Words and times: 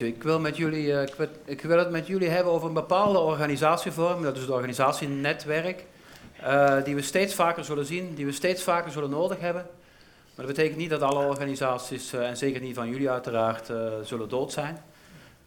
Ik 0.00 0.22
wil, 0.22 0.40
met 0.40 0.56
jullie, 0.56 0.92
eh, 0.92 1.08
het 1.46 1.90
met 1.90 2.06
jullie 2.06 2.28
hebben 2.28 2.52
over 2.52 2.68
een 2.68 2.74
bepaalde 2.74 3.18
organisatievorm, 3.18 4.22
dat 4.22 4.36
is 4.36 4.40
het 4.40 4.50
organisatienetwerk, 4.50 5.84
uh, 6.42 6.84
die 6.84 6.94
we 6.94 7.02
steeds 7.02 7.34
vaker 7.34 7.64
zullen 7.64 7.86
zien, 7.86 8.14
die 8.14 8.26
we 8.26 8.32
steeds 8.32 8.62
vaker 8.62 8.92
zullen 8.92 9.10
nodig 9.10 9.40
hebben. 9.40 9.66
Maar 10.34 10.46
dat 10.46 10.54
betekent 10.54 10.76
niet 10.76 10.90
dat 10.90 11.02
alle 11.02 11.26
organisaties, 11.26 12.14
uh, 12.14 12.28
en 12.28 12.36
zeker 12.36 12.60
niet 12.60 12.74
van 12.74 12.88
jullie 12.88 13.10
uiteraard, 13.10 13.72
zullen 14.02 14.28
dood 14.28 14.52
zijn. 14.52 14.78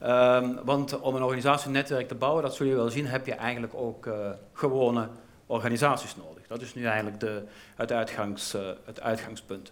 Um, 0.03 0.59
want 0.63 0.99
om 0.99 1.15
een 1.15 1.23
organisatienetwerk 1.23 2.07
te 2.07 2.15
bouwen, 2.15 2.43
dat 2.43 2.55
zul 2.55 2.67
je 2.67 2.75
wel 2.75 2.89
zien, 2.89 3.07
heb 3.07 3.25
je 3.25 3.33
eigenlijk 3.33 3.73
ook 3.75 4.07
gewone 4.53 5.07
organisaties 5.45 6.15
nodig. 6.15 6.47
Dat 6.47 6.61
is 6.61 6.75
nu 6.75 6.85
eigenlijk 6.85 7.19
de, 7.19 7.41
uitgangs, 7.75 8.55
het 8.85 9.01
uitgangspunt. 9.01 9.71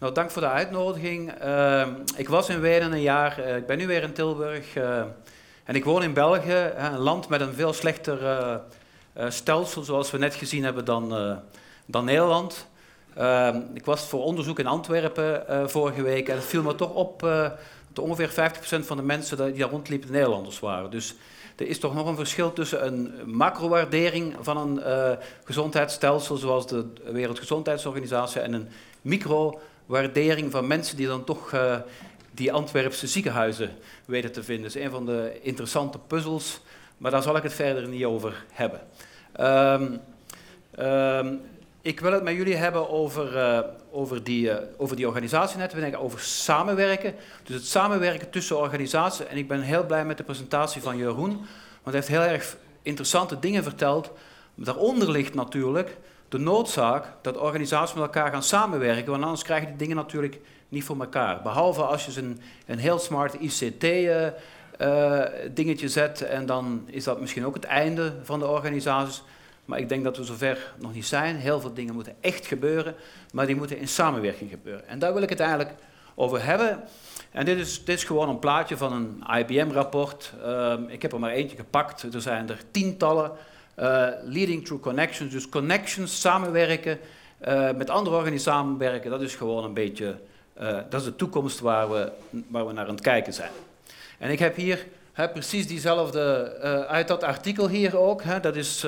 Nou, 0.00 0.14
dank 0.14 0.30
voor 0.30 0.42
de 0.42 0.48
uitnodiging. 0.48 1.44
Uh, 1.44 1.86
ik 2.16 2.28
was 2.28 2.48
in 2.48 2.60
Wenen 2.60 2.92
een 2.92 3.00
jaar, 3.00 3.40
uh, 3.40 3.56
ik 3.56 3.66
ben 3.66 3.78
nu 3.78 3.86
weer 3.86 4.02
in 4.02 4.12
Tilburg. 4.12 4.76
Uh, 4.76 5.02
en 5.64 5.74
ik 5.74 5.84
woon 5.84 6.02
in 6.02 6.12
België, 6.12 6.72
een 6.76 6.98
land 6.98 7.28
met 7.28 7.40
een 7.40 7.54
veel 7.54 7.72
slechter 7.72 8.26
eh, 8.26 9.26
stelsel, 9.28 9.82
zoals 9.82 10.10
we 10.10 10.18
net 10.18 10.34
gezien 10.34 10.64
hebben, 10.64 10.84
dan, 10.84 11.38
dan 11.86 12.04
Nederland. 12.04 12.66
Ehm, 13.14 13.60
ik 13.74 13.84
was 13.84 14.08
voor 14.08 14.24
onderzoek 14.24 14.58
in 14.58 14.66
Antwerpen 14.66 15.44
vorige 15.70 16.02
week 16.02 16.28
en 16.28 16.36
het 16.36 16.44
viel 16.44 16.62
me 16.62 16.74
toch 16.74 16.94
op 16.94 17.20
dat 17.92 18.04
ongeveer 18.04 18.30
50% 18.30 18.86
van 18.86 18.96
de 18.96 19.02
mensen 19.02 19.36
die 19.36 19.60
daar 19.60 19.70
rondliepen 19.70 20.12
Nederlanders 20.12 20.60
waren. 20.60 20.90
Dus 20.90 21.14
er 21.56 21.66
is 21.66 21.78
toch 21.78 21.94
nog 21.94 22.06
een 22.06 22.16
verschil 22.16 22.52
tussen 22.52 22.86
een 22.86 23.12
macro-waardering 23.24 24.36
van 24.40 24.56
een 24.56 24.80
gezondheidsstelsel, 25.44 26.36
zoals 26.36 26.66
de 26.66 26.86
Wereldgezondheidsorganisatie, 27.04 28.40
en 28.40 28.52
een 28.52 28.68
micro 29.02 29.60
waardering 29.88 30.50
van 30.50 30.66
mensen 30.66 30.96
die 30.96 31.06
dan 31.06 31.24
toch 31.24 31.52
uh, 31.52 31.76
die 32.30 32.52
Antwerpse 32.52 33.06
ziekenhuizen 33.06 33.70
weten 34.04 34.32
te 34.32 34.42
vinden. 34.42 34.64
Dat 34.64 34.76
is 34.76 34.82
een 34.84 34.90
van 34.90 35.06
de 35.06 35.38
interessante 35.42 35.98
puzzels, 35.98 36.60
maar 36.98 37.10
daar 37.10 37.22
zal 37.22 37.36
ik 37.36 37.42
het 37.42 37.52
verder 37.52 37.88
niet 37.88 38.04
over 38.04 38.44
hebben. 38.52 38.80
Um, 39.40 40.00
um, 40.84 41.40
ik 41.82 42.00
wil 42.00 42.12
het 42.12 42.22
met 42.22 42.34
jullie 42.34 42.56
hebben 42.56 42.90
over, 42.90 43.36
uh, 43.36 43.60
over, 43.90 44.24
die, 44.24 44.50
uh, 44.50 44.56
over 44.76 44.96
die 44.96 45.06
organisatienetwerken, 45.06 46.00
over 46.00 46.20
samenwerken. 46.20 47.14
Dus 47.44 47.54
het 47.54 47.66
samenwerken 47.66 48.30
tussen 48.30 48.58
organisaties. 48.58 49.26
En 49.26 49.36
ik 49.36 49.48
ben 49.48 49.60
heel 49.60 49.86
blij 49.86 50.04
met 50.04 50.16
de 50.16 50.24
presentatie 50.24 50.82
van 50.82 50.96
Jeroen, 50.96 51.32
want 51.32 51.46
hij 51.82 51.94
heeft 51.94 52.08
heel 52.08 52.20
erg 52.20 52.56
interessante 52.82 53.38
dingen 53.38 53.62
verteld. 53.62 54.10
Daaronder 54.54 55.10
ligt 55.10 55.34
natuurlijk 55.34 55.96
de 56.28 56.38
noodzaak 56.38 57.04
dat 57.22 57.36
organisaties 57.36 57.94
met 57.94 58.04
elkaar 58.04 58.30
gaan 58.30 58.42
samenwerken, 58.42 59.10
want 59.10 59.22
anders 59.22 59.42
krijg 59.42 59.66
die 59.66 59.76
dingen 59.76 59.96
natuurlijk 59.96 60.40
niet 60.68 60.84
voor 60.84 61.00
elkaar. 61.00 61.42
Behalve 61.42 61.82
als 61.82 62.06
je 62.06 62.20
een, 62.20 62.40
een 62.66 62.78
heel 62.78 62.98
smart 62.98 63.34
ICT-dingetje 63.34 64.26
uh, 65.56 65.82
uh, 65.82 65.88
zet 65.88 66.22
en 66.22 66.46
dan 66.46 66.82
is 66.86 67.04
dat 67.04 67.20
misschien 67.20 67.46
ook 67.46 67.54
het 67.54 67.64
einde 67.64 68.12
van 68.22 68.38
de 68.38 68.46
organisaties. 68.46 69.22
Maar 69.64 69.78
ik 69.78 69.88
denk 69.88 70.04
dat 70.04 70.16
we 70.16 70.24
zover 70.24 70.72
nog 70.78 70.94
niet 70.94 71.06
zijn. 71.06 71.36
Heel 71.36 71.60
veel 71.60 71.74
dingen 71.74 71.94
moeten 71.94 72.14
echt 72.20 72.46
gebeuren, 72.46 72.94
maar 73.32 73.46
die 73.46 73.56
moeten 73.56 73.78
in 73.78 73.88
samenwerking 73.88 74.50
gebeuren. 74.50 74.88
En 74.88 74.98
daar 74.98 75.12
wil 75.12 75.22
ik 75.22 75.28
het 75.28 75.40
eigenlijk 75.40 75.74
over 76.14 76.44
hebben. 76.44 76.80
En 77.30 77.44
dit 77.44 77.58
is, 77.58 77.84
dit 77.84 77.96
is 77.96 78.04
gewoon 78.04 78.28
een 78.28 78.38
plaatje 78.38 78.76
van 78.76 78.92
een 78.92 79.22
IBM-rapport. 79.38 80.32
Uh, 80.44 80.74
ik 80.86 81.02
heb 81.02 81.12
er 81.12 81.20
maar 81.20 81.30
eentje 81.30 81.56
gepakt. 81.56 82.14
Er 82.14 82.20
zijn 82.20 82.48
er 82.48 82.60
tientallen. 82.70 83.32
Uh, 83.80 84.08
leading 84.24 84.64
through 84.64 84.82
connections, 84.82 85.32
dus 85.32 85.48
connections, 85.48 86.20
samenwerken, 86.20 86.98
uh, 87.48 87.70
met 87.72 87.90
andere 87.90 88.16
organisaties 88.16 88.52
samenwerken, 88.52 89.10
dat 89.10 89.22
is 89.22 89.34
gewoon 89.34 89.64
een 89.64 89.74
beetje, 89.74 90.16
uh, 90.60 90.78
dat 90.88 91.00
is 91.00 91.06
de 91.06 91.16
toekomst 91.16 91.60
waar 91.60 91.90
we, 91.90 92.12
waar 92.48 92.66
we 92.66 92.72
naar 92.72 92.86
aan 92.86 92.94
het 92.94 93.00
kijken 93.00 93.32
zijn. 93.32 93.50
En 94.18 94.30
ik 94.30 94.38
heb 94.38 94.56
hier 94.56 94.86
precies 95.12 95.66
diezelfde, 95.66 96.56
uit 96.88 97.08
dat 97.08 97.22
artikel 97.22 97.68
hier 97.68 97.98
ook, 97.98 98.22
dat 98.42 98.56
is, 98.56 98.86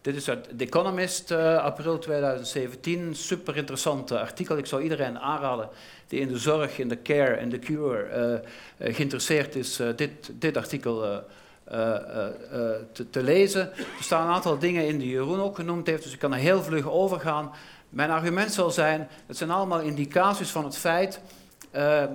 dit 0.00 0.16
is 0.16 0.28
uit 0.28 0.48
The 0.58 0.64
Economist, 0.64 1.30
april 1.32 1.98
2017, 1.98 3.14
super 3.14 3.56
interessant 3.56 4.12
artikel. 4.12 4.56
Ik 4.56 4.66
zou 4.66 4.82
iedereen 4.82 5.18
aanraden 5.18 5.68
die 6.08 6.20
in 6.20 6.28
de 6.28 6.38
zorg, 6.38 6.78
in 6.78 6.88
de 6.88 7.02
care 7.02 7.34
en 7.34 7.48
de 7.48 7.58
cure 7.58 8.42
geïnteresseerd 8.78 9.56
is, 9.56 9.80
dit, 9.96 10.30
dit 10.32 10.56
artikel 10.56 11.22
te, 11.64 13.06
te, 13.10 13.22
lezen. 13.22 13.60
Er 13.76 13.86
staan 14.00 14.26
een 14.26 14.34
aantal 14.34 14.58
dingen 14.58 14.86
in 14.86 14.98
die 14.98 15.08
Jeroen 15.08 15.40
ook 15.40 15.56
genoemd 15.56 15.86
heeft, 15.86 16.02
dus 16.02 16.12
ik 16.12 16.18
kan 16.18 16.32
er 16.32 16.38
heel 16.38 16.62
vlug 16.62 16.88
over 16.88 17.20
gaan. 17.20 17.52
Mijn 17.88 18.10
argument 18.10 18.52
zal 18.52 18.70
zijn, 18.70 19.08
het 19.26 19.36
zijn 19.36 19.50
allemaal 19.50 19.80
indicaties 19.80 20.50
van 20.50 20.64
het 20.64 20.76
feit 20.76 21.20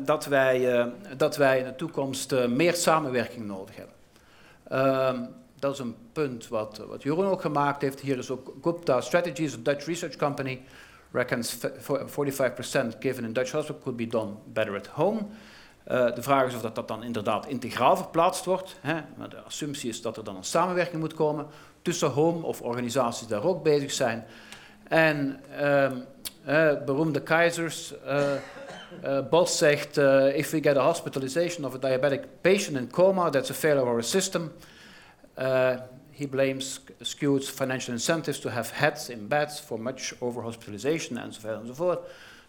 dat, 0.05 0.25
wij, 0.25 0.91
dat 1.17 1.37
wij 1.37 1.59
in 1.59 1.65
de 1.65 1.75
toekomst 1.75 2.47
meer 2.47 2.73
samenwerking 2.73 3.45
nodig 3.45 3.75
hebben. 3.75 3.95
Ehm, 4.67 5.25
dat 5.59 5.73
is 5.73 5.79
een 5.79 5.95
punt 6.11 6.47
wat, 6.47 6.77
wat 6.87 7.03
Jeroen 7.03 7.25
ook 7.25 7.41
gemaakt 7.41 7.81
heeft. 7.81 7.99
Hier 7.99 8.17
is 8.17 8.29
ook 8.29 8.53
Gupta 8.61 9.01
Strategies, 9.01 9.53
a 9.53 9.57
Dutch 9.63 9.85
research 9.85 10.15
company, 10.15 10.61
reckons 11.11 11.57
45% 11.57 12.95
given 12.99 13.23
in 13.23 13.33
Dutch 13.33 13.51
hospital 13.51 13.81
could 13.81 13.97
be 13.97 14.07
done 14.07 14.31
better 14.53 14.75
at 14.75 14.87
home. 14.87 15.25
Uh, 15.91 16.15
de 16.15 16.21
vraag 16.21 16.47
is 16.47 16.55
of 16.55 16.61
dat, 16.61 16.75
dat 16.75 16.87
dan 16.87 17.03
inderdaad 17.03 17.47
integraal 17.47 17.97
verplaatst 17.97 18.45
wordt. 18.45 18.75
Hè? 18.81 19.01
Maar 19.17 19.29
de 19.29 19.41
assumptie 19.41 19.89
is 19.89 20.01
dat 20.01 20.17
er 20.17 20.23
dan 20.23 20.35
een 20.35 20.43
samenwerking 20.43 21.01
moet 21.01 21.13
komen 21.13 21.47
tussen 21.81 22.09
home 22.09 22.45
of 22.45 22.61
organisaties 22.61 23.19
die 23.19 23.27
daar 23.27 23.43
ook 23.43 23.63
bezig 23.63 23.91
zijn. 23.91 24.25
En 24.87 25.39
uh, 25.59 25.91
uh, 26.47 26.83
beroemde 26.85 27.21
keizers, 27.21 27.93
Bos 29.29 29.57
zegt, 29.57 29.97
if 30.33 30.49
we 30.49 30.61
get 30.61 30.77
a 30.77 30.85
hospitalization 30.85 31.65
of 31.65 31.73
a 31.73 31.77
diabetic 31.77 32.21
patient 32.41 32.77
in 32.77 32.91
coma, 32.91 33.29
that's 33.29 33.49
a 33.49 33.53
failure 33.53 33.81
of 33.81 33.87
our 33.87 34.03
system. 34.03 34.51
he 36.11 36.27
blames 36.27 36.79
skewed 37.01 37.43
financial 37.43 37.93
incentives 37.93 38.39
to 38.39 38.49
have 38.49 38.73
heads 38.73 39.09
in 39.09 39.27
beds 39.27 39.59
for 39.59 39.79
much 39.79 40.13
overhospitalization 40.19 41.17
enzovoort 41.17 41.61
enzovoort. 41.61 41.99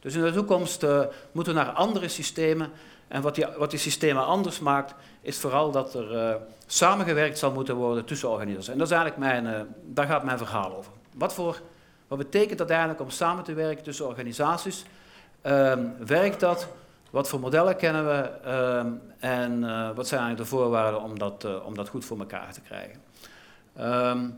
Dus 0.01 0.15
in 0.15 0.23
de 0.23 0.33
toekomst 0.33 0.87
moeten 1.33 1.55
we 1.55 1.61
naar 1.61 1.73
andere 1.73 2.09
systemen 2.09 2.71
en 3.09 3.23
wat 3.23 3.35
die, 3.35 3.47
wat 3.59 3.71
die 3.71 3.79
systemen 3.79 4.25
anders 4.25 4.61
maakt, 4.61 4.95
is 5.21 5.39
vooral 5.39 5.71
dat 5.71 5.95
er 5.95 6.13
uh, 6.13 6.35
samengewerkt 6.67 7.39
zal 7.39 7.53
moeten 7.53 7.75
worden 7.75 8.05
tussen 8.05 8.29
organisaties. 8.29 8.69
En 8.69 8.79
dat 8.79 8.87
is 8.87 8.93
eigenlijk 8.93 9.23
mijn, 9.33 9.47
uh, 9.47 9.61
daar 9.85 10.07
gaat 10.07 10.25
mijn 10.25 10.39
verhaal 10.39 10.77
over. 10.77 10.93
Wat, 11.15 11.35
voor, 11.35 11.61
wat 12.09 12.19
betekent 12.19 12.59
dat 12.59 12.71
eigenlijk 12.71 13.01
om 13.01 13.11
samen 13.11 13.45
te 13.45 13.55
werken 13.55 13.85
tussen 13.85 14.07
organisaties? 14.07 14.85
Um, 15.43 15.95
werkt 16.07 16.41
dat? 16.41 16.69
Wat 17.11 17.29
voor 17.29 17.41
modellen 17.41 17.77
kennen 17.77 18.07
we? 18.07 18.51
Um, 18.51 19.01
en 19.19 19.63
uh, 19.63 19.91
wat 19.95 20.09
zijn 20.09 20.21
eigenlijk 20.21 20.51
de 20.51 20.57
voorwaarden 20.57 21.03
om 21.03 21.19
dat, 21.19 21.63
om 21.65 21.75
dat 21.75 21.89
goed 21.89 22.05
voor 22.05 22.19
elkaar 22.19 22.53
te 22.53 22.61
krijgen? 22.61 23.03
Um, 23.81 24.37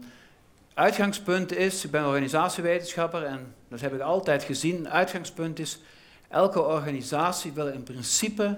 uitgangspunt 0.75 1.53
is, 1.53 1.85
ik 1.85 1.91
ben 1.91 2.07
organisatiewetenschapper 2.07 3.23
en 3.23 3.55
dat 3.69 3.81
heb 3.81 3.95
ik 3.95 4.01
altijd 4.01 4.43
gezien, 4.43 4.89
uitgangspunt 4.89 5.59
is 5.59 5.81
Elke 6.29 6.63
organisatie 6.63 7.53
wil 7.53 7.67
in 7.67 7.83
principe, 7.83 8.57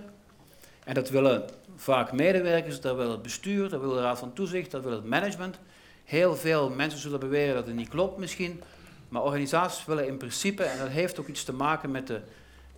en 0.84 0.94
dat 0.94 1.10
willen 1.10 1.44
vaak 1.76 2.12
medewerkers, 2.12 2.81
dat 2.81 2.97
wil 2.97 3.10
het 3.10 3.22
bestuur, 3.22 3.69
dat 3.69 3.81
wil 3.81 3.91
de 3.91 4.00
raad 4.00 4.19
van 4.19 4.32
toezicht, 4.32 4.70
dat 4.70 4.82
wil 4.82 4.92
het 4.92 5.04
management. 5.04 5.58
Heel 6.04 6.36
veel 6.36 6.70
mensen 6.70 7.00
zullen 7.00 7.20
beweren 7.20 7.54
dat 7.54 7.66
het 7.66 7.75
niet 7.75 7.88
klopt 7.88 8.19
misschien, 8.19 8.62
maar 9.09 9.22
organisaties 9.22 9.84
willen 9.84 10.06
in 10.06 10.16
principe, 10.16 10.62
en 10.62 10.78
dat 10.78 10.88
heeft 10.88 11.20
ook 11.20 11.26
iets 11.26 11.44
te 11.44 11.53
maken 11.53 11.91
met 11.91 12.06
de, 12.06 12.20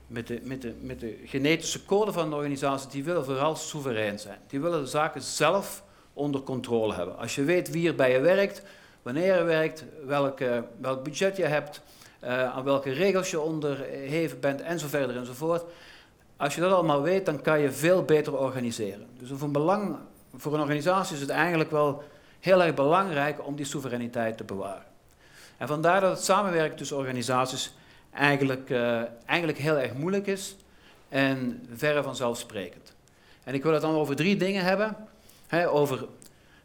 met 0.06 0.26
de, 0.26 0.40
met 0.42 0.62
de, 0.62 0.74
met 0.80 1.00
de 1.00 1.18
genetische 1.24 1.84
code 1.84 2.12
van 2.12 2.30
de 2.30 2.36
organisatie, 2.36 2.90
die 2.90 3.04
willen 3.04 3.24
vooral 3.24 3.56
soeverein 3.56 4.18
zijn. 4.18 4.38
Die 4.46 4.60
willen 4.60 4.80
de 4.80 4.86
zaken 4.86 5.22
zelf 5.22 5.82
onder 6.12 6.40
controle 6.40 6.94
hebben. 6.94 7.18
Als 7.18 7.34
je 7.34 7.44
weet 7.44 7.70
wie 7.70 7.88
er 7.88 7.94
bij 7.94 8.12
je 8.12 8.20
werkt, 8.20 8.62
wanneer 9.02 9.36
je 9.36 9.42
werkt, 9.42 9.84
welk 10.80 11.02
budget 11.02 11.36
je 11.36 11.44
hebt, 11.44 11.82
aan 12.26 12.64
welke 12.64 12.92
regels 12.92 13.30
je 13.30 13.40
onderheven 13.40 14.40
bent 14.40 14.60
en 14.60 14.78
enzovoort. 15.16 15.64
Als 16.36 16.54
je 16.54 16.60
dat 16.60 16.72
allemaal 16.72 17.02
weet, 17.02 17.26
dan 17.26 17.42
kan 17.42 17.60
je 17.60 17.72
veel 17.72 18.04
beter 18.04 18.38
organiseren. 18.38 19.06
Dus 19.18 19.28
voor 19.32 19.46
een, 19.46 19.52
belang, 19.52 19.96
voor 20.36 20.54
een 20.54 20.60
organisatie 20.60 21.14
is 21.14 21.20
het 21.20 21.30
eigenlijk 21.30 21.70
wel 21.70 22.02
heel 22.40 22.62
erg 22.62 22.74
belangrijk 22.74 23.46
om 23.46 23.56
die 23.56 23.64
soevereiniteit 23.64 24.36
te 24.36 24.44
bewaren. 24.44 24.84
En 25.56 25.68
vandaar 25.68 26.00
dat 26.00 26.10
het 26.10 26.24
samenwerken 26.24 26.76
tussen 26.76 26.96
organisaties 26.96 27.74
eigenlijk, 28.10 28.70
uh, 28.70 29.02
eigenlijk 29.26 29.58
heel 29.58 29.78
erg 29.78 29.94
moeilijk 29.94 30.26
is 30.26 30.56
en 31.08 31.66
verre 31.74 32.02
vanzelfsprekend. 32.02 32.94
En 33.44 33.54
ik 33.54 33.62
wil 33.62 33.72
het 33.72 33.82
dan 33.82 33.94
over 33.94 34.16
drie 34.16 34.36
dingen 34.36 34.64
hebben. 34.64 34.96
over, 35.66 36.06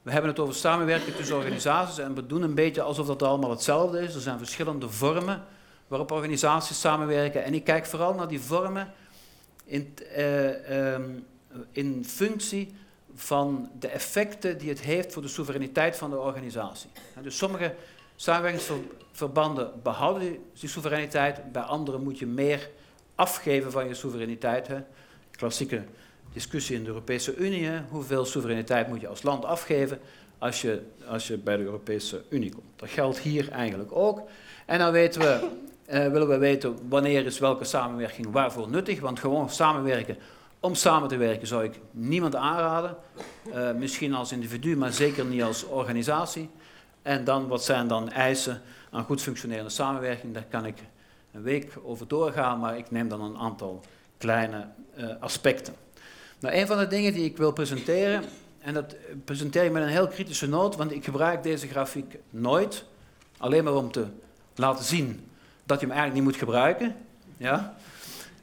we 0.07 0.13
hebben 0.13 0.31
het 0.31 0.39
over 0.39 0.55
samenwerken 0.55 1.15
tussen 1.15 1.35
organisaties 1.35 1.97
en 1.97 2.15
we 2.15 2.25
doen 2.25 2.41
een 2.41 2.55
beetje 2.55 2.81
alsof 2.81 3.07
dat 3.07 3.23
allemaal 3.23 3.49
hetzelfde 3.49 3.99
is. 3.99 4.15
Er 4.15 4.21
zijn 4.21 4.37
verschillende 4.37 4.89
vormen 4.89 5.43
waarop 5.87 6.11
organisaties 6.11 6.79
samenwerken. 6.79 7.43
En 7.43 7.53
ik 7.53 7.63
kijk 7.63 7.85
vooral 7.85 8.13
naar 8.13 8.27
die 8.27 8.39
vormen 8.39 8.93
in, 9.65 9.93
uh, 10.17 10.93
um, 10.93 11.25
in 11.71 12.05
functie 12.05 12.75
van 13.15 13.69
de 13.79 13.87
effecten 13.87 14.57
die 14.57 14.69
het 14.69 14.81
heeft 14.81 15.13
voor 15.13 15.21
de 15.21 15.27
soevereiniteit 15.27 15.97
van 15.97 16.09
de 16.09 16.17
organisatie. 16.17 16.89
Dus 17.21 17.37
sommige 17.37 17.75
samenwerkingsverbanden 18.15 19.71
behouden 19.83 20.37
die 20.59 20.69
soevereiniteit, 20.69 21.51
bij 21.51 21.61
andere 21.61 21.97
moet 21.97 22.19
je 22.19 22.27
meer 22.27 22.69
afgeven 23.15 23.71
van 23.71 23.87
je 23.87 23.93
soevereiniteit. 23.93 24.69
Klassieke 25.31 25.83
discussie 26.37 26.75
in 26.75 26.83
de 26.83 26.87
Europese 26.87 27.35
Unie. 27.35 27.69
Hoeveel 27.89 28.25
soevereiniteit 28.25 28.87
moet 28.87 29.01
je 29.01 29.07
als 29.07 29.23
land 29.23 29.45
afgeven 29.45 29.99
als 30.37 30.61
je, 30.61 30.81
als 31.07 31.27
je 31.27 31.37
bij 31.37 31.57
de 31.57 31.63
Europese 31.63 32.23
Unie 32.29 32.51
komt? 32.51 32.65
Dat 32.75 32.89
geldt 32.89 33.19
hier 33.19 33.49
eigenlijk 33.51 33.91
ook. 33.91 34.21
En 34.65 34.79
dan 34.79 34.91
weten 34.91 35.21
we, 35.21 35.49
eh, 35.85 36.07
willen 36.07 36.27
we 36.27 36.37
weten 36.37 36.77
wanneer 36.89 37.25
is 37.25 37.39
welke 37.39 37.63
samenwerking 37.63 38.31
waarvoor 38.31 38.69
nuttig. 38.69 38.99
Want 38.99 39.19
gewoon 39.19 39.49
samenwerken 39.49 40.17
om 40.59 40.75
samen 40.75 41.07
te 41.09 41.17
werken 41.17 41.47
zou 41.47 41.63
ik 41.63 41.79
niemand 41.91 42.35
aanraden. 42.35 42.95
Uh, 43.47 43.71
misschien 43.71 44.13
als 44.13 44.31
individu, 44.31 44.77
maar 44.77 44.93
zeker 44.93 45.25
niet 45.25 45.43
als 45.43 45.65
organisatie. 45.65 46.49
En 47.01 47.23
dan, 47.23 47.47
wat 47.47 47.63
zijn 47.63 47.87
dan 47.87 48.11
eisen 48.11 48.61
aan 48.91 49.03
goed 49.03 49.21
functionerende 49.21 49.69
samenwerking? 49.69 50.33
Daar 50.33 50.45
kan 50.49 50.65
ik 50.65 50.77
een 51.31 51.41
week 51.41 51.73
over 51.83 52.07
doorgaan, 52.07 52.59
maar 52.59 52.77
ik 52.77 52.91
neem 52.91 53.09
dan 53.09 53.21
een 53.21 53.37
aantal 53.37 53.81
kleine 54.17 54.67
uh, 54.97 55.09
aspecten. 55.19 55.73
Nou, 56.39 56.55
een 56.55 56.67
van 56.67 56.77
de 56.77 56.87
dingen 56.87 57.13
die 57.13 57.25
ik 57.25 57.37
wil 57.37 57.51
presenteren, 57.51 58.23
en 58.59 58.73
dat 58.73 58.95
presenteer 59.25 59.63
ik 59.63 59.71
met 59.71 59.83
een 59.83 59.89
heel 59.89 60.07
kritische 60.07 60.47
noot, 60.47 60.75
want 60.75 60.91
ik 60.91 61.03
gebruik 61.03 61.43
deze 61.43 61.67
grafiek 61.67 62.17
nooit, 62.29 62.85
alleen 63.37 63.63
maar 63.63 63.75
om 63.75 63.91
te 63.91 64.05
laten 64.55 64.85
zien 64.85 65.29
dat 65.65 65.79
je 65.79 65.85
hem 65.85 65.95
eigenlijk 65.95 66.13
niet 66.13 66.31
moet 66.33 66.43
gebruiken. 66.43 66.95
Ja? 67.37 67.75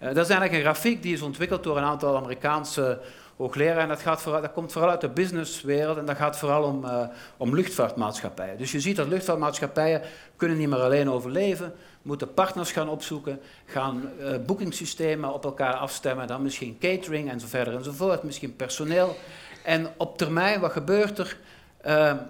Uh, 0.02 0.08
dat 0.08 0.24
is 0.24 0.30
eigenlijk 0.30 0.52
een 0.52 0.60
grafiek 0.60 1.02
die 1.02 1.12
is 1.12 1.22
ontwikkeld 1.22 1.62
door 1.62 1.76
een 1.76 1.84
aantal 1.84 2.16
Amerikaanse 2.16 3.00
hoogleraren. 3.36 3.82
En 3.82 3.88
dat, 3.88 4.00
gaat 4.00 4.22
vooral, 4.22 4.40
dat 4.40 4.52
komt 4.52 4.72
vooral 4.72 4.90
uit 4.90 5.00
de 5.00 5.08
businesswereld 5.08 5.96
en 5.96 6.04
dat 6.04 6.16
gaat 6.16 6.38
vooral 6.38 6.62
om, 6.62 6.84
uh, 6.84 7.06
om 7.36 7.54
luchtvaartmaatschappijen. 7.54 8.58
Dus 8.58 8.72
je 8.72 8.80
ziet 8.80 8.96
dat 8.96 9.08
luchtvaartmaatschappijen 9.08 10.02
kunnen 10.36 10.58
niet 10.58 10.68
meer 10.68 10.78
alleen 10.78 11.10
overleven, 11.10 11.72
moeten 12.02 12.34
partners 12.34 12.72
gaan 12.72 12.88
opzoeken, 12.88 13.40
gaan 13.66 14.10
uh, 14.20 14.36
boekingssystemen 14.46 15.32
op 15.32 15.44
elkaar 15.44 15.74
afstemmen, 15.74 16.26
dan 16.26 16.42
misschien 16.42 16.78
catering 16.78 17.30
en 17.30 17.40
zo 17.40 17.46
verder 17.46 17.74
enzovoort, 17.74 18.22
misschien 18.22 18.56
personeel. 18.56 19.16
En 19.62 19.88
op 19.96 20.18
termijn, 20.18 20.60
wat 20.60 20.72
gebeurt 20.72 21.18
er? 21.18 21.36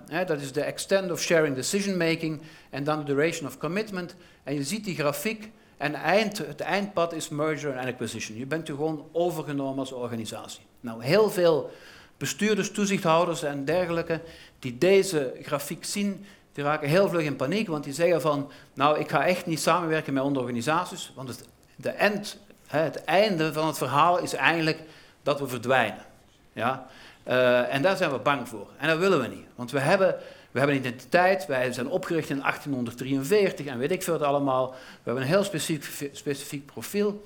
Hè, 0.06 0.24
dat 0.24 0.40
is 0.40 0.52
de 0.52 0.60
extent 0.60 1.10
of 1.10 1.20
sharing 1.20 1.54
decision 1.54 1.96
making 1.96 2.42
en 2.70 2.84
dan 2.84 2.98
de 2.98 3.04
duration 3.04 3.48
of 3.48 3.58
commitment. 3.58 4.14
En 4.44 4.54
je 4.54 4.64
ziet 4.64 4.84
die 4.84 4.94
grafiek 4.94 5.50
en 5.76 5.94
eind, 5.94 6.38
het 6.38 6.60
eindpad 6.60 7.12
is 7.12 7.28
merger 7.28 7.78
and 7.78 7.88
acquisition. 7.88 8.38
Je 8.38 8.46
bent 8.46 8.68
gewoon 8.68 9.08
overgenomen 9.12 9.78
als 9.78 9.92
organisatie. 9.92 10.62
Nou, 10.84 11.04
heel 11.04 11.30
veel 11.30 11.70
bestuurders, 12.16 12.70
toezichthouders 12.70 13.42
en 13.42 13.64
dergelijke 13.64 14.20
die 14.58 14.78
deze 14.78 15.34
grafiek 15.42 15.84
zien, 15.84 16.26
die 16.52 16.64
raken 16.64 16.88
heel 16.88 17.08
vlug 17.08 17.22
in 17.22 17.36
paniek, 17.36 17.68
want 17.68 17.84
die 17.84 17.92
zeggen 17.92 18.20
van, 18.20 18.50
nou, 18.74 18.98
ik 18.98 19.10
ga 19.10 19.26
echt 19.26 19.46
niet 19.46 19.60
samenwerken 19.60 20.14
met 20.14 20.22
onderorganisaties, 20.22 21.12
want 21.14 21.28
het, 21.28 21.48
de 21.76 21.90
end, 21.90 22.38
het 22.66 23.04
einde 23.04 23.52
van 23.52 23.66
het 23.66 23.78
verhaal 23.78 24.18
is 24.18 24.32
eigenlijk 24.32 24.80
dat 25.22 25.40
we 25.40 25.48
verdwijnen. 25.48 26.04
Ja? 26.52 26.86
Uh, 27.28 27.74
en 27.74 27.82
daar 27.82 27.96
zijn 27.96 28.10
we 28.10 28.18
bang 28.18 28.48
voor. 28.48 28.68
En 28.78 28.88
dat 28.88 28.98
willen 28.98 29.20
we 29.20 29.26
niet, 29.26 29.46
want 29.54 29.70
we 29.70 29.78
hebben 29.78 30.16
we 30.50 30.58
hebben 30.60 30.76
een 30.76 30.82
identiteit, 30.82 31.46
wij 31.46 31.72
zijn 31.72 31.88
opgericht 31.88 32.30
in 32.30 32.40
1843 32.40 33.66
en 33.66 33.78
weet 33.78 33.90
ik 33.90 34.02
veel 34.02 34.24
allemaal. 34.24 34.70
We 34.70 34.76
hebben 35.02 35.22
een 35.22 35.28
heel 35.28 35.44
specifiek, 35.44 36.10
specifiek 36.12 36.66
profiel. 36.66 37.24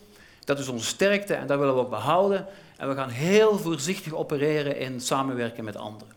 Dat 0.48 0.58
is 0.58 0.68
onze 0.68 0.86
sterkte 0.86 1.34
en 1.34 1.46
dat 1.46 1.58
willen 1.58 1.74
we 1.74 1.80
ook 1.80 1.90
behouden. 1.90 2.46
En 2.76 2.88
we 2.88 2.94
gaan 2.94 3.08
heel 3.08 3.58
voorzichtig 3.58 4.12
opereren 4.12 4.76
in 4.76 5.00
samenwerken 5.00 5.64
met 5.64 5.76
anderen. 5.76 6.14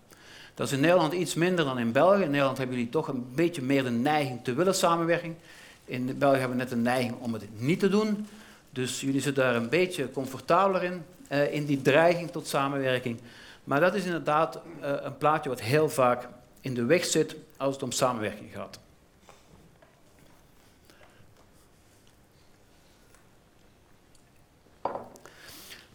Dat 0.54 0.68
is 0.68 0.74
in 0.74 0.80
Nederland 0.80 1.13
iets 1.13 1.33
minder 1.33 1.66
dan 1.66 1.80
in 1.80 1.92
België. 1.92 2.24
In 2.24 2.31
Nederland 2.31 2.57
hebben 2.57 2.75
jullie 2.75 2.92
toch 2.92 3.07
een 3.07 3.25
beetje 3.36 3.62
meer 3.62 3.83
de 3.83 3.89
neiging 3.89 4.44
te 4.44 4.54
willen 4.54 4.75
samenwerken. 4.75 5.38
In 5.86 6.18
België 6.18 6.38
hebben 6.38 6.57
we 6.57 6.63
net 6.63 6.72
de 6.72 6.75
neiging 6.75 7.16
om 7.19 7.33
het 7.33 7.44
niet 7.57 7.80
te 7.80 7.89
doen. 7.89 8.28
Dus 8.69 9.01
jullie 9.01 9.22
zitten 9.22 9.44
daar 9.44 9.56
een 9.56 9.69
beetje 9.69 10.12
comfortabeler 10.12 10.83
in, 10.83 11.06
uh, 11.31 11.54
in 11.54 11.66
die 11.66 11.81
dreiging 11.81 12.31
tot 12.31 12.48
samenwerking. 12.48 13.19
Maar 13.63 13.80
dat 13.80 13.95
is 13.95 14.06
inderdaad 14.06 14.56
uh, 14.56 14.89
een 15.01 15.18
plaatje 15.18 15.50
wat 15.50 15.62
heel 15.62 15.89
vaak 15.89 16.28
in 16.62 16.74
de 16.74 16.86
weg 16.86 17.06
zit 17.06 17.36
als 17.57 17.74
het 17.74 17.83
om 17.83 17.92
samenwerking 17.92 18.50
gaat. 18.54 18.80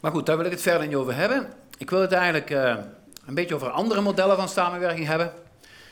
Maar 0.06 0.14
goed, 0.14 0.26
daar 0.26 0.36
wil 0.36 0.46
ik 0.46 0.52
het 0.52 0.62
verder 0.62 0.86
niet 0.86 0.96
over 0.96 1.14
hebben. 1.14 1.52
Ik 1.78 1.90
wil 1.90 2.00
het 2.00 2.12
eigenlijk 2.12 2.50
uh, 2.50 2.76
een 3.26 3.34
beetje 3.34 3.54
over 3.54 3.70
andere 3.70 4.00
modellen 4.00 4.36
van 4.36 4.48
samenwerking 4.48 5.06
hebben. 5.06 5.32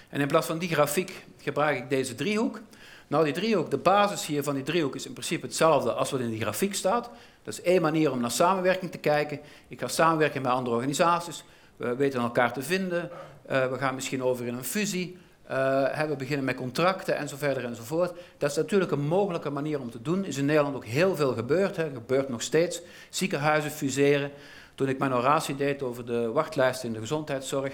En 0.08 0.20
in 0.20 0.26
plaats 0.26 0.46
van 0.46 0.58
die 0.58 0.68
grafiek 0.68 1.24
gebruik 1.38 1.78
ik 1.78 1.88
deze 1.88 2.14
driehoek. 2.14 2.60
Nou, 3.06 3.24
die 3.24 3.32
driehoek, 3.32 3.70
de 3.70 3.76
basis 3.76 4.26
hier 4.26 4.42
van 4.42 4.54
die 4.54 4.62
driehoek 4.62 4.94
is 4.94 5.06
in 5.06 5.12
principe 5.12 5.46
hetzelfde 5.46 5.92
als 5.92 6.10
wat 6.10 6.20
in 6.20 6.30
die 6.30 6.40
grafiek 6.40 6.74
staat. 6.74 7.10
Dat 7.42 7.54
is 7.54 7.62
één 7.62 7.82
manier 7.82 8.12
om 8.12 8.20
naar 8.20 8.30
samenwerking 8.30 8.90
te 8.90 8.98
kijken. 8.98 9.40
Ik 9.68 9.80
ga 9.80 9.88
samenwerken 9.88 10.42
met 10.42 10.50
andere 10.50 10.76
organisaties. 10.76 11.44
We 11.76 11.94
weten 11.94 12.20
elkaar 12.20 12.52
te 12.52 12.62
vinden. 12.62 13.10
Uh, 13.50 13.66
we 13.66 13.78
gaan 13.78 13.94
misschien 13.94 14.22
over 14.22 14.46
in 14.46 14.54
een 14.54 14.64
fusie. 14.64 15.18
Uh, 15.50 16.02
we 16.02 16.16
beginnen 16.16 16.44
met 16.44 16.56
contracten 16.56 17.16
en 17.16 17.28
zo 17.28 17.36
verder 17.36 17.64
enzovoort. 17.64 18.12
Dat 18.38 18.50
is 18.50 18.56
natuurlijk 18.56 18.90
een 18.90 19.06
mogelijke 19.06 19.50
manier 19.50 19.80
om 19.80 19.90
te 19.90 20.02
doen. 20.02 20.24
Is 20.24 20.36
in 20.36 20.44
Nederland 20.44 20.76
ook 20.76 20.84
heel 20.84 21.16
veel 21.16 21.34
gebeurd. 21.34 21.76
Hè. 21.76 21.90
gebeurt 21.92 22.28
nog 22.28 22.42
steeds. 22.42 22.82
Ziekenhuizen 23.08 23.70
fuseren. 23.70 24.30
Toen 24.74 24.88
ik 24.88 24.98
mijn 24.98 25.14
oratie 25.14 25.56
deed 25.56 25.82
over 25.82 26.06
de 26.06 26.30
wachtlijsten 26.30 26.88
in 26.88 26.94
de 26.94 27.00
gezondheidszorg, 27.00 27.72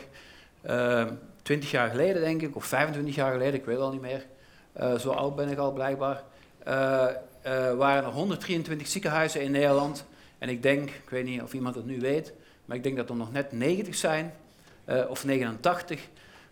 uh, 0.66 1.06
20 1.42 1.70
jaar 1.70 1.90
geleden 1.90 2.22
denk 2.22 2.42
ik, 2.42 2.56
of 2.56 2.64
25 2.64 3.14
jaar 3.14 3.32
geleden, 3.32 3.54
ik 3.54 3.64
weet 3.64 3.78
al 3.78 3.92
niet 3.92 4.00
meer. 4.00 4.26
Uh, 4.80 4.94
zo 4.94 5.10
oud 5.10 5.36
ben 5.36 5.48
ik 5.48 5.58
al 5.58 5.72
blijkbaar. 5.72 6.22
waren 7.76 8.04
er 8.04 8.10
123 8.10 8.88
ziekenhuizen 8.88 9.40
in 9.40 9.50
Nederland. 9.50 10.04
En 10.38 10.48
ik 10.48 10.62
denk, 10.62 10.88
ik 10.88 11.10
weet 11.10 11.24
niet 11.24 11.42
of 11.42 11.52
iemand 11.52 11.74
het 11.74 11.86
nu 11.86 12.00
weet, 12.00 12.32
maar 12.64 12.76
ik 12.76 12.82
denk 12.82 12.96
dat 12.96 13.08
er 13.08 13.16
nog 13.16 13.32
net 13.32 13.52
90 13.52 13.94
zijn. 13.94 14.34
Of 15.08 15.24
89. 15.24 16.08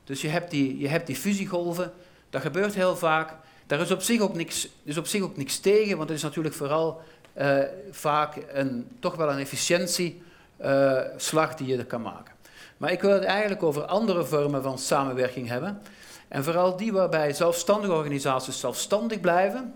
Dus 0.09 0.21
je 0.21 0.29
hebt, 0.29 0.51
die, 0.51 0.79
je 0.79 0.89
hebt 0.89 1.07
die 1.07 1.17
fusiegolven, 1.17 1.93
dat 2.31 2.43
gebeurt 2.43 2.75
heel 2.75 2.97
vaak. 2.97 3.35
Daar 3.67 3.81
is 3.81 3.91
op 3.91 4.03
zich 4.03 4.21
ook 4.21 4.35
niks, 4.35 4.69
is 4.83 4.97
op 4.97 5.07
zich 5.07 5.23
ook 5.23 5.37
niks 5.37 5.59
tegen, 5.59 5.97
want 5.97 6.09
het 6.09 6.19
is 6.19 6.25
natuurlijk 6.25 6.55
vooral 6.55 7.01
uh, 7.39 7.59
vaak 7.91 8.37
een, 8.53 8.89
toch 9.01 9.15
wel 9.15 9.31
een 9.31 9.39
efficiëntieslag 9.39 11.51
uh, 11.51 11.57
die 11.57 11.67
je 11.67 11.77
er 11.77 11.85
kan 11.85 12.03
maken. 12.03 12.35
Maar 12.77 12.93
ik 12.93 13.01
wil 13.01 13.11
het 13.11 13.25
eigenlijk 13.25 13.63
over 13.63 13.85
andere 13.85 14.25
vormen 14.25 14.63
van 14.63 14.79
samenwerking 14.79 15.49
hebben. 15.49 15.81
En 16.29 16.45
vooral 16.45 16.77
die 16.77 16.93
waarbij 16.93 17.33
zelfstandige 17.33 17.93
organisaties 17.93 18.61
zelfstandig 18.61 19.21
blijven, 19.21 19.75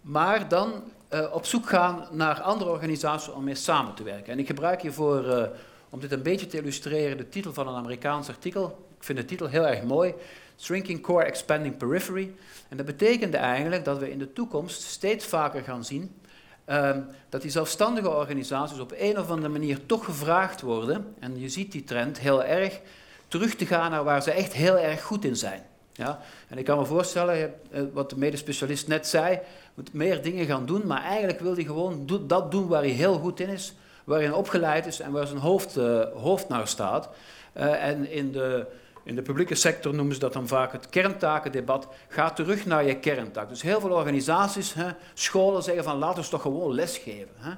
maar 0.00 0.48
dan 0.48 0.72
uh, 1.10 1.32
op 1.32 1.46
zoek 1.46 1.68
gaan 1.68 2.06
naar 2.10 2.40
andere 2.40 2.70
organisaties 2.70 3.32
om 3.32 3.44
mee 3.44 3.54
samen 3.54 3.94
te 3.94 4.02
werken. 4.02 4.32
En 4.32 4.38
ik 4.38 4.46
gebruik 4.46 4.82
hiervoor 4.82 5.50
om 5.90 6.00
dit 6.00 6.12
een 6.12 6.22
beetje 6.22 6.46
te 6.46 6.58
illustreren, 6.58 7.16
de 7.16 7.28
titel 7.28 7.52
van 7.52 7.68
een 7.68 7.74
Amerikaans 7.74 8.28
artikel. 8.28 8.85
Ik 8.96 9.04
vind 9.04 9.18
de 9.18 9.24
titel 9.24 9.46
heel 9.46 9.66
erg 9.66 9.82
mooi. 9.82 10.14
Shrinking 10.58 11.02
Core 11.02 11.24
Expanding 11.24 11.76
Periphery. 11.76 12.34
En 12.68 12.76
dat 12.76 12.86
betekende 12.86 13.36
eigenlijk 13.36 13.84
dat 13.84 13.98
we 13.98 14.10
in 14.10 14.18
de 14.18 14.32
toekomst 14.32 14.82
steeds 14.82 15.24
vaker 15.24 15.62
gaan 15.62 15.84
zien 15.84 16.14
um, 16.66 17.06
dat 17.28 17.42
die 17.42 17.50
zelfstandige 17.50 18.10
organisaties 18.10 18.78
op 18.78 18.94
een 18.98 19.18
of 19.18 19.30
andere 19.30 19.48
manier 19.48 19.86
toch 19.86 20.04
gevraagd 20.04 20.60
worden. 20.60 21.14
En 21.18 21.40
je 21.40 21.48
ziet 21.48 21.72
die 21.72 21.84
trend 21.84 22.18
heel 22.18 22.44
erg 22.44 22.80
terug 23.28 23.54
te 23.54 23.66
gaan 23.66 23.90
naar 23.90 24.04
waar 24.04 24.22
ze 24.22 24.30
echt 24.30 24.52
heel 24.52 24.78
erg 24.78 25.02
goed 25.02 25.24
in 25.24 25.36
zijn. 25.36 25.62
Ja? 25.92 26.20
En 26.48 26.58
ik 26.58 26.64
kan 26.64 26.78
me 26.78 26.84
voorstellen, 26.84 27.54
eh, 27.70 27.82
wat 27.92 28.10
de 28.10 28.18
medespecialist 28.18 28.88
net 28.88 29.06
zei, 29.06 29.38
moet 29.74 29.92
meer 29.92 30.22
dingen 30.22 30.46
gaan 30.46 30.66
doen, 30.66 30.86
maar 30.86 31.02
eigenlijk 31.02 31.40
wil 31.40 31.54
hij 31.54 31.64
gewoon 31.64 32.06
dat 32.26 32.50
doen 32.50 32.68
waar 32.68 32.82
hij 32.82 32.90
heel 32.90 33.18
goed 33.18 33.40
in 33.40 33.48
is 33.48 33.74
waarin 34.04 34.34
opgeleid 34.34 34.86
is 34.86 35.00
en 35.00 35.12
waar 35.12 35.26
zijn 35.26 35.38
hoofd, 35.38 35.76
uh, 35.76 36.02
hoofd 36.14 36.48
naar 36.48 36.68
staat. 36.68 37.08
Uh, 37.56 37.84
en 37.84 38.10
in 38.10 38.32
de, 38.32 38.66
in 39.06 39.14
de 39.14 39.22
publieke 39.22 39.54
sector 39.54 39.94
noemen 39.94 40.14
ze 40.14 40.20
dat 40.20 40.32
dan 40.32 40.48
vaak 40.48 40.72
het 40.72 40.88
kerntakendebat. 40.88 41.88
Ga 42.08 42.30
terug 42.30 42.66
naar 42.66 42.84
je 42.84 42.98
kerntaak. 42.98 43.48
Dus 43.48 43.62
heel 43.62 43.80
veel 43.80 43.90
organisaties, 43.90 44.74
hè, 44.74 44.90
scholen 45.14 45.62
zeggen 45.62 45.84
van 45.84 45.98
laten 45.98 46.22
we 46.22 46.28
toch 46.28 46.42
gewoon 46.42 46.74
lesgeven. 46.74 47.34
Hè, 47.36 47.52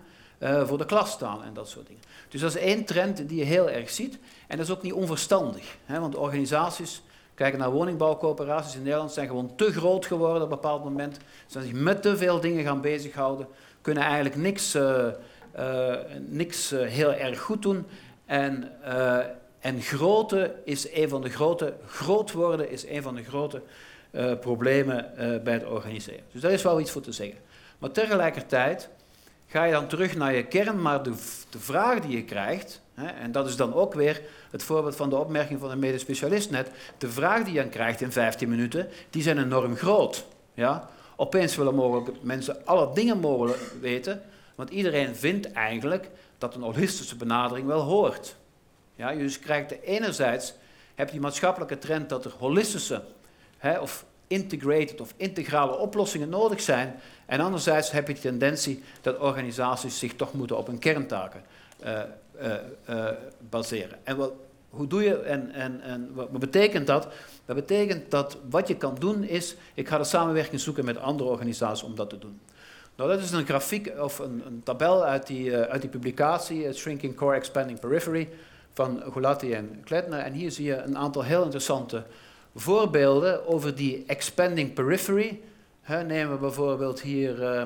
uh, 0.61 0.67
voor 0.67 0.78
de 0.78 0.85
klas 0.85 1.11
staan 1.11 1.45
en 1.45 1.55
dat 1.55 1.69
soort 1.69 1.87
dingen. 1.87 2.02
Dus 2.28 2.40
dat 2.40 2.55
is 2.55 2.61
één 2.61 2.85
trend 2.85 3.28
die 3.28 3.38
je 3.38 3.45
heel 3.45 3.71
erg 3.71 3.90
ziet. 3.90 4.19
En 4.47 4.57
dat 4.57 4.67
is 4.67 4.73
ook 4.73 4.83
niet 4.83 4.93
onverstandig. 4.93 5.76
Hè, 5.85 6.00
want 6.00 6.17
organisaties, 6.17 7.02
kijken 7.35 7.59
naar 7.59 7.71
woningbouwcoöperaties 7.71 8.75
in 8.75 8.83
Nederland, 8.83 9.12
zijn 9.12 9.28
gewoon 9.28 9.57
te 9.57 9.73
groot 9.73 10.07
geworden 10.07 10.43
op 10.43 10.50
een 10.50 10.57
bepaald 10.57 10.85
moment. 10.85 11.19
Zijn 11.47 11.64
zich 11.64 11.73
met 11.73 12.02
te 12.02 12.17
veel 12.17 12.40
dingen 12.40 12.64
gaan 12.64 12.81
bezighouden. 12.81 13.47
Kunnen 13.81 14.02
eigenlijk 14.02 14.37
niks 14.37 14.75
uh, 14.75 15.07
niks 16.26 16.73
uh, 16.73 16.87
heel 16.87 17.12
erg 17.12 17.40
goed 17.40 17.62
doen. 17.62 17.87
En, 18.26 18.73
en 19.69 19.83
grootte 19.83 20.55
is 20.65 20.93
een 20.93 21.09
van 21.09 21.23
de 21.23 21.29
grote, 21.29 21.75
groot 21.87 22.33
worden 22.33 22.71
is 22.71 22.87
een 22.87 23.03
van 23.03 23.15
de 23.15 23.25
grote 23.25 23.63
problemen 24.41 25.13
bij 25.45 25.53
het 25.53 25.67
organiseren. 25.67 26.21
Dus 26.33 26.41
daar 26.41 26.53
is 26.53 26.63
wel 26.63 26.81
iets 26.81 26.91
voor 26.91 27.03
te 27.03 27.13
zeggen. 27.13 27.39
Maar 27.79 27.91
tegelijkertijd 27.91 28.89
ga 29.47 29.65
je 29.65 29.73
dan 29.73 29.87
terug 29.87 30.17
naar 30.17 30.35
je 30.35 30.45
kern, 30.45 30.83
maar 30.83 31.03
de, 31.03 31.15
de 31.51 31.59
vraag 31.59 32.01
die 32.01 32.17
je 32.17 32.25
krijgt, 32.25 32.81
hè, 32.95 33.07
en 33.07 33.33
dat 33.33 33.49
is 33.49 33.57
dan 33.57 33.75
ook 33.75 33.95
weer 33.95 34.21
het 34.51 34.63
voorbeeld 34.63 34.97
van 34.97 35.11
de 35.11 35.17
opmerking 35.17 35.61
van 35.61 35.69
de 35.69 35.77
medespecialist 35.77 36.51
net, 36.51 36.71
de 36.99 37.09
vraag 37.09 37.45
die 37.45 37.53
je 37.53 37.61
dan 37.61 37.69
krijgt 37.69 38.01
in 38.01 38.13
15 38.13 38.49
minuten, 38.49 38.89
die 39.11 39.23
zijn 39.23 39.39
enorm 39.39 39.77
groot. 39.77 40.25
Ja? 40.55 40.89
Opeens 41.17 41.57
willen 41.57 41.75
mogelijk 41.75 42.23
mensen 42.23 42.67
alle 42.67 42.95
dingen 42.95 43.19
mogen 43.19 43.55
weten, 43.81 44.23
Want 44.55 44.71
iedereen 44.71 45.17
vindt 45.17 45.53
eigenlijk 45.53 46.11
dat 46.39 46.55
een 46.55 46.63
holistische 46.63 47.17
benadering 47.17 47.67
wel 47.67 47.81
hoort. 47.81 48.37
Ja, 48.99 49.14
dus 49.14 49.38
krijgt 49.38 49.81
enerzijds 49.83 50.55
heb 50.95 51.11
je 51.11 51.21
maatschappelijke 51.21 51.78
trend 51.78 52.09
dat 52.09 52.25
er 52.25 52.33
holistische 52.38 53.02
hè, 53.59 53.78
of 53.78 54.05
integrated 54.26 55.00
of 55.00 55.14
integrale 55.17 55.76
oplossingen 55.76 56.28
nodig 56.28 56.61
zijn. 56.61 57.00
En 57.26 57.40
anderzijds 57.40 57.90
heb 57.90 58.09
je 58.09 58.14
de 58.14 58.21
tendentie 58.21 58.83
dat 59.00 59.19
organisaties 59.19 59.99
zich 59.99 60.14
toch 60.17 60.33
moeten 60.33 60.57
op 60.57 60.67
hun 60.67 60.78
kerntaken 60.78 61.43
uh, 61.85 62.00
uh, 62.43 62.55
uh, 62.90 63.09
baseren. 63.49 63.99
En 64.05 64.17
wat, 64.17 64.33
hoe 64.71 64.87
doe 64.87 65.02
je 65.02 65.19
en, 65.19 65.52
en, 65.52 65.81
en 65.81 66.11
wat 66.14 66.31
betekent 66.31 66.87
dat? 66.87 67.09
Dat 67.45 67.57
betekent 67.57 68.11
dat 68.11 68.38
wat 68.50 68.69
je 68.69 68.76
kan 68.76 68.95
doen 68.99 69.25
is, 69.25 69.57
ik 69.75 69.88
ga 69.88 69.99
de 69.99 70.05
samenwerking 70.05 70.61
zoeken 70.61 70.85
met 70.85 70.99
andere 70.99 71.31
organisaties 71.31 71.85
om 71.85 71.95
dat 71.95 72.11
te 72.11 72.19
doen. 72.19 72.40
Nou, 72.97 73.11
dat 73.11 73.21
is 73.21 73.31
een 73.31 73.47
grafiek 73.47 73.93
of 73.99 74.19
een, 74.19 74.43
een 74.47 74.62
tabel 74.62 75.05
uit 75.05 75.26
die, 75.26 75.57
uit 75.57 75.81
die 75.81 75.90
publicatie, 75.90 76.73
Shrinking 76.73 77.14
Core 77.17 77.37
Expanding 77.37 77.81
Periphery, 77.81 78.28
van 78.79 79.03
Gulati 79.13 79.53
en 79.53 79.81
Kletner. 79.85 80.19
En 80.19 80.33
hier 80.33 80.51
zie 80.51 80.65
je 80.65 80.77
een 80.77 80.99
aantal 80.99 81.23
heel 81.23 81.43
interessante 81.43 82.05
voorbeelden 82.55 83.47
over 83.47 83.75
die 83.75 84.05
expanding 84.07 84.73
periphery. 84.73 85.41
He, 85.81 86.03
nemen 86.03 86.33
we 86.33 86.39
bijvoorbeeld 86.39 87.01
hier 87.01 87.43
uh, 87.43 87.63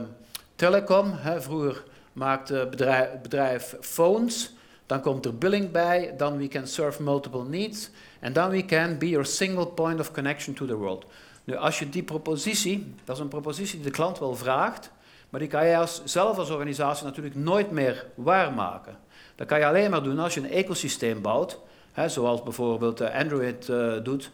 telecom. 0.54 1.14
vroeger 1.38 1.84
maakte 2.12 2.54
het 2.54 2.70
bedrijf, 2.70 3.08
bedrijf 3.22 3.76
phones. 3.80 4.52
Dan 4.86 5.00
komt 5.00 5.24
er 5.24 5.38
billing 5.38 5.70
bij. 5.70 6.14
Dan 6.16 6.36
we 6.36 6.48
can 6.48 6.66
serve 6.66 7.02
multiple 7.02 7.44
needs. 7.44 7.90
En 8.20 8.32
dan 8.32 8.50
we 8.50 8.64
can 8.64 8.98
be 8.98 9.08
your 9.08 9.26
single 9.26 9.66
point 9.66 10.00
of 10.00 10.12
connection 10.12 10.54
to 10.54 10.66
the 10.66 10.76
world. 10.76 11.04
Nu, 11.44 11.56
als 11.56 11.78
je 11.78 11.88
die 11.88 12.02
propositie, 12.02 12.94
dat 13.04 13.16
is 13.16 13.22
een 13.22 13.28
propositie 13.28 13.76
die 13.76 13.86
de 13.86 13.90
klant 13.90 14.18
wel 14.18 14.36
vraagt, 14.36 14.90
maar 15.30 15.40
die 15.40 15.48
kan 15.48 15.66
je 15.66 15.76
als, 15.76 16.02
zelf 16.04 16.38
als 16.38 16.50
organisatie 16.50 17.04
natuurlijk 17.04 17.34
nooit 17.34 17.70
meer 17.70 18.06
waarmaken. 18.14 18.96
Dat 19.34 19.46
kan 19.46 19.58
je 19.58 19.66
alleen 19.66 19.90
maar 19.90 20.02
doen 20.02 20.18
als 20.18 20.34
je 20.34 20.40
een 20.40 20.50
ecosysteem 20.50 21.20
bouwt, 21.20 21.58
hè, 21.92 22.08
zoals 22.08 22.42
bijvoorbeeld 22.42 23.00
eh, 23.00 23.14
Android 23.14 23.68
uh, 23.68 23.94
doet, 24.02 24.30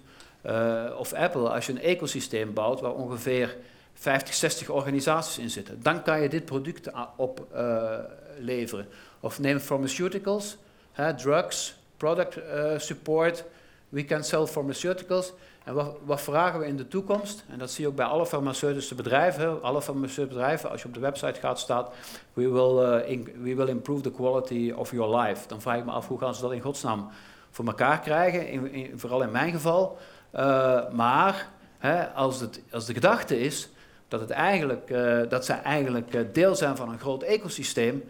uh, 0.47 0.85
of 0.99 1.13
Apple. 1.13 1.49
Als 1.49 1.67
je 1.67 1.73
een 1.73 1.83
ecosysteem 1.83 2.53
bouwt 2.53 2.81
waar 2.81 2.95
ongeveer 2.95 3.57
50, 3.95 4.35
60 4.35 4.69
organisaties 4.69 5.39
in 5.39 5.51
zitten, 5.51 5.83
dan 5.83 6.03
kan 6.03 6.21
je 6.21 6.29
dit 6.29 6.45
product 6.45 6.91
opleveren. 7.17 8.89
of 9.21 9.39
neem 9.39 9.61
pharmaceuticals, 9.61 10.57
hè, 10.93 11.15
drugs, 11.15 11.75
product 11.97 12.39
support. 12.77 13.45
We 13.89 14.05
can 14.05 14.25
sell 14.25 14.47
pharmaceuticals. 14.47 15.33
Wat, 15.73 15.97
wat, 16.05 16.21
vragen 16.21 16.61
we 16.61 16.67
in 16.67 16.77
de 16.77 16.89
toekomst? 16.89 17.45
En 17.49 17.59
dat 17.59 17.71
zie 17.71 17.85
je 17.85 17.91
ook 17.91 17.97
bij 17.97 18.07
alle 18.07 18.27
farmaceutische 18.27 18.95
bedrijven. 18.95 19.63
Alle 19.63 19.83
farmaceutische 19.83 20.35
bedrijven, 20.35 20.71
als 20.71 20.83
je 20.83 20.89
op 20.89 20.95
de 20.95 21.01
website 21.01 21.41
gaat, 21.41 21.59
staat: 21.59 21.95
we 22.33 22.49
will, 22.51 23.03
in, 23.07 23.29
we 23.43 23.55
will 23.55 23.69
improve 23.69 24.03
the 24.03 24.11
quality 24.11 24.73
of 24.77 24.91
your 24.91 25.17
life. 25.17 25.49
Dan 25.49 25.61
vraag 25.61 25.79
ik 25.79 25.85
me 25.85 25.91
af 25.91 26.09
hoe 26.09 26.19
gaan 26.19 26.35
ze 26.35 26.43
dat 26.43 26.53
in 26.53 26.61
godsnaam 26.61 27.09
voor 27.51 27.67
elkaar 27.67 28.01
krijgen, 28.01 28.73
in, 28.73 28.93
vooral 28.99 29.23
in 29.23 29.31
mijn 29.31 29.53
geval. 29.53 29.99
Uh, 30.35 30.91
maar 30.91 31.49
hè, 31.79 32.07
als, 32.07 32.41
het, 32.41 32.63
als 32.71 32.87
de 32.87 32.95
gedachte 32.95 33.41
is 33.41 33.69
dat, 34.09 34.21
het 34.21 34.31
eigenlijk, 34.31 34.91
uh, 34.91 35.21
dat 35.29 35.45
zij 35.45 35.63
eigenlijk 35.63 36.35
deel 36.35 36.55
zijn 36.55 36.77
van 36.77 36.89
een 36.89 36.99
groot 36.99 37.23
ecosysteem, 37.23 38.05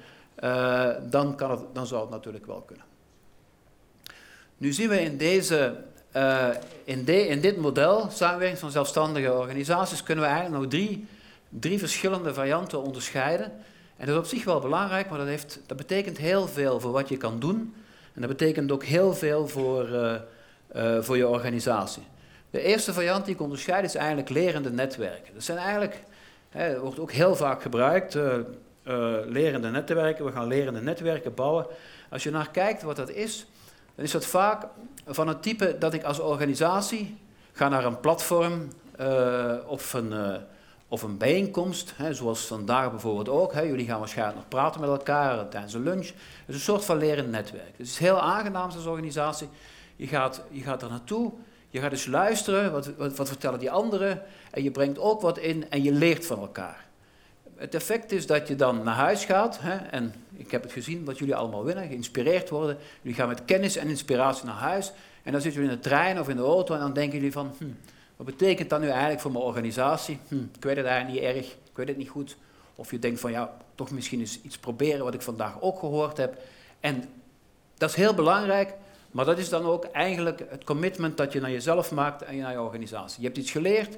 dan, 1.10 1.36
kan 1.36 1.50
het, 1.50 1.60
dan 1.72 1.86
zou 1.86 2.00
het 2.00 2.10
natuurlijk 2.10 2.46
wel 2.46 2.60
kunnen. 2.60 2.84
Nu 4.56 4.72
zien 4.72 4.88
we 4.88 5.00
in 5.00 5.16
deze 5.16 5.76
uh, 6.16 6.48
in, 6.84 7.40
dit 7.40 7.56
model, 7.56 8.08
samenwerking 8.10 8.58
van 8.58 8.70
zelfstandige 8.70 9.32
organisaties, 9.32 10.02
kunnen 10.02 10.24
we 10.24 10.30
eigenlijk 10.30 10.62
nog 10.62 10.82
drie, 11.48 11.78
verschillende 11.78 12.34
varianten 12.34 12.82
onderscheiden. 12.82 13.52
En 13.96 14.06
dat 14.06 14.08
is 14.08 14.20
op 14.20 14.26
zich 14.26 14.44
wel 14.44 14.60
belangrijk, 14.60 15.08
maar 15.08 15.18
dat, 15.18 15.26
heeft, 15.26 15.60
dat 15.66 15.76
betekent 15.76 16.18
heel 16.18 16.48
veel 16.48 16.80
voor 16.80 16.92
wat 16.92 17.08
je 17.08 17.16
kan 17.16 17.40
doen. 17.40 17.74
En 18.14 18.20
dat 18.20 18.30
betekent 18.30 18.72
ook 18.72 18.84
heel 18.84 19.14
veel 19.14 19.48
voor, 19.48 19.88
uh, 19.88 20.14
uh, 20.76 21.02
voor 21.02 21.16
je 21.16 21.28
organisatie. 21.28 22.02
De 22.50 22.60
eerste 22.60 22.92
variant 22.92 23.24
die 23.24 23.34
ik 23.34 23.40
onderscheid 23.40 23.84
is 23.84 23.94
eigenlijk 23.94 24.28
lerende 24.28 24.70
netwerken. 24.70 25.34
Dat 25.34 25.44
zijn 25.44 25.58
eigenlijk, 25.58 26.02
hè, 26.48 26.80
wordt 26.80 26.98
ook 26.98 27.12
heel 27.12 27.36
vaak 27.36 27.62
gebruikt, 27.62 28.18
lerende 29.26 29.70
netwerken. 29.70 30.24
We 30.24 30.32
gaan 30.32 30.46
lerende 30.46 30.80
netwerken 30.80 31.34
bouwen. 31.34 31.66
Als 32.10 32.22
je 32.22 32.30
naar 32.30 32.50
kijkt 32.50 32.82
wat 32.82 32.96
dat 32.96 33.10
is, 33.10 33.46
dan 33.94 34.04
is 34.04 34.12
dat 34.12 34.26
vaak 34.26 34.66
van 35.08 35.28
het 35.28 35.42
type 35.42 35.76
dat 35.78 35.94
ik 35.94 36.02
als 36.02 36.20
organisatie 36.20 37.16
ga 37.52 37.68
naar 37.68 37.84
een 37.84 38.00
platform 38.00 38.68
uh, 39.00 39.54
of, 39.66 39.92
een, 39.92 40.12
uh, 40.12 40.34
of 40.88 41.02
een 41.02 41.16
bijeenkomst, 41.16 41.92
hè, 41.96 42.14
zoals 42.14 42.46
vandaag 42.46 42.90
bijvoorbeeld 42.90 43.28
ook. 43.28 43.52
Hè. 43.52 43.60
Jullie 43.60 43.86
gaan 43.86 43.98
waarschijnlijk 43.98 44.36
nog 44.36 44.48
praten 44.48 44.80
met 44.80 44.90
elkaar 44.90 45.48
tijdens 45.48 45.74
een 45.74 45.82
lunch. 45.82 46.06
Het 46.06 46.46
is 46.46 46.54
een 46.54 46.60
soort 46.60 46.84
van 46.84 46.98
lerend 46.98 47.30
netwerk. 47.30 47.74
Het 47.76 47.86
is 47.86 47.98
heel 47.98 48.20
aangenaam 48.20 48.70
als 48.70 48.86
organisatie. 48.86 49.48
Je 49.96 50.06
gaat, 50.06 50.42
je 50.50 50.60
gaat 50.60 50.82
er 50.82 50.90
naartoe, 50.90 51.32
je 51.70 51.80
gaat 51.80 51.90
dus 51.90 52.06
luisteren, 52.06 52.72
wat, 52.72 52.96
wat, 52.96 53.16
wat 53.16 53.28
vertellen 53.28 53.58
die 53.58 53.70
anderen, 53.70 54.22
en 54.50 54.62
je 54.62 54.70
brengt 54.70 54.98
ook 54.98 55.20
wat 55.20 55.38
in 55.38 55.70
en 55.70 55.82
je 55.82 55.92
leert 55.92 56.26
van 56.26 56.38
elkaar. 56.38 56.87
Het 57.58 57.74
effect 57.74 58.12
is 58.12 58.26
dat 58.26 58.48
je 58.48 58.56
dan 58.56 58.82
naar 58.82 58.94
huis 58.94 59.24
gaat, 59.24 59.58
hè, 59.60 59.76
en 59.76 60.14
ik 60.36 60.50
heb 60.50 60.62
het 60.62 60.72
gezien 60.72 61.04
wat 61.04 61.18
jullie 61.18 61.34
allemaal 61.34 61.64
willen, 61.64 61.86
geïnspireerd 61.86 62.48
worden. 62.48 62.78
Jullie 63.02 63.16
gaan 63.16 63.28
met 63.28 63.44
kennis 63.44 63.76
en 63.76 63.88
inspiratie 63.88 64.44
naar 64.44 64.54
huis. 64.54 64.92
En 65.22 65.32
dan 65.32 65.40
zitten 65.40 65.60
jullie 65.60 65.76
in 65.76 65.82
de 65.82 65.88
trein 65.88 66.20
of 66.20 66.28
in 66.28 66.36
de 66.36 66.42
auto 66.42 66.74
en 66.74 66.80
dan 66.80 66.92
denken 66.92 67.18
jullie 67.18 67.32
van, 67.32 67.54
hm, 67.58 67.64
wat 68.16 68.26
betekent 68.26 68.70
dat 68.70 68.80
nu 68.80 68.88
eigenlijk 68.88 69.20
voor 69.20 69.32
mijn 69.32 69.44
organisatie? 69.44 70.18
Hm, 70.28 70.34
ik 70.34 70.64
weet 70.64 70.76
het 70.76 70.86
eigenlijk 70.86 71.20
niet 71.20 71.36
erg, 71.36 71.46
ik 71.46 71.76
weet 71.76 71.88
het 71.88 71.96
niet 71.96 72.08
goed. 72.08 72.36
Of 72.74 72.90
je 72.90 72.98
denkt 72.98 73.20
van, 73.20 73.30
ja, 73.30 73.56
toch 73.74 73.90
misschien 73.90 74.20
eens 74.20 74.40
iets 74.42 74.58
proberen 74.58 75.04
wat 75.04 75.14
ik 75.14 75.22
vandaag 75.22 75.60
ook 75.60 75.78
gehoord 75.78 76.16
heb. 76.16 76.38
En 76.80 77.04
dat 77.74 77.90
is 77.90 77.96
heel 77.96 78.14
belangrijk, 78.14 78.74
maar 79.10 79.24
dat 79.24 79.38
is 79.38 79.48
dan 79.48 79.64
ook 79.64 79.84
eigenlijk 79.84 80.42
het 80.48 80.64
commitment 80.64 81.16
dat 81.16 81.32
je 81.32 81.40
naar 81.40 81.50
jezelf 81.50 81.92
maakt 81.92 82.22
en 82.22 82.36
naar 82.36 82.52
je 82.52 82.60
organisatie. 82.60 83.20
Je 83.20 83.26
hebt 83.26 83.38
iets 83.38 83.50
geleerd, 83.50 83.92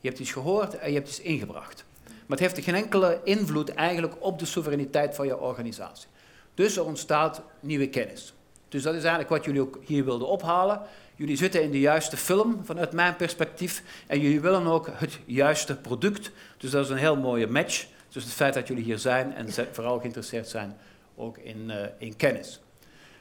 je 0.00 0.08
hebt 0.08 0.20
iets 0.20 0.32
gehoord 0.32 0.78
en 0.78 0.88
je 0.88 0.94
hebt 0.94 1.08
iets 1.08 1.20
ingebracht. 1.20 1.84
Maar 2.28 2.38
het 2.38 2.46
heeft 2.46 2.64
geen 2.64 2.74
enkele 2.74 3.20
invloed 3.24 3.74
eigenlijk 3.74 4.14
op 4.18 4.38
de 4.38 4.46
soevereiniteit 4.46 5.14
van 5.14 5.26
je 5.26 5.38
organisatie. 5.38 6.08
Dus 6.54 6.76
er 6.76 6.84
ontstaat 6.84 7.42
nieuwe 7.60 7.88
kennis. 7.88 8.34
Dus 8.68 8.82
dat 8.82 8.94
is 8.94 9.00
eigenlijk 9.00 9.30
wat 9.30 9.44
jullie 9.44 9.60
ook 9.60 9.78
hier 9.84 10.04
wilden 10.04 10.28
ophalen. 10.28 10.80
Jullie 11.14 11.36
zitten 11.36 11.62
in 11.62 11.70
de 11.70 11.80
juiste 11.80 12.16
film 12.16 12.60
vanuit 12.64 12.92
mijn 12.92 13.16
perspectief 13.16 13.82
en 14.06 14.20
jullie 14.20 14.40
willen 14.40 14.66
ook 14.66 14.88
het 14.92 15.18
juiste 15.24 15.76
product. 15.76 16.30
Dus 16.56 16.70
dat 16.70 16.84
is 16.84 16.90
een 16.90 16.96
heel 16.96 17.16
mooie 17.16 17.46
match. 17.46 17.86
Dus 18.08 18.24
het 18.24 18.32
feit 18.32 18.54
dat 18.54 18.68
jullie 18.68 18.84
hier 18.84 18.98
zijn 18.98 19.34
en 19.34 19.48
vooral 19.72 19.98
geïnteresseerd 19.98 20.48
zijn 20.48 20.76
ook 21.16 21.38
in, 21.38 21.64
uh, 21.66 21.76
in 21.98 22.16
kennis. 22.16 22.60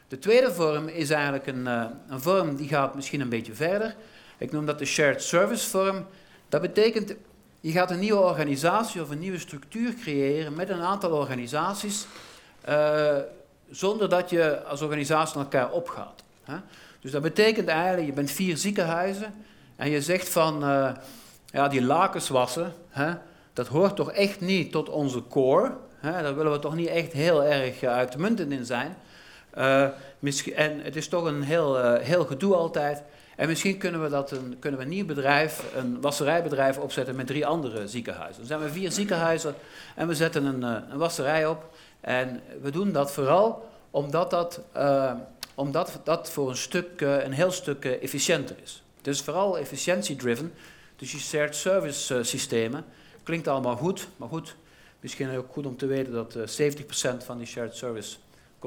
De 0.07 0.19
tweede 0.19 0.53
vorm 0.53 0.87
is 0.87 1.09
eigenlijk 1.09 1.47
een, 1.47 1.65
uh, 1.65 1.85
een 2.07 2.21
vorm 2.21 2.55
die 2.55 2.67
gaat 2.67 2.95
misschien 2.95 3.21
een 3.21 3.29
beetje 3.29 3.53
verder. 3.53 3.95
Ik 4.37 4.51
noem 4.51 4.65
dat 4.65 4.79
de 4.79 4.85
shared 4.85 5.23
service 5.23 5.69
vorm. 5.69 6.05
Dat 6.49 6.61
betekent 6.61 7.15
je 7.59 7.71
gaat 7.71 7.91
een 7.91 7.99
nieuwe 7.99 8.21
organisatie 8.21 9.01
of 9.01 9.09
een 9.09 9.19
nieuwe 9.19 9.39
structuur 9.39 9.93
creëren 9.93 10.53
met 10.53 10.69
een 10.69 10.81
aantal 10.81 11.11
organisaties, 11.11 12.05
uh, 12.69 13.17
zonder 13.69 14.09
dat 14.09 14.29
je 14.29 14.63
als 14.63 14.81
organisatie 14.81 15.35
naar 15.35 15.43
elkaar 15.43 15.71
opgaat. 15.71 16.23
Hè? 16.43 16.55
Dus 16.99 17.11
dat 17.11 17.21
betekent 17.21 17.67
eigenlijk, 17.67 18.07
je 18.07 18.13
bent 18.13 18.31
vier 18.31 18.57
ziekenhuizen 18.57 19.33
en 19.75 19.89
je 19.89 20.01
zegt 20.01 20.29
van, 20.29 20.63
uh, 20.63 20.91
ja, 21.45 21.67
die 21.67 21.81
lakens 21.81 22.29
wassen, 22.29 22.73
hè, 22.89 23.13
dat 23.53 23.67
hoort 23.67 23.95
toch 23.95 24.11
echt 24.11 24.41
niet 24.41 24.71
tot 24.71 24.89
onze 24.89 25.27
core. 25.27 25.71
Hè? 25.99 26.21
Daar 26.21 26.35
willen 26.35 26.51
we 26.51 26.59
toch 26.59 26.75
niet 26.75 26.87
echt 26.87 27.11
heel 27.11 27.43
erg 27.43 27.83
uitmuntend 27.83 28.51
in 28.51 28.65
zijn. 28.65 28.97
Uh, 29.57 29.83
en 30.55 30.79
het 30.79 30.95
is 30.95 31.07
toch 31.07 31.25
een 31.25 31.43
heel, 31.43 31.95
heel 31.95 32.25
gedoe 32.25 32.55
altijd. 32.55 33.03
En 33.35 33.47
misschien 33.47 33.77
kunnen 33.77 34.03
we, 34.03 34.09
dat 34.09 34.31
een, 34.31 34.55
kunnen 34.59 34.79
we 34.79 34.85
een 34.85 34.91
nieuw 34.91 35.05
bedrijf, 35.05 35.63
een 35.75 36.01
wasserijbedrijf 36.01 36.77
opzetten 36.77 37.15
met 37.15 37.27
drie 37.27 37.45
andere 37.45 37.87
ziekenhuizen. 37.87 38.37
Dan 38.37 38.45
zijn 38.47 38.59
we 38.59 38.69
vier 38.69 38.91
ziekenhuizen 38.91 39.55
en 39.95 40.07
we 40.07 40.15
zetten 40.15 40.45
een, 40.45 40.63
eh, 40.63 40.91
een 40.91 40.97
wasserij 40.97 41.47
op. 41.47 41.75
En 42.01 42.41
we 42.61 42.71
doen 42.71 42.91
dat 42.91 43.11
vooral 43.11 43.69
omdat 43.91 44.29
dat, 44.29 44.61
omdat 45.55 45.99
dat 46.03 46.29
voor 46.29 46.49
een, 46.49 46.57
stuk, 46.57 47.01
een 47.01 47.31
heel 47.31 47.51
stuk 47.51 47.85
efficiënter 47.85 48.55
is. 48.63 48.83
Het 48.97 49.07
is 49.07 49.21
vooral 49.21 49.57
efficiëntie-driven. 49.57 50.53
Dus 50.95 51.11
die 51.11 51.19
shared 51.19 51.55
service 51.55 52.23
systemen 52.23 52.85
klinkt 53.23 53.47
allemaal 53.47 53.75
goed, 53.75 54.07
maar 54.17 54.29
goed, 54.29 54.55
misschien 54.99 55.37
ook 55.37 55.51
goed 55.51 55.65
om 55.65 55.77
te 55.77 55.85
weten 55.85 56.13
dat 56.13 56.35
70% 56.45 57.23
van 57.23 57.37
die 57.37 57.47
shared 57.47 57.75
service 57.75 58.17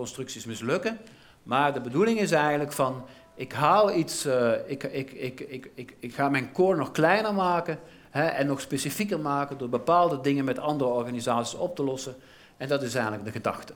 constructies 0.00 0.44
mislukken. 0.44 0.98
Maar 1.42 1.72
de 1.72 1.80
bedoeling 1.80 2.20
is 2.20 2.32
eigenlijk 2.32 2.72
van 2.72 3.04
ik 3.34 3.52
haal 3.52 3.94
iets, 3.94 4.26
uh, 4.26 4.52
ik, 4.66 4.82
ik, 4.82 5.10
ik, 5.12 5.40
ik, 5.40 5.70
ik, 5.74 5.94
ik 5.98 6.14
ga 6.14 6.28
mijn 6.28 6.52
core 6.52 6.76
nog 6.76 6.90
kleiner 6.90 7.34
maken 7.34 7.78
hè, 8.10 8.24
en 8.24 8.46
nog 8.46 8.60
specifieker 8.60 9.20
maken 9.20 9.58
door 9.58 9.68
bepaalde 9.68 10.20
dingen 10.20 10.44
met 10.44 10.58
andere 10.58 10.90
organisaties 10.90 11.58
op 11.58 11.76
te 11.76 11.82
lossen. 11.82 12.14
En 12.56 12.68
dat 12.68 12.82
is 12.82 12.94
eigenlijk 12.94 13.24
de 13.24 13.30
gedachte. 13.30 13.72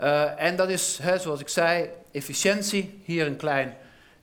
Uh, 0.00 0.42
en 0.42 0.56
dat 0.56 0.68
is, 0.68 0.98
hè, 1.02 1.18
zoals 1.18 1.40
ik 1.40 1.48
zei, 1.48 1.88
efficiëntie. 2.12 3.00
Hier 3.04 3.26
een 3.26 3.36
klein 3.36 3.76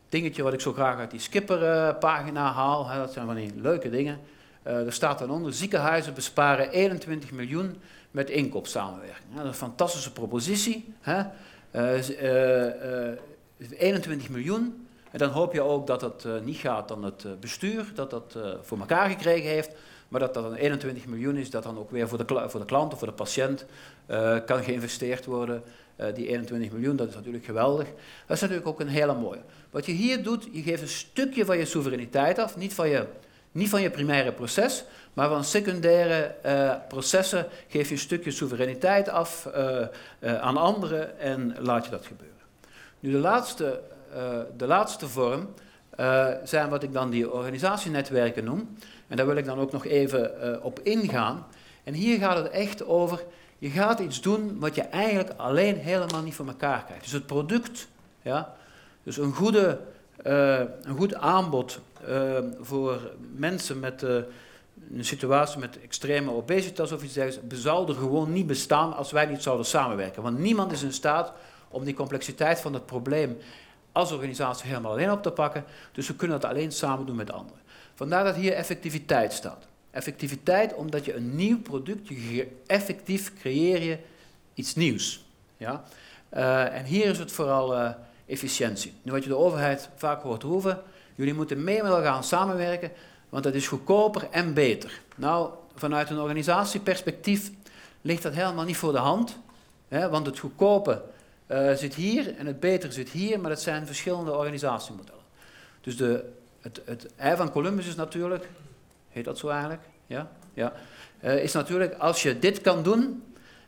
dingetje 0.09 0.43
wat 0.43 0.53
ik 0.53 0.61
zo 0.61 0.73
graag 0.73 0.97
uit 0.97 1.11
die 1.11 1.19
Skipper-pagina 1.19 2.51
haal. 2.51 2.89
Hè, 2.89 2.97
dat 2.97 3.13
zijn 3.13 3.25
van 3.25 3.35
die 3.35 3.53
leuke 3.55 3.89
dingen. 3.89 4.19
Uh, 4.67 4.85
er 4.85 4.93
staat 4.93 5.19
dan 5.19 5.29
onder, 5.29 5.53
ziekenhuizen 5.53 6.13
besparen 6.13 6.69
21 6.69 7.31
miljoen 7.31 7.81
met 8.11 8.29
inkoopsamenwerking. 8.29 9.35
dat 9.35 9.43
is 9.43 9.49
een 9.49 9.53
fantastische 9.53 10.13
propositie. 10.13 10.93
Hè? 10.99 11.23
Uh, 11.71 13.17
21 13.77 14.29
miljoen. 14.29 14.87
En 15.11 15.19
dan 15.19 15.29
hoop 15.29 15.53
je 15.53 15.61
ook 15.61 15.87
dat 15.87 16.01
het 16.01 16.25
niet 16.43 16.57
gaat 16.57 16.91
aan 16.91 17.03
het 17.03 17.39
bestuur, 17.39 17.91
dat 17.95 18.09
dat 18.09 18.37
voor 18.61 18.79
elkaar 18.79 19.09
gekregen 19.09 19.49
heeft. 19.49 19.71
Maar 20.07 20.19
dat 20.19 20.33
dat 20.33 20.43
dan 20.43 20.53
21 20.53 21.05
miljoen 21.05 21.35
is, 21.35 21.49
dat 21.49 21.63
dan 21.63 21.77
ook 21.77 21.91
weer 21.91 22.07
voor 22.07 22.17
de, 22.17 22.49
voor 22.49 22.59
de 22.59 22.65
klant 22.65 22.93
of 22.93 22.99
voor 22.99 23.07
de 23.07 23.13
patiënt 23.13 23.65
kan 24.45 24.63
geïnvesteerd 24.63 25.25
worden. 25.25 25.63
die 26.13 26.27
21 26.27 26.71
miljoen, 26.71 26.95
dat 26.95 27.07
is 27.07 27.15
natuurlijk 27.15 27.45
geweldig. 27.45 27.87
Dat 28.25 28.35
is 28.35 28.41
natuurlijk 28.41 28.67
ook 28.67 28.79
een 28.79 28.87
hele 28.87 29.13
mooie. 29.13 29.41
Wat 29.69 29.85
je 29.85 29.91
hier 29.91 30.23
doet, 30.23 30.47
je 30.51 30.61
geeft 30.61 30.81
een 30.81 30.87
stukje 30.87 31.45
van 31.45 31.57
je 31.57 31.65
soevereiniteit 31.65 32.39
af, 32.39 32.57
niet 32.57 32.73
van 32.73 32.89
je, 32.89 33.05
niet 33.51 33.69
van 33.69 33.81
je 33.81 33.89
primaire 33.89 34.31
proces, 34.31 34.83
maar 35.13 35.29
van 35.29 35.43
secundaire 35.43 36.35
uh, 36.45 36.73
processen 36.87 37.47
geef 37.67 37.87
je 37.87 37.93
een 37.93 37.99
stukje 37.99 38.31
soevereiniteit 38.31 39.09
af 39.09 39.49
uh, 39.55 39.81
uh, 40.19 40.41
aan 40.41 40.57
anderen 40.57 41.19
en 41.19 41.55
laat 41.59 41.85
je 41.85 41.91
dat 41.91 42.05
gebeuren. 42.05 42.35
Nu 42.99 43.11
de 43.11 43.17
laatste, 43.17 43.81
de 44.57 44.67
laatste 44.67 45.07
vorm 45.07 45.53
zijn 46.43 46.69
wat 46.69 46.83
ik 46.83 46.93
dan 46.93 47.09
die 47.09 47.31
organisatienetwerken 47.31 48.43
noem. 48.43 48.77
En 49.07 49.17
daar 49.17 49.25
wil 49.25 49.35
ik 49.35 49.45
dan 49.45 49.59
ook 49.59 49.71
nog 49.71 49.85
even 49.85 50.63
op 50.63 50.79
ingaan. 50.79 51.45
En 51.83 51.93
hier 51.93 52.19
gaat 52.19 52.37
het 52.37 52.49
echt 52.49 52.85
over, 52.85 53.23
je 53.57 53.69
gaat 53.69 53.99
iets 53.99 54.21
doen 54.21 54.59
wat 54.59 54.75
je 54.75 54.81
eigenlijk 54.81 55.29
alleen 55.37 55.77
helemaal 55.77 56.21
niet 56.21 56.35
voor 56.35 56.47
elkaar 56.47 56.83
krijgt. 56.83 57.03
Dus 57.03 57.11
het 57.11 57.25
product, 57.25 57.87
ja, 58.21 58.55
dus 59.03 59.17
een, 59.17 59.33
goede, 59.33 59.79
een 60.23 60.95
goed 60.97 61.15
aanbod 61.15 61.79
voor 62.59 63.11
mensen 63.35 63.79
met 63.79 64.01
een 64.01 65.05
situatie 65.05 65.59
met 65.59 65.79
extreme 65.81 66.31
obesitas 66.31 66.91
of 66.91 67.03
iets 67.03 67.13
dergelijks, 67.13 67.61
zal 67.61 67.87
er 67.87 67.95
gewoon 67.95 68.33
niet 68.33 68.47
bestaan 68.47 68.95
als 68.95 69.11
wij 69.11 69.25
niet 69.25 69.41
zouden 69.41 69.65
samenwerken. 69.65 70.23
Want 70.23 70.39
niemand 70.39 70.71
is 70.71 70.83
in 70.83 70.93
staat 70.93 71.33
om 71.69 71.83
die 71.83 71.93
complexiteit 71.93 72.59
van 72.59 72.73
het 72.73 72.85
probleem 72.85 73.37
als 73.91 74.11
organisatie 74.11 74.67
helemaal 74.67 74.91
alleen 74.91 75.11
op 75.11 75.23
te 75.23 75.31
pakken. 75.31 75.63
Dus 75.91 76.07
we 76.07 76.15
kunnen 76.15 76.39
dat 76.41 76.51
alleen 76.51 76.71
samen 76.71 77.05
doen 77.05 77.15
met 77.15 77.31
anderen. 77.31 77.61
Vandaar 77.93 78.23
dat 78.23 78.35
hier 78.35 78.53
effectiviteit 78.53 79.33
staat. 79.33 79.67
Effectiviteit 79.91 80.73
omdat 80.73 81.05
je 81.05 81.15
een 81.15 81.35
nieuw 81.35 81.61
product, 81.61 82.07
je 82.07 82.47
effectief 82.67 83.33
creëer 83.39 83.83
je 83.83 83.97
iets 84.53 84.75
nieuws. 84.75 85.25
Ja? 85.57 85.83
En 86.69 86.85
hier 86.85 87.05
is 87.05 87.19
het 87.19 87.31
vooral 87.31 87.95
efficiëntie. 88.27 88.93
Nu 89.01 89.11
wat 89.11 89.23
je 89.23 89.29
de 89.29 89.37
overheid 89.37 89.89
vaak 89.95 90.21
hoort 90.21 90.43
roepen, 90.43 90.81
jullie 91.15 91.33
moeten 91.33 91.63
mee 91.63 91.83
met 91.83 91.91
elkaar 91.91 92.23
samenwerken, 92.23 92.91
want 93.29 93.43
dat 93.43 93.53
is 93.53 93.67
goedkoper 93.67 94.27
en 94.31 94.53
beter. 94.53 95.01
Nou, 95.15 95.49
vanuit 95.75 96.09
een 96.09 96.19
organisatieperspectief 96.19 97.51
ligt 98.01 98.23
dat 98.23 98.33
helemaal 98.33 98.65
niet 98.65 98.77
voor 98.77 98.91
de 98.91 98.97
hand. 98.97 99.37
Hè, 99.87 100.09
want 100.09 100.25
het 100.25 100.39
goedkope 100.39 101.01
uh, 101.47 101.73
zit 101.73 101.95
hier 101.95 102.35
en 102.37 102.45
het 102.45 102.59
beter 102.59 102.93
zit 102.93 103.09
hier, 103.09 103.39
maar 103.39 103.49
dat 103.49 103.61
zijn 103.61 103.85
verschillende 103.85 104.35
organisatiemodellen. 104.35 105.23
Dus 105.81 105.97
de, 105.97 106.29
het, 106.61 106.81
het 106.85 107.15
ei 107.15 107.35
van 107.35 107.51
Columbus 107.51 107.87
is 107.87 107.95
natuurlijk, 107.95 108.47
heet 109.09 109.25
dat 109.25 109.37
zo 109.37 109.47
eigenlijk? 109.47 109.81
Ja? 110.07 110.29
Ja. 110.53 110.73
Uh, 111.23 111.43
is 111.43 111.53
natuurlijk 111.53 111.93
als 111.93 112.23
je 112.23 112.39
dit 112.39 112.61
kan 112.61 112.83
doen 112.83 113.23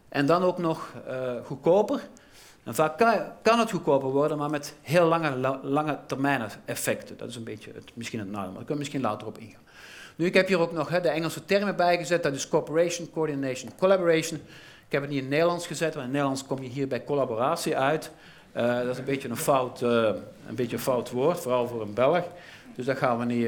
en 0.10 0.26
dan 0.26 0.44
ook 0.44 0.58
nog 0.58 0.94
uh, 1.08 1.32
goedkoper, 1.46 2.02
vaak 2.76 2.98
kan, 3.42 3.60
het 3.60 3.72
goedkoper 3.72 4.10
worden, 4.10 4.38
maar 4.38 4.50
met 4.50 4.76
heel 4.82 5.06
lange, 5.06 5.60
lange 5.64 5.98
termijn 6.06 6.50
effecten. 6.66 7.18
Dat 7.18 7.30
is 7.30 7.36
een 7.36 7.44
beetje 7.44 7.72
het, 7.74 7.92
misschien 7.94 8.20
het 8.20 8.28
nadeel, 8.28 8.52
maar 8.52 8.58
daar 8.58 8.66
kunnen 8.66 8.74
we 8.74 8.92
misschien 8.92 9.02
later 9.02 9.28
op 9.28 9.38
ingaan. 9.38 9.62
Nu, 10.16 10.26
ik 10.26 10.34
heb 10.34 10.48
hier 10.48 10.60
ook 10.60 10.72
nog 10.72 11.02
de 11.02 11.10
Engelse 11.10 11.46
termen 11.46 11.76
bijgezet. 11.76 12.24
Dat 12.24 12.34
is 12.34 12.48
cooperation, 12.48 13.10
coordination, 13.12 13.72
collaboration. 13.78 14.40
Ik 14.86 14.96
heb 14.96 15.02
het 15.02 15.10
niet 15.10 15.20
in 15.20 15.26
het 15.26 15.34
Nederlands 15.34 15.68
gezet, 15.68 15.94
want 15.94 15.96
in 15.96 16.02
het 16.02 16.12
Nederlands 16.12 16.46
kom 16.46 16.64
je 16.64 16.70
hier 16.70 16.88
bij 16.88 17.04
collaboratie 17.04 17.78
uit. 17.78 18.12
Uh, 18.56 18.78
dat 18.78 18.88
is 18.88 18.98
een 18.98 19.06
beetje 19.06 19.30
een 19.30 19.38
fout, 19.38 19.82
uh, 19.82 19.90
een 20.48 20.56
beetje 20.56 20.76
een 20.76 20.82
fout 20.82 21.12
woord, 21.12 21.40
vooral 21.40 21.68
voor 21.68 21.82
een 21.82 21.94
Belg. 21.94 22.24
Dus 22.76 22.86
dat 22.86 22.98
gaan 22.98 23.20
we 23.20 23.26
niet 23.26 23.46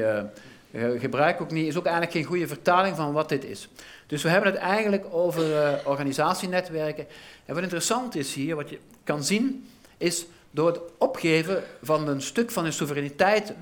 uh, 0.72 1.00
gebruiken. 1.00 1.44
Ook 1.44 1.50
niet. 1.50 1.66
Is 1.66 1.76
ook 1.76 1.84
eigenlijk 1.84 2.14
geen 2.16 2.24
goede 2.24 2.46
vertaling 2.46 2.96
van 2.96 3.12
wat 3.12 3.28
dit 3.28 3.44
is. 3.44 3.68
Dus 4.12 4.22
we 4.22 4.28
hebben 4.28 4.52
het 4.52 4.60
eigenlijk 4.60 5.04
over 5.10 5.44
organisatienetwerken. 5.84 7.06
En 7.44 7.54
wat 7.54 7.62
interessant 7.62 8.14
is 8.14 8.34
hier, 8.34 8.56
wat 8.56 8.70
je 8.70 8.78
kan 9.04 9.24
zien, 9.24 9.68
is 9.96 10.26
door 10.50 10.66
het 10.66 10.80
opgeven 10.98 11.62
van 11.82 12.08
een 12.08 12.22
stuk 12.22 12.50
van 12.50 12.64
de 12.64 12.70
soevereiniteit 12.70 13.54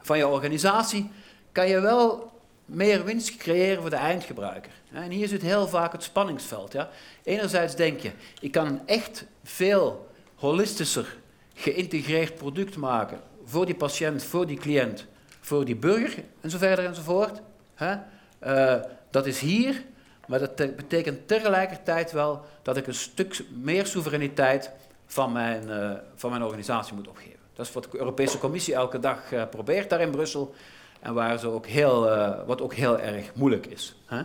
van 0.00 0.18
je 0.18 0.26
organisatie, 0.26 1.10
kan 1.52 1.68
je 1.68 1.80
wel 1.80 2.32
meer 2.64 3.04
winst 3.04 3.36
creëren 3.36 3.80
voor 3.80 3.90
de 3.90 3.96
eindgebruiker. 3.96 4.72
En 4.92 5.10
hier 5.10 5.28
zit 5.28 5.42
heel 5.42 5.68
vaak 5.68 5.92
het 5.92 6.02
spanningsveld. 6.02 6.72
Ja. 6.72 6.88
Enerzijds 7.22 7.76
denk 7.76 8.00
je, 8.00 8.10
ik 8.40 8.52
kan 8.52 8.66
een 8.66 8.80
echt 8.86 9.24
veel 9.44 10.10
holistischer 10.34 11.16
geïntegreerd 11.54 12.34
product 12.34 12.76
maken 12.76 13.20
voor 13.44 13.66
die 13.66 13.74
patiënt, 13.74 14.24
voor 14.24 14.46
die 14.46 14.58
cliënt, 14.58 15.06
voor 15.40 15.64
die 15.64 15.76
burger 15.76 16.24
en 16.40 16.50
zo 16.50 16.58
verder 16.58 16.84
enzovoort. 16.84 17.40
Uh, 17.82 18.74
dat 19.10 19.26
is 19.26 19.40
hier, 19.40 19.84
maar 20.26 20.38
dat 20.38 20.56
betekent 20.56 21.28
tegelijkertijd 21.28 22.12
wel 22.12 22.44
dat 22.62 22.76
ik 22.76 22.86
een 22.86 22.94
stuk 22.94 23.44
meer 23.62 23.86
soevereiniteit 23.86 24.72
van 25.06 25.32
mijn, 25.32 25.68
uh, 25.68 25.92
van 26.14 26.30
mijn 26.30 26.42
organisatie 26.42 26.94
moet 26.94 27.08
opgeven. 27.08 27.38
Dat 27.54 27.66
is 27.66 27.72
wat 27.72 27.82
de 27.90 27.98
Europese 27.98 28.38
Commissie 28.38 28.74
elke 28.74 28.98
dag 28.98 29.32
uh, 29.32 29.42
probeert 29.50 29.90
daar 29.90 30.00
in 30.00 30.10
Brussel. 30.10 30.54
En 31.00 31.14
waar 31.14 31.38
ze 31.38 31.48
ook 31.48 31.66
heel, 31.66 32.12
uh, 32.12 32.30
wat 32.46 32.60
ook 32.60 32.74
heel 32.74 32.98
erg 32.98 33.34
moeilijk 33.34 33.66
is. 33.66 33.94
Hè? 34.06 34.22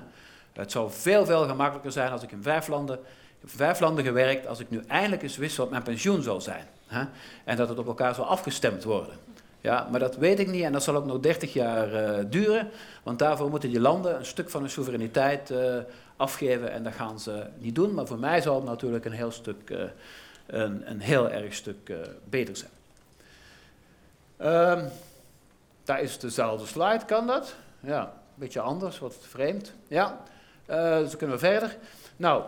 Het 0.54 0.72
zou 0.72 0.92
veel, 0.92 1.26
veel 1.26 1.48
gemakkelijker 1.48 1.92
zijn 1.92 2.12
als 2.12 2.24
ik 2.24 2.32
in 2.32 2.44
vijf 2.44 2.68
landen, 2.68 3.00
vijf 3.46 3.80
landen 3.80 4.04
gewerkt, 4.04 4.48
als 4.48 4.60
ik 4.60 4.70
nu 4.70 4.84
eindelijk 4.88 5.22
eens 5.22 5.38
wist 5.38 5.58
wat 5.58 5.70
mijn 5.70 5.84
pensioen 5.84 6.22
zou 6.22 6.42
zijn. 6.42 6.68
Hè? 6.88 7.04
En 7.44 7.58
dat 7.58 7.70
het 7.70 7.78
op 7.78 7.88
elkaar 7.88 8.16
zou 8.16 8.28
afgestemd 8.28 8.84
worden. 8.84 9.25
Ja, 9.66 9.88
maar 9.92 10.00
dat 10.00 10.16
weet 10.16 10.40
ik 10.40 10.52
niet 10.52 10.64
en 10.64 10.72
dat 10.72 10.84
zal 10.84 10.96
ook 10.96 11.06
nog 11.06 11.20
30 11.20 11.54
jaar 11.54 11.94
uh, 11.94 12.26
duren, 12.30 12.70
want 13.04 13.20
daarvoor 13.20 13.50
moeten 13.50 13.70
die 13.70 13.80
landen 13.80 14.18
een 14.18 14.26
stuk 14.26 14.50
van 14.50 14.62
hun 14.62 14.70
soevereiniteit 14.70 15.50
uh, 15.50 15.78
afgeven 16.16 16.72
en 16.72 16.84
dat 16.84 16.94
gaan 16.94 17.20
ze 17.20 17.46
niet 17.58 17.76
doen. 17.76 17.94
Maar 17.94 18.06
voor 18.06 18.20
mij 18.20 18.42
zal 18.42 18.56
het 18.56 18.66
natuurlijk 18.66 19.06
een 19.06 19.12
heel 19.12 19.32
stuk, 19.32 19.70
uh, 19.70 19.84
een, 20.46 20.90
een, 20.90 21.00
heel 21.00 21.30
erg 21.30 21.54
stuk 21.54 21.94
beter 22.24 22.56
zijn. 22.56 22.72
Um, 24.52 24.90
daar 25.84 26.02
is 26.02 26.20
dezelfde 26.20 26.68
slide, 26.68 27.06
kan 27.06 27.28
dat? 27.28 27.56
Ja, 27.80 28.02
een 28.02 28.10
beetje 28.36 28.60
anders, 28.60 29.00
wat 29.00 29.18
vreemd. 29.20 29.74
Ja, 29.88 30.22
dus 31.00 31.18
kunnen 31.18 31.36
we 31.36 31.46
verder. 31.46 31.78
Nou, 32.18 32.44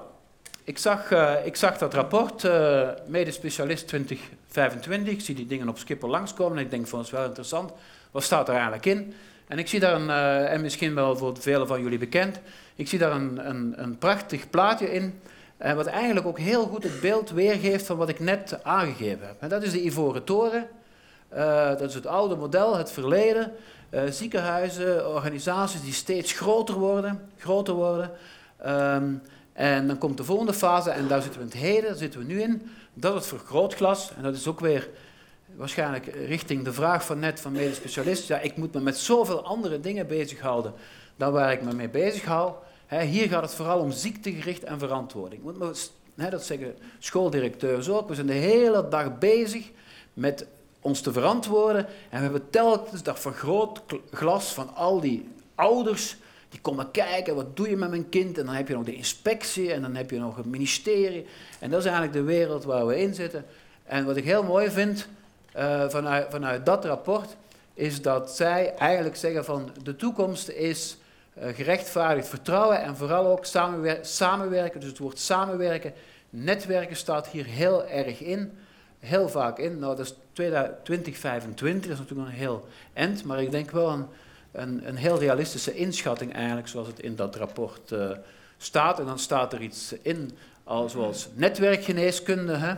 ik 0.67 0.77
zag, 0.77 1.11
uh, 1.11 1.33
ik 1.43 1.55
zag 1.55 1.77
dat 1.77 1.93
rapport, 1.93 2.43
uh, 2.43 2.89
medespecialist 3.05 3.87
2025. 3.87 5.13
Ik 5.13 5.21
zie 5.21 5.35
die 5.35 5.45
dingen 5.45 5.69
op 5.69 5.77
Skipper 5.77 6.09
langskomen 6.09 6.57
en 6.57 6.63
ik 6.63 6.69
denk 6.69 6.89
dat 6.89 7.05
is 7.05 7.11
wel 7.11 7.25
interessant. 7.25 7.71
Wat 8.11 8.23
staat 8.23 8.47
er 8.47 8.53
eigenlijk 8.53 8.85
in? 8.85 9.13
En 9.47 9.59
ik 9.59 9.67
zie 9.67 9.79
daar 9.79 9.93
een, 9.93 10.07
uh, 10.07 10.53
en 10.53 10.61
misschien 10.61 10.95
wel 10.95 11.17
voor 11.17 11.37
velen 11.39 11.67
van 11.67 11.81
jullie 11.81 11.97
bekend, 11.97 12.39
ik 12.75 12.87
zie 12.87 12.99
daar 12.99 13.11
een, 13.11 13.49
een, 13.49 13.73
een 13.75 13.97
prachtig 13.97 14.49
plaatje 14.49 14.93
in, 14.93 15.19
wat 15.57 15.85
eigenlijk 15.85 16.27
ook 16.27 16.39
heel 16.39 16.65
goed 16.65 16.83
het 16.83 17.01
beeld 17.01 17.29
weergeeft 17.29 17.85
van 17.85 17.97
wat 17.97 18.09
ik 18.09 18.19
net 18.19 18.63
aangegeven 18.63 19.27
heb. 19.27 19.49
Dat 19.49 19.63
is 19.63 19.71
de 19.71 19.83
Ivoren 19.85 20.23
Toren, 20.23 20.67
dat 21.77 21.81
is 21.81 21.93
het 21.93 22.07
oude 22.07 22.35
model, 22.35 22.77
het 22.77 22.91
verleden. 22.91 23.51
ziekenhuizen, 24.09 25.13
organisaties 25.13 25.81
die 25.81 25.93
steeds 25.93 26.31
groter 26.31 26.75
worden, 26.75 27.29
groter 27.37 27.73
worden. 27.73 28.11
Um, 28.65 29.21
en 29.57 29.87
dan 29.87 29.97
komt 29.97 30.17
de 30.17 30.23
volgende 30.23 30.53
fase, 30.53 30.89
en 30.89 31.07
daar 31.07 31.21
zitten 31.21 31.41
we 31.41 31.45
in 31.47 31.51
het 31.51 31.61
heden, 31.61 31.89
daar 31.89 31.97
zitten 31.97 32.19
we 32.19 32.25
nu 32.25 32.41
in. 32.41 32.69
Dat 32.93 33.13
is 33.13 33.19
het 33.19 33.27
vergrootglas. 33.27 34.11
En 34.15 34.23
dat 34.23 34.35
is 34.35 34.47
ook 34.47 34.59
weer 34.59 34.89
waarschijnlijk 35.55 36.05
richting 36.05 36.63
de 36.63 36.73
vraag 36.73 37.05
van 37.05 37.19
net 37.19 37.39
van 37.39 37.51
medespecialist. 37.51 38.27
Ja, 38.27 38.39
ik 38.39 38.57
moet 38.57 38.73
me 38.73 38.79
met 38.79 38.97
zoveel 38.97 39.43
andere 39.43 39.79
dingen 39.79 40.07
bezighouden 40.07 40.73
dan 41.15 41.31
waar 41.31 41.51
ik 41.51 41.61
me 41.61 41.73
mee 41.73 41.89
bezig 41.89 42.25
hou. 42.25 42.51
hier 42.87 43.27
gaat 43.27 43.41
het 43.41 43.53
vooral 43.53 43.79
om 43.79 43.91
ziektegericht 43.91 44.63
en 44.63 44.79
verantwoording. 44.79 45.41
Dat 46.15 46.45
zeggen 46.45 46.75
schooldirecteurs 46.99 47.89
ook. 47.89 48.07
We 48.07 48.15
zijn 48.15 48.27
de 48.27 48.33
hele 48.33 48.87
dag 48.89 49.17
bezig 49.17 49.71
met 50.13 50.45
ons 50.81 51.01
te 51.01 51.11
verantwoorden. 51.11 51.85
En 51.85 52.17
we 52.17 52.23
hebben 52.23 52.49
telkens 52.49 53.03
dat 53.03 53.19
vergrootglas 53.19 54.53
van 54.53 54.75
al 54.75 54.99
die 54.99 55.29
ouders 55.55 56.17
die 56.49 56.61
komen 56.61 56.91
kijken, 56.91 57.35
wat 57.35 57.57
doe 57.57 57.69
je 57.69 57.77
met 57.77 57.89
mijn 57.89 58.09
kind? 58.09 58.37
En 58.37 58.45
dan 58.45 58.55
heb 58.55 58.67
je 58.67 58.73
nog 58.73 58.85
de 58.85 58.95
inspectie 58.95 59.73
en 59.73 59.81
dan 59.81 59.95
heb 59.95 60.11
je 60.11 60.19
nog 60.19 60.35
het 60.35 60.45
ministerie. 60.45 61.25
En 61.59 61.69
dat 61.69 61.79
is 61.79 61.85
eigenlijk 61.85 62.15
de 62.15 62.23
wereld 62.23 62.63
waar 62.63 62.87
we 62.87 62.99
in 62.99 63.13
zitten. 63.13 63.45
En 63.83 64.05
wat 64.05 64.15
ik 64.15 64.23
heel 64.23 64.43
mooi 64.43 64.69
vind 64.69 65.07
uh, 65.57 65.89
vanuit, 65.89 66.27
vanuit 66.29 66.65
dat 66.65 66.85
rapport, 66.85 67.35
is 67.73 68.01
dat 68.01 68.31
zij 68.31 68.73
eigenlijk 68.75 69.15
zeggen 69.15 69.45
van 69.45 69.69
de 69.83 69.95
toekomst 69.95 70.49
is 70.49 70.97
uh, 71.37 71.47
gerechtvaardigd 71.55 72.27
vertrouwen 72.27 72.81
en 72.81 72.95
vooral 72.95 73.25
ook 73.25 73.45
samenwer 73.45 73.97
samenwerken. 74.01 74.79
Dus 74.79 74.89
het 74.89 74.97
woord 74.97 75.19
samenwerken, 75.19 75.93
netwerken 76.29 76.95
staat 76.95 77.27
hier 77.27 77.45
heel 77.45 77.87
erg 77.87 78.19
in, 78.19 78.57
heel 78.99 79.29
vaak 79.29 79.57
in. 79.57 79.79
Nou, 79.79 79.95
dat 79.95 80.05
is 80.05 80.13
2025, 80.33 81.81
dat 81.81 81.91
is 81.91 81.99
natuurlijk 81.99 82.29
een 82.29 82.35
heel 82.35 82.67
end, 82.93 83.23
maar 83.23 83.41
ik 83.41 83.51
denk 83.51 83.71
wel 83.71 83.89
aan 83.89 84.09
een, 84.57 84.87
een 84.87 84.95
heel 84.95 85.19
realistische 85.19 85.75
inschatting 85.75 86.33
eigenlijk, 86.33 86.67
zoals 86.67 86.87
het 86.87 86.99
in 86.99 87.15
dat 87.15 87.35
rapport 87.35 87.91
uh, 87.91 88.11
staat. 88.57 88.99
En 88.99 89.05
dan 89.05 89.19
staat 89.19 89.53
er 89.53 89.61
iets 89.61 89.93
in, 90.01 90.31
al 90.63 90.89
zoals 90.89 91.27
netwerkgeneeskunde. 91.33 92.55
Hè. 92.55 92.71
Uh, 92.71 92.77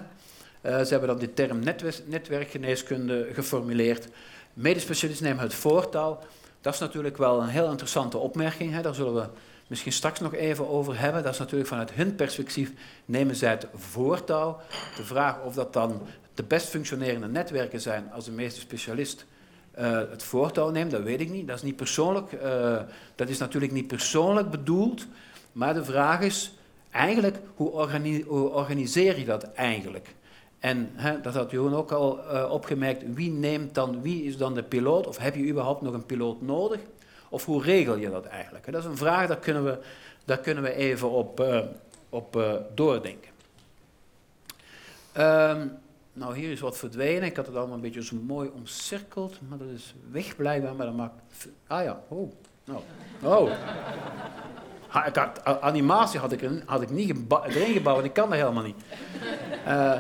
ze 0.62 0.90
hebben 0.90 1.08
dan 1.10 1.18
die 1.18 1.34
term 1.34 1.60
netwerkgeneeskunde 2.06 3.28
geformuleerd. 3.34 4.08
Medisch 4.54 4.84
specialisten 4.84 5.26
nemen 5.26 5.44
het 5.44 5.54
voortouw. 5.54 6.20
Dat 6.62 6.74
is 6.74 6.80
natuurlijk 6.80 7.18
wel 7.18 7.42
een 7.42 7.48
heel 7.48 7.70
interessante 7.70 8.18
opmerking. 8.18 8.74
Hè. 8.74 8.82
Daar 8.82 8.96
zullen 8.96 9.14
we 9.14 9.26
misschien 9.68 9.92
straks 9.92 10.20
nog 10.20 10.34
even 10.34 10.70
over 10.70 11.00
hebben. 11.00 11.24
Dat 11.24 11.34
is 11.34 11.40
natuurlijk 11.40 11.70
vanuit 11.70 11.92
hun 11.92 12.16
perspectief 12.16 12.72
nemen 13.06 13.36
zij 13.36 13.50
het 13.50 13.68
voortouw. 13.74 14.60
De 14.96 15.04
vraag 15.04 15.42
of 15.42 15.54
dat 15.54 15.74
dan 15.74 16.02
de 16.34 16.44
best 16.44 16.68
functionerende 16.68 17.28
netwerken 17.28 17.82
zijn 17.82 18.12
als 18.12 18.26
de 18.26 18.32
meeste 18.32 18.60
specialist 18.60 19.26
het 19.86 20.24
voortouw 20.24 20.70
neemt, 20.70 20.92
dat 20.92 21.02
weet 21.02 21.22
ik 21.22 21.30
niet. 21.30 21.48
Dat 21.48 21.56
is 21.56 21.62
niet 21.62 21.76
persoonlijk, 21.76 22.32
uh, 22.32 22.80
dat 23.16 23.30
is 23.30 23.38
natuurlijk 23.38 23.72
niet 23.72 23.88
persoonlijk 23.88 24.50
bedoeld. 24.50 25.08
Maar 25.52 25.74
de 25.74 25.84
vraag 25.84 26.22
is 26.22 26.58
eigenlijk, 26.92 27.38
hoe, 27.56 27.70
organi 27.72 28.24
hoe 28.28 28.50
organiseer 28.50 29.20
je 29.20 29.26
dat 29.26 29.44
eigenlijk? 29.54 30.16
En 30.60 30.90
hè, 30.94 31.22
dat 31.22 31.34
had 31.34 31.52
Jeroen 31.52 31.76
ook 31.76 31.92
al 31.92 32.20
uh, 32.20 32.52
opgemerkt, 32.52 33.04
wie 33.14 33.32
neemt 33.32 33.76
dan, 33.76 34.02
wie 34.02 34.24
is 34.24 34.38
dan 34.38 34.54
de 34.54 34.64
piloot? 34.64 35.08
Of 35.08 35.18
heb 35.18 35.36
je 35.36 35.48
überhaupt 35.48 35.82
nog 35.82 35.94
een 35.94 36.06
piloot 36.06 36.42
nodig? 36.42 36.80
Of 37.30 37.46
hoe 37.46 37.64
regel 37.64 37.96
je 37.96 38.10
dat 38.10 38.26
eigenlijk? 38.26 38.72
Dat 38.72 38.82
is 38.82 38.90
een 38.90 38.98
vraag, 38.98 39.28
daar 39.28 39.38
kunnen 39.38 39.64
we, 40.26 40.38
kunnen 40.38 40.64
we 40.64 40.74
even 40.74 41.10
op, 41.10 41.44
op 42.10 42.62
doordenken. 42.76 43.30
Um, 45.18 45.79
nou, 46.20 46.36
hier 46.38 46.52
is 46.52 46.60
wat 46.60 46.78
verdwenen. 46.78 47.24
Ik 47.24 47.36
had 47.36 47.46
het 47.46 47.56
allemaal 47.56 47.76
een 47.76 47.82
beetje 47.82 48.04
zo 48.04 48.16
mooi 48.16 48.50
omcirkeld, 48.54 49.40
maar 49.48 49.58
dat 49.58 49.68
is 49.68 49.96
weg 50.12 50.36
blijkbaar. 50.36 50.76
Maar 50.76 50.86
dat 50.86 50.96
maakt... 50.96 51.14
Ah 51.68 51.84
ja, 51.84 52.00
oh. 52.08 52.32
Nou. 52.64 52.82
Oh. 53.24 53.52
Had, 54.88 55.44
animatie 55.62 56.20
had 56.20 56.32
ik, 56.32 56.50
had 56.66 56.82
ik 56.82 56.90
niet 56.90 57.16
erin 57.44 57.74
gebouwd, 57.74 58.04
ik 58.04 58.14
kan 58.14 58.30
dat 58.30 58.40
helemaal 58.40 58.64
niet. 58.64 58.76
Uh, 59.68 59.94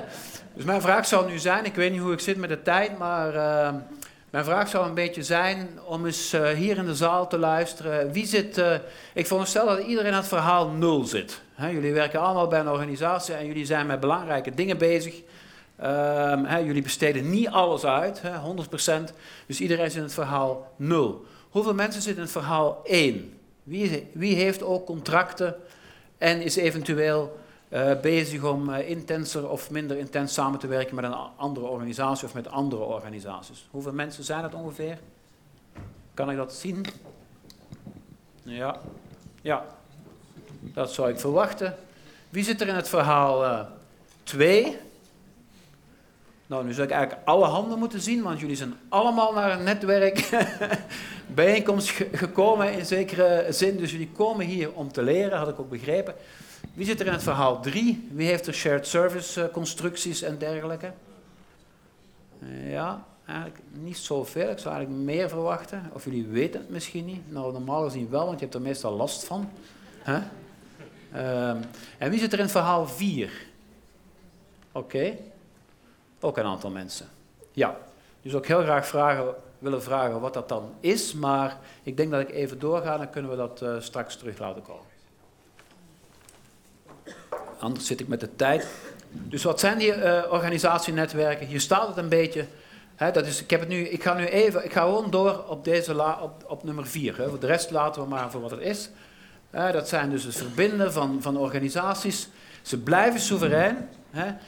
dus 0.54 0.64
mijn 0.64 0.82
vraag 0.82 1.06
zou 1.06 1.32
nu 1.32 1.38
zijn, 1.38 1.66
ik 1.66 1.76
weet 1.76 1.92
niet 1.92 2.02
hoe 2.02 2.14
ik 2.14 2.20
zit 2.20 2.38
met 2.38 2.50
de 2.50 2.62
tijd, 2.62 2.98
maar 2.98 3.36
uh, 3.36 3.74
mijn 4.30 4.46
vraag 4.46 4.68
zou 4.68 4.88
een 4.88 4.94
beetje 4.94 5.24
zijn 5.24 5.80
om 5.86 6.06
eens 6.06 6.34
uh, 6.34 6.48
hier 6.48 6.78
in 6.78 6.86
de 6.86 6.96
zaal 6.96 7.28
te 7.28 7.38
luisteren. 7.38 8.12
Wie 8.12 8.26
zit, 8.26 8.64
ik 9.14 9.26
veronderstel 9.26 9.66
dat 9.66 9.80
iedereen 9.80 10.12
aan 10.12 10.18
het 10.18 10.28
verhaal 10.28 10.70
nul 10.70 11.04
zit. 11.04 11.42
Jullie 11.58 11.94
werken 11.94 12.20
allemaal 12.20 12.48
bij 12.48 12.60
een 12.60 12.70
organisatie 12.70 13.34
en 13.34 13.46
jullie 13.46 13.66
zijn 13.66 13.88
met 13.88 14.00
belangrijke 14.00 14.54
dingen 14.54 14.78
bezig. 14.78 15.22
He, 16.46 16.58
jullie 16.58 16.82
besteden 16.82 17.30
niet 17.30 17.48
alles 17.48 17.86
uit, 17.86 18.22
he, 18.22 18.54
100%. 19.10 19.13
Dus 19.46 19.62
iedereen 19.62 19.89
zit 19.89 19.98
in 19.98 20.04
het 20.04 20.13
verhaal 20.13 20.72
nul. 20.76 21.26
Hoeveel 21.50 21.74
mensen 21.74 22.02
zitten 22.02 22.24
in 22.24 22.30
het 22.30 22.38
verhaal 22.38 22.82
1? 22.84 23.34
Wie, 23.63 24.10
wie 24.13 24.36
heeft 24.36 24.63
ook 24.63 24.86
contracten 24.86 25.56
en 26.18 26.42
is 26.42 26.56
eventueel 26.56 27.39
uh, 27.70 28.00
bezig 28.00 28.44
om 28.44 28.70
uh, 28.70 28.89
intenser 28.89 29.50
of 29.50 29.72
minder 29.72 29.98
intens 29.98 30.34
samen 30.34 30.60
te 30.60 30.68
werken 30.68 30.96
met 30.96 31.04
een 31.04 31.15
andere 31.36 31.65
organisatie 31.65 32.28
of 32.28 32.34
met 32.34 32.48
andere 32.48 32.82
organisaties. 32.82 33.68
Hoeveel 33.72 33.94
mensen 33.94 34.24
zijn 34.24 34.42
dat 34.42 34.54
ongeveer? 34.54 34.98
Kan 36.13 36.32
ik 36.32 36.38
dat 36.38 36.54
zien? 36.54 36.86
Ja, 38.44 38.80
ja. 39.42 39.65
dat 40.60 40.94
zou 40.94 41.10
ik 41.10 41.20
verwachten. 41.20 41.76
Wie 42.30 42.44
zit 42.44 42.62
er 42.62 42.68
in 42.68 42.76
het 42.76 42.89
verhaal 42.89 43.68
2? 44.24 44.65
Uh, 44.65 44.72
nou, 46.50 46.66
nu 46.66 46.74
zou 46.74 46.88
ik 46.88 46.94
eigenlijk 46.94 47.28
alle 47.28 47.46
handen 47.46 47.80
moeten 47.80 48.02
zien, 48.02 48.24
want 48.24 48.40
jullie 48.40 48.56
zijn 48.56 48.74
allemaal 48.88 49.34
naar 49.34 49.52
een 49.52 49.64
netwerkbijeenkomst 49.64 51.90
gekomen 52.24 52.74
in 52.74 52.86
zekere 52.86 53.46
zin. 53.50 53.78
Dus 53.78 53.92
jullie 53.92 54.12
komen 54.12 54.46
hier 54.46 54.74
om 54.74 54.92
te 54.92 55.02
leren, 55.02 55.38
had 55.38 55.48
ik 55.48 55.60
ook 55.60 55.70
begrepen. 55.70 56.16
Wie 56.74 56.86
zit 56.86 57.00
er 57.00 57.06
in 57.06 57.12
het 57.12 57.24
verhaal 57.24 57.62
3? 57.62 58.08
Wie 58.12 58.28
heeft 58.28 58.48
er 58.48 58.54
shared 58.54 58.88
service 58.88 59.42
uh, 59.42 59.48
constructies 59.52 60.22
en 60.22 60.38
dergelijke? 60.38 60.92
Uh, 62.40 62.72
ja, 62.72 63.06
eigenlijk 63.26 63.60
niet 63.72 63.98
zoveel. 63.98 64.50
Ik 64.50 64.60
zou 64.60 64.76
eigenlijk 64.76 65.06
meer 65.06 65.30
verwachten. 65.30 65.90
Of 65.94 66.04
jullie 66.04 66.28
weten 66.28 66.60
het 66.60 66.70
misschien 66.70 67.06
niet. 67.06 67.32
Nou, 67.32 67.52
normaal 67.52 67.84
gezien 67.84 68.10
wel, 68.10 68.26
want 68.26 68.40
je 68.40 68.46
hebt 68.46 68.58
er 68.58 68.62
meestal 68.62 68.94
last 68.94 69.24
van. 69.24 69.50
Uh, 70.08 70.18
en 71.98 72.10
wie 72.10 72.20
zit 72.20 72.34
er 72.34 72.40
in 72.40 72.50
verhaal 72.50 72.88
4? 72.88 73.32
Oké. 74.72 75.18
Ook 76.20 76.38
een 76.38 76.46
aantal 76.46 76.70
mensen. 76.70 77.08
Ja. 77.52 77.78
Dus 78.22 78.36
ook 78.36 78.46
heel 78.46 78.62
graag 78.62 78.88
vragen, 78.88 79.34
willen 79.60 79.84
vragen 79.84 80.20
wat 80.20 80.34
dat 80.34 80.50
dan 80.50 80.74
is. 80.80 81.14
Maar 81.14 81.58
ik 81.84 81.98
denk 81.98 82.12
dat 82.12 82.22
ik 82.22 82.30
even 82.30 82.60
doorga, 82.60 82.98
dan 82.98 83.10
kunnen 83.10 83.32
we 83.32 83.38
dat 83.38 83.62
uh, 83.62 83.76
straks 83.80 84.16
terug 84.16 84.38
laten 84.38 84.62
komen 84.62 84.90
anders 87.60 87.86
zit 87.86 88.00
ik 88.00 88.08
met 88.08 88.20
de 88.20 88.36
tijd. 88.36 88.68
Dus 89.12 89.44
wat 89.44 89.60
zijn 89.60 89.78
die 89.78 89.96
uh, 89.96 90.24
organisatienetwerken? 90.30 91.48
Hier 91.48 91.62
staat 91.62 91.88
het 91.88 91.98
een 91.98 92.10
beetje. 92.10 92.46
Dat 92.98 93.26
is, 93.26 93.42
ik, 93.42 93.50
heb 93.50 93.60
het 93.60 93.70
nu, 93.70 93.88
ik 93.88 94.04
ga 94.04 94.14
nu 94.14 94.26
even, 94.26 94.66
ik 94.66 94.74
ga 94.74 94.82
gewoon 94.82 95.12
door 95.12 95.44
op, 95.48 95.64
deze 95.64 95.94
la, 95.94 96.20
op, 96.22 96.44
op 96.48 96.64
nummer 96.64 96.88
4. 96.88 97.14
Voor 97.14 97.40
de 97.40 97.48
rest 97.48 97.72
laten 97.72 98.02
we 98.02 98.08
maar 98.08 98.32
voor 98.32 98.42
wat 98.42 98.52
het 98.52 98.60
is. 98.60 98.90
Dat 99.52 99.88
zijn 99.88 100.10
dus 100.10 100.24
het 100.24 100.36
verbinden 100.36 100.94
van, 100.94 101.22
van 101.22 101.38
organisaties. 101.38 102.30
Ze 102.62 102.78
blijven 102.78 103.20
soeverein. 103.20 103.90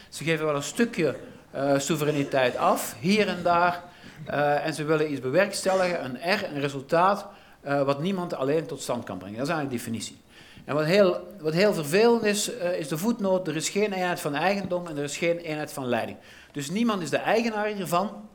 Ze 0.10 0.24
geven 0.24 0.46
wel 0.46 0.56
een 0.56 0.64
stukje 0.64 1.16
uh, 1.56 1.80
soevereiniteit 1.80 2.58
af, 2.58 2.96
hier 3.00 3.28
en 3.28 3.44
daar. 3.44 3.84
Uh, 4.30 4.66
en 4.66 4.74
ze 4.74 4.84
willen 4.84 5.12
iets 5.12 5.22
bewerkstelligen, 5.22 6.06
een 6.06 6.36
R, 6.38 6.44
een 6.44 6.60
resultaat, 6.60 7.26
wat 7.64 8.02
niemand 8.02 8.34
alleen 8.34 8.66
tot 8.66 8.82
stand 8.82 9.04
kan 9.04 9.18
brengen. 9.18 9.38
Dat 9.38 9.48
is 9.48 9.54
eigenlijk 9.54 9.84
de 9.84 9.90
definitie. 9.92 10.20
En 10.66 10.76
wat 10.76 10.86
heel, 10.86 11.28
wat 11.40 11.54
heel 11.54 11.74
vervelend 11.74 12.24
is, 12.24 12.54
uh, 12.54 12.78
is 12.78 12.88
de 12.88 12.98
voetnoot, 12.98 13.48
er 13.48 13.56
is 13.56 13.70
geen 13.70 13.94
eenheid 13.94 14.20
van 14.20 14.36
eigendom 14.36 14.88
en 14.88 14.98
er 14.98 15.04
is 15.04 15.18
geen 15.18 15.38
eenheid 15.38 15.74
van 15.74 15.86
leiding. 15.86 16.18
Dus 16.52 16.70
niemand 16.70 17.02
is 17.02 17.10
de 17.10 17.18
eigenaar 17.18 17.66
hiervan. 17.66 18.30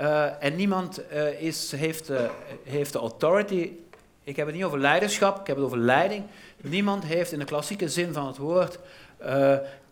Uh, 0.00 0.44
en 0.44 0.56
niemand 0.56 1.00
uh, 1.12 1.42
is, 1.42 1.72
heeft, 1.72 2.10
heeft 2.64 2.92
de 2.92 2.98
authority. 2.98 3.72
Ik 4.24 4.36
heb 4.36 4.46
het 4.46 4.54
niet 4.54 4.64
over 4.64 4.78
leiderschap, 4.78 5.40
ik 5.40 5.46
heb 5.46 5.56
het 5.56 5.64
over 5.64 5.78
leiding. 5.78 6.24
Niemand 6.60 7.04
heeft 7.04 7.32
in 7.32 7.38
de 7.38 7.44
klassieke 7.44 7.88
zin 7.88 8.12
van 8.12 8.26
het 8.26 8.36
woord, 8.36 8.78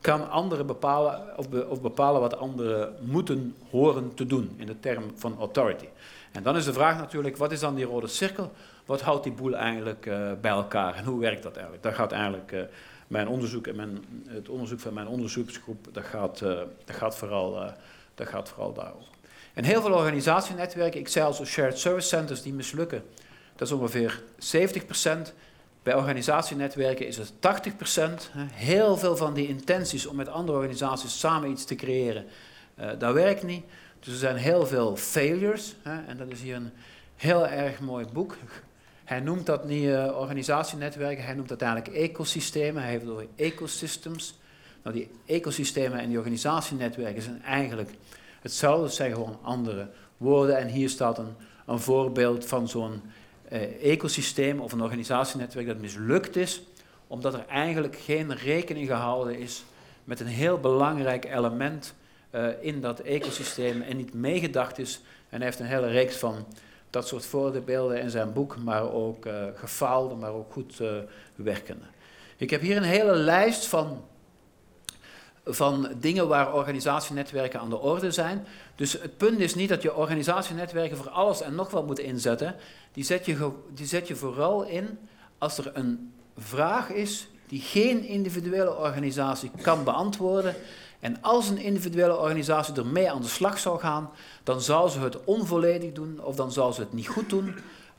kan 0.03 0.31
anderen 0.31 0.67
bepalen 0.67 1.39
of, 1.39 1.47
of 1.69 1.81
bepalen 1.81 2.21
wat 2.21 2.37
anderen 2.37 2.95
moeten 3.01 3.55
horen 3.71 4.15
te 4.15 4.27
doen, 4.27 4.55
in 4.57 4.67
de 4.67 4.81
term 4.81 5.05
van 5.15 5.37
authority. 5.39 5.87
En 6.33 6.43
dan 6.43 6.57
is 6.57 6.65
de 6.65 6.73
vraag 6.73 6.99
natuurlijk, 6.99 7.37
wat 7.37 7.53
is 7.53 7.61
dan 7.61 7.75
die 7.75 7.85
rode 7.85 8.07
cirkel? 8.07 8.53
wat 8.87 9.01
houdt 9.01 9.25
die 9.25 9.33
boel 9.33 9.57
eigenlijk 9.57 10.07
uh, 10.07 10.33
bij 10.41 10.51
elkaar 10.51 10.95
en 10.95 11.05
hoe 11.05 11.21
werkt 11.21 11.43
dat 11.43 11.53
eigenlijk? 11.53 11.83
Daar 11.83 11.95
gaat 11.95 12.13
eigenlijk 12.13 12.53
uh, 12.53 12.61
mijn 13.07 13.29
onderzoek 13.29 13.67
en 13.67 13.77
mijn, 13.77 14.05
het 14.29 14.49
onderzoek 14.49 14.81
van 14.81 14.95
mijn 14.95 15.07
onderzoeksgroep, 15.07 15.89
dat 15.93 16.05
gaat, 16.05 16.41
uh, 16.41 16.61
dat 16.85 16.97
gaat, 16.97 17.17
vooral, 17.17 17.73
dat 18.15 18.29
gaat 18.29 18.49
vooral 18.49 18.73
daarover. 18.73 19.09
En 19.55 19.65
heel 19.65 19.81
veel 19.81 19.93
organisatienetwerken, 19.93 21.01
ik 21.01 21.09
zei 21.09 21.27
al 21.27 21.45
shared 21.45 21.79
service 21.79 22.09
centers, 22.09 22.43
die 22.43 22.53
mislukken. 22.53 23.05
Dat 23.57 23.69
is 23.69 23.75
ongeveer 23.75 24.23
70%. 24.39 25.33
Bij 25.83 25.95
organisatienetwerken 25.95 27.07
is 27.07 27.17
het 27.17 27.33
80%. 27.33 28.39
Heel 28.53 28.97
veel 28.97 29.17
van 29.17 29.35
die 29.35 29.49
intenties 29.49 30.07
om 30.07 30.17
met 30.17 30.29
andere 30.29 30.59
organisaties 30.59 31.19
samen 31.19 31.51
iets 31.51 31.65
te 31.65 31.75
creëren, 31.75 32.25
dat 32.99 33.15
werkt 33.15 33.43
niet. 33.43 33.65
Dus 34.01 34.13
er 34.13 34.19
zijn 34.19 34.37
heel 34.37 34.67
veel 34.67 34.97
failures. 34.97 35.75
En 35.83 36.17
dat 36.17 36.29
is 36.29 36.41
hier 36.41 36.55
een 36.55 36.71
heel 37.17 37.47
erg 37.47 37.81
mooi 37.81 38.07
boek, 38.13 38.37
hij 39.13 39.21
noemt 39.21 39.47
dat 39.47 39.65
niet 39.65 39.85
uh, 39.85 40.17
organisatienetwerken, 40.17 41.25
hij 41.25 41.35
noemt 41.35 41.49
dat 41.49 41.63
eigenlijk 41.63 41.95
ecosystemen. 41.95 42.83
Hij 42.83 42.91
heeft 42.91 43.03
het 43.03 43.13
over 43.13 43.27
ecosystems. 43.37 44.39
Nou, 44.83 44.97
die 44.97 45.11
ecosystemen 45.27 45.99
en 45.99 46.09
die 46.09 46.19
organisatienetwerken 46.19 47.23
zijn 47.23 47.43
eigenlijk 47.43 47.91
hetzelfde, 48.41 48.85
het 48.85 48.95
zijn 48.95 49.13
gewoon 49.13 49.39
andere 49.43 49.89
woorden. 50.17 50.59
En 50.59 50.69
hier 50.69 50.89
staat 50.89 51.19
een, 51.19 51.35
een 51.67 51.79
voorbeeld 51.79 52.47
van 52.47 52.69
zo'n 52.69 53.03
ecosysteem 53.81 54.61
of 54.61 54.73
een 54.73 54.83
organisatienetwerk 54.83 55.67
dat 55.67 55.79
mislukt 55.79 56.37
is, 56.37 56.63
omdat 57.07 57.35
er 57.35 57.47
eigenlijk 57.49 57.97
geen 57.97 58.37
rekening 58.37 58.87
gehouden 58.87 59.39
is 59.39 59.65
met 60.05 60.21
een 60.21 60.27
heel 60.27 60.59
belangrijk 60.59 61.25
element 61.25 61.95
uh, 62.31 62.47
in 62.61 62.81
dat 62.81 63.01
ecosysteem 63.01 63.83
en 63.83 63.97
niet 63.97 64.15
meegedacht 64.15 64.79
is. 64.79 65.01
En 65.29 65.37
hij 65.37 65.47
heeft 65.47 65.61
een 65.61 65.67
hele 65.67 65.89
reeks 65.89 66.17
van 66.17 66.47
dat 66.91 67.09
soort 67.09 67.27
voorbeelden 67.27 68.01
in 68.01 68.11
zijn 68.11 68.33
boek, 68.33 68.57
maar 68.59 68.93
ook 68.93 69.27
uh, 69.27 69.45
gefaalde, 69.55 70.15
maar 70.15 70.33
ook 70.33 70.53
goed 70.53 70.81
uh, 70.81 70.93
werkende. 71.35 71.85
Ik 72.37 72.51
heb 72.51 72.61
hier 72.61 72.77
een 72.77 72.83
hele 72.83 73.15
lijst 73.15 73.67
van, 73.67 74.05
van 75.45 75.89
dingen 76.01 76.29
waar 76.29 76.55
organisatienetwerken 76.55 77.61
aan 77.61 77.71
de 77.71 77.79
orde 77.79 78.11
zijn. 78.11 78.47
Dus 78.77 78.93
het 78.93 79.17
punt 79.17 79.39
is 79.39 79.55
niet 79.55 79.69
dat 79.69 79.83
je 79.83 79.95
organisatienetwerken 79.95 80.97
voor 80.97 81.09
alles 81.09 81.41
en 81.41 81.55
nog 81.55 81.71
wat 81.71 81.87
moet 81.87 81.99
inzetten. 81.99 82.55
Die 82.93 83.05
zet 83.05 83.27
je, 83.27 83.51
die 83.75 83.87
zet 83.87 84.09
je 84.09 84.17
vooral 84.17 84.63
in 84.63 84.99
als 85.39 85.59
er 85.59 85.71
een 85.75 86.13
vraag 86.37 86.91
is 86.91 87.29
die 87.47 87.61
geen 87.61 88.05
individuele 88.05 88.77
organisatie 88.77 89.51
kan 89.63 89.85
beantwoorden 89.85 90.55
en 91.01 91.17
als 91.21 91.49
een 91.49 91.59
individuele 91.59 92.19
organisatie 92.19 92.75
ermee 92.75 93.11
aan 93.11 93.23
de 93.23 93.29
slag 93.29 93.59
zou 93.59 93.81
gaan, 93.81 94.11
dan 94.43 94.61
zou 94.61 94.89
ze 94.89 95.01
het 95.01 95.25
onvolledig 95.25 95.93
doen 95.93 96.21
of 96.23 96.35
dan 96.37 96.53
zou 96.53 96.73
ze 96.73 96.81
het 96.81 96.93
niet 96.93 97.09
goed 97.09 97.31
doen. 97.31 97.55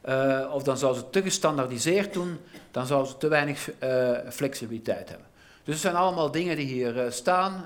Uh, 0.10 0.52
of 0.54 0.64
dan 0.64 0.78
zou 0.78 0.96
ze 0.96 1.10
te 1.10 1.22
gestandaardiseerd 1.22 2.14
doen, 2.14 2.38
dan 2.72 2.86
zou 2.86 3.06
ze 3.06 3.18
te 3.18 3.28
weinig 3.28 3.72
uh, 3.84 4.18
flexibiliteit 4.30 5.10
hebben. 5.10 5.28
Dus 5.64 5.74
het 5.74 5.84
zijn 5.84 5.96
allemaal 5.96 6.32
dingen 6.32 6.56
die 6.56 6.66
hier 6.66 6.96
uh, 6.96 7.12
staan. 7.12 7.66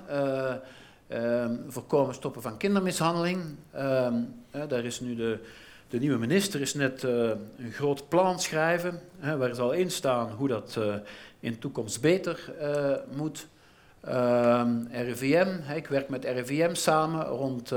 Um, 1.13 1.65
voorkomen 1.67 2.13
stoppen 2.13 2.41
van 2.41 2.57
kindermishandeling. 2.57 3.43
Um, 3.75 4.43
daar 4.51 4.85
is 4.85 4.99
nu 4.99 5.15
de, 5.15 5.39
de 5.89 5.99
nieuwe 5.99 6.17
minister 6.17 6.61
is 6.61 6.73
net 6.73 7.03
een 7.03 7.71
groot 7.71 8.09
plan 8.09 8.39
schrijven, 8.39 9.01
waar 9.37 9.55
zal 9.55 9.71
in 9.71 9.91
staan 9.91 10.31
hoe 10.31 10.47
dat 10.47 10.79
in 11.39 11.51
de 11.51 11.59
toekomst 11.59 12.01
beter 12.01 12.53
moet. 13.15 13.47
Um, 14.07 14.87
RIVM, 14.91 15.47
ik 15.75 15.87
werk 15.87 16.09
met 16.09 16.25
RIVM 16.25 16.73
samen 16.73 17.25
rond 17.25 17.73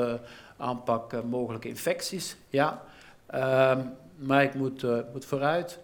aanpak 0.57 1.25
mogelijke 1.25 1.69
infecties. 1.69 2.37
Ja. 2.49 2.83
Maar 4.17 4.43
ik 4.43 4.55
moet, 4.55 4.85
moet 5.13 5.25
vooruit. 5.25 5.79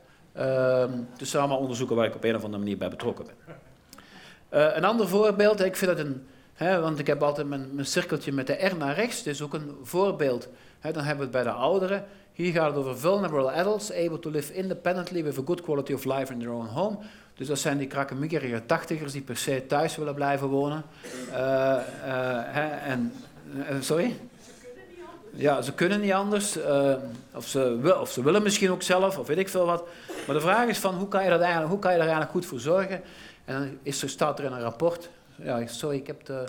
Dus 1.17 1.37
allemaal 1.37 1.59
onderzoeken 1.59 1.97
waar 1.97 2.07
ik 2.07 2.15
op 2.15 2.25
een 2.25 2.37
of 2.37 2.45
andere 2.45 2.63
manier 2.63 2.79
bij 2.79 2.91
betrokken 2.91 3.25
ben. 3.25 3.57
Uh, 4.51 4.77
een 4.77 4.85
ander 4.85 5.09
voorbeeld, 5.09 5.61
ik 5.61 5.77
vind 5.77 5.91
het 5.91 6.01
een, 6.01 6.27
hè, 6.55 6.81
want 6.81 6.99
ik 6.99 7.07
heb 7.07 7.23
altijd 7.23 7.49
mijn, 7.49 7.69
mijn, 7.73 7.87
cirkeltje 7.87 8.33
met 8.33 8.47
de 8.47 8.67
R 8.67 8.77
naar 8.77 8.95
rechts, 8.95 9.23
dus 9.23 9.43
ook 9.43 9.55
een 9.55 9.77
voorbeeld. 9.83 10.49
Hè, 10.81 10.93
dan 10.93 11.03
hebben 11.03 11.31
we 11.31 11.37
het 11.37 11.45
bij 11.45 11.53
de 11.53 11.59
ouderen. 11.59 12.05
Hier 12.33 12.53
gaat 12.53 12.67
het 12.67 12.77
over 12.77 12.99
vulnerable 12.99 13.51
adults, 13.51 13.93
able 13.93 14.19
to 14.19 14.31
live 14.31 14.55
independently 14.55 15.25
with 15.25 15.39
a 15.39 15.43
good 15.45 15.61
quality 15.61 15.93
of 15.93 16.05
life 16.05 16.33
in 16.33 16.39
their 16.39 16.53
own 16.53 16.67
home. 16.67 16.99
Dus 17.35 17.47
dat 17.47 17.59
zijn 17.59 17.79
die 17.79 17.87
krakkemiekerige 17.87 18.67
tachtigers 18.67 19.13
die 19.13 19.23
per 19.23 19.37
se 19.37 19.67
thuis 19.67 19.97
willen 19.97 20.15
blijven 20.15 20.49
wonen. 20.49 20.83
Uh, 21.31 21.77
hè, 22.47 22.67
en, 22.67 23.13
sorry? 23.81 24.17
ja, 25.37 25.63
ze 25.63 25.73
kunnen 25.73 26.01
niet 26.01 26.13
anders. 26.13 26.57
Uh, 26.57 26.95
of, 27.35 27.47
ze, 27.47 27.97
of 28.01 28.11
ze 28.11 28.23
willen 28.23 28.43
misschien 28.43 28.71
ook 28.71 28.83
zelf, 28.83 29.19
of 29.19 29.27
weet 29.27 29.39
ik 29.39 29.49
veel 29.49 29.67
wat. 29.67 29.85
Maar 30.27 30.35
de 30.35 30.41
vraag 30.41 30.69
is 30.69 30.79
van, 30.79 30.95
hoe 30.95 31.09
kan 31.09 31.25
je, 31.25 31.31
dat 31.31 31.41
eigenlijk, 31.41 31.71
hoe 31.71 31.79
kan 31.79 31.93
je 31.93 31.99
daar 31.99 32.07
eigenlijk 32.07 32.37
goed 32.37 32.47
voor 32.47 32.61
zorgen? 32.61 33.01
En 33.47 33.59
dan 33.59 33.79
is 33.83 34.03
er, 34.03 34.09
staat 34.09 34.39
er 34.39 34.45
in 34.45 34.53
een 34.53 34.61
rapport... 34.61 35.09
Ja, 35.43 35.67
sorry, 35.67 35.97
ik 35.97 36.07
heb 36.07 36.25
de, 36.25 36.45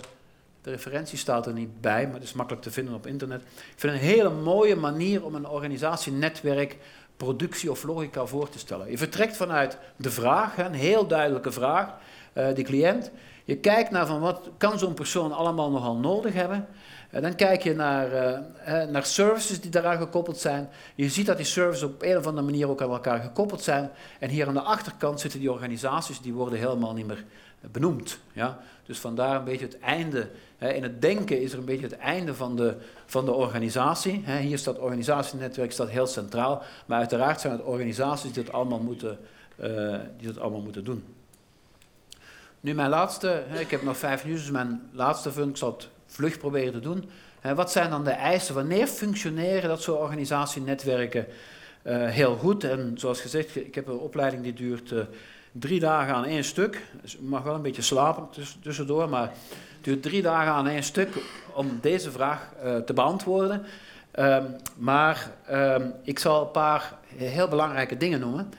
de 0.62 0.70
referentie 0.70 1.18
staat 1.18 1.46
er 1.46 1.52
niet 1.52 1.80
bij, 1.80 2.04
maar 2.04 2.14
het 2.14 2.22
is 2.22 2.32
makkelijk 2.32 2.62
te 2.62 2.70
vinden 2.70 2.94
op 2.94 3.06
internet. 3.06 3.40
Ik 3.40 3.72
vind 3.76 3.92
een 3.92 3.98
hele 3.98 4.30
mooie 4.30 4.76
manier 4.76 5.24
om 5.24 5.34
een 5.34 5.48
organisatienetwerk, 5.48 6.76
productie 7.16 7.70
of 7.70 7.82
logica 7.82 8.26
voor 8.26 8.48
te 8.48 8.58
stellen. 8.58 8.90
Je 8.90 8.98
vertrekt 8.98 9.36
vanuit 9.36 9.78
de 9.96 10.10
vraag, 10.10 10.58
een 10.58 10.74
heel 10.74 11.06
duidelijke 11.06 11.52
vraag, 11.52 11.94
uh, 12.34 12.54
die 12.54 12.64
cliënt. 12.64 13.10
Je 13.44 13.56
kijkt 13.56 13.90
naar 13.90 14.06
van 14.06 14.20
wat 14.20 14.50
kan 14.56 14.78
zo'n 14.78 14.94
persoon 14.94 15.32
allemaal 15.32 15.70
nogal 15.70 15.96
nodig 15.96 16.32
hebben. 16.32 16.66
Dan 17.10 17.34
kijk 17.34 17.62
je 17.62 17.74
naar, 17.74 18.12
uh, 18.12 18.90
naar 18.90 19.04
services 19.04 19.60
die 19.60 19.70
daaraan 19.70 19.98
gekoppeld 19.98 20.38
zijn. 20.38 20.68
Je 20.94 21.08
ziet 21.08 21.26
dat 21.26 21.36
die 21.36 21.46
services 21.46 21.82
op 21.82 22.02
een 22.02 22.16
of 22.16 22.26
andere 22.26 22.46
manier 22.46 22.68
ook 22.68 22.82
aan 22.82 22.90
elkaar 22.90 23.20
gekoppeld 23.20 23.62
zijn. 23.62 23.90
En 24.18 24.28
hier 24.28 24.46
aan 24.46 24.54
de 24.54 24.60
achterkant 24.60 25.20
zitten 25.20 25.40
die 25.40 25.52
organisaties, 25.52 26.20
die 26.20 26.32
worden 26.32 26.58
helemaal 26.58 26.94
niet 26.94 27.06
meer 27.06 27.24
benoemd. 27.60 28.18
Ja? 28.32 28.58
Dus 28.86 28.98
vandaar 28.98 29.36
een 29.36 29.44
beetje 29.44 29.64
het 29.64 29.78
einde. 29.78 30.30
Hè, 30.58 30.72
in 30.72 30.82
het 30.82 31.02
denken 31.02 31.40
is 31.40 31.52
er 31.52 31.58
een 31.58 31.64
beetje 31.64 31.86
het 31.86 31.96
einde 31.96 32.34
van 32.34 32.56
de, 32.56 32.76
van 33.06 33.24
de 33.24 33.32
organisatie. 33.32 34.22
Hè, 34.24 34.38
hier 34.38 34.58
staat 34.58 34.78
organisatienetwerk 34.78 35.72
staat 35.72 35.88
heel 35.88 36.06
centraal. 36.06 36.62
Maar 36.86 36.98
uiteraard 36.98 37.40
zijn 37.40 37.52
het 37.52 37.62
organisaties 37.62 38.32
die 38.32 38.42
het 38.42 38.52
allemaal 38.52 38.80
moeten, 38.80 39.18
uh, 39.60 39.66
die 40.18 40.28
het 40.28 40.38
allemaal 40.38 40.60
moeten 40.60 40.84
doen. 40.84 41.04
Nu 42.60 42.74
mijn 42.74 42.90
laatste, 42.90 43.42
ik 43.58 43.70
heb 43.70 43.82
nog 43.82 43.96
vijf 43.96 44.24
minuten, 44.24 44.44
dus 44.44 44.52
mijn 44.52 44.88
laatste 44.92 45.30
punt, 45.30 45.50
ik 45.50 45.56
zal 45.56 45.72
het 45.72 45.88
vlug 46.08 46.38
proberen 46.38 46.72
te 46.72 46.80
doen. 46.80 47.10
wat 47.54 47.72
zijn 47.72 47.90
dan 47.90 48.04
de 48.04 48.10
eisen? 48.10 48.54
Wanneer 48.54 48.86
functioneren 48.86 49.68
dat 49.68 49.82
soort 49.82 50.00
organisatienetwerken 50.00 51.26
uh, 51.84 52.08
heel 52.08 52.36
goed? 52.36 52.64
En 52.64 52.92
zoals 52.96 53.20
gezegd, 53.20 53.56
ik 53.56 53.74
heb 53.74 53.86
een 53.86 53.98
opleiding 53.98 54.42
die 54.42 54.52
duurt 54.52 54.90
uh, 54.90 55.00
drie 55.52 55.80
dagen 55.80 56.14
aan 56.14 56.24
één 56.24 56.44
stuk. 56.44 56.82
Dus 57.02 57.12
je 57.12 57.18
mag 57.22 57.42
wel 57.42 57.54
een 57.54 57.62
beetje 57.62 57.82
slapen 57.82 58.28
tussendoor, 58.62 59.08
maar 59.08 59.22
het 59.22 59.84
duurt 59.84 60.02
drie 60.02 60.22
dagen 60.22 60.52
aan 60.52 60.68
één 60.68 60.82
stuk 60.82 61.08
om 61.52 61.78
deze 61.80 62.10
vraag 62.10 62.52
te 62.86 62.92
beantwoorden. 62.92 63.64
Um, 64.18 64.56
maar 64.76 65.30
um, 65.50 65.92
ik 66.02 66.18
zal 66.18 66.42
een 66.42 66.50
paar 66.50 66.94
heel 67.16 67.48
belangrijke 67.48 67.96
dingen 67.96 68.20
noemen. 68.20 68.52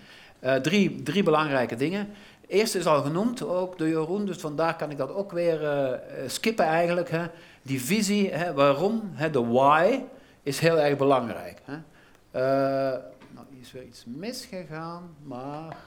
drie, 0.62 1.04
drie 1.04 1.24
belangrijke 1.24 1.76
dingen 1.76 2.10
eerste 2.50 2.78
is 2.78 2.86
al 2.86 3.02
genoemd, 3.02 3.44
ook 3.44 3.78
door 3.78 3.88
Jeroen, 3.88 4.26
dus 4.26 4.38
vandaar 4.38 4.76
kan 4.76 4.92
ik 4.92 4.98
dat 4.98 5.14
ook 5.14 5.32
weer 5.32 5.62
uh, 5.62 5.98
skippen 6.28 6.66
eigenlijk. 6.66 7.10
Hè. 7.10 7.26
Die 7.62 7.82
visie, 7.82 8.32
hè, 8.32 8.54
waarom, 8.54 9.12
hè, 9.14 9.30
de 9.30 9.46
why, 9.46 10.00
is 10.44 10.60
heel 10.60 10.80
erg 10.80 10.98
belangrijk. 10.98 11.62
Hè. 11.64 11.74
Uh, 11.74 13.00
nou, 13.32 13.46
is 13.62 13.72
weer 13.72 13.84
iets 13.84 14.04
misgegaan, 14.06 15.16
maar 15.24 15.78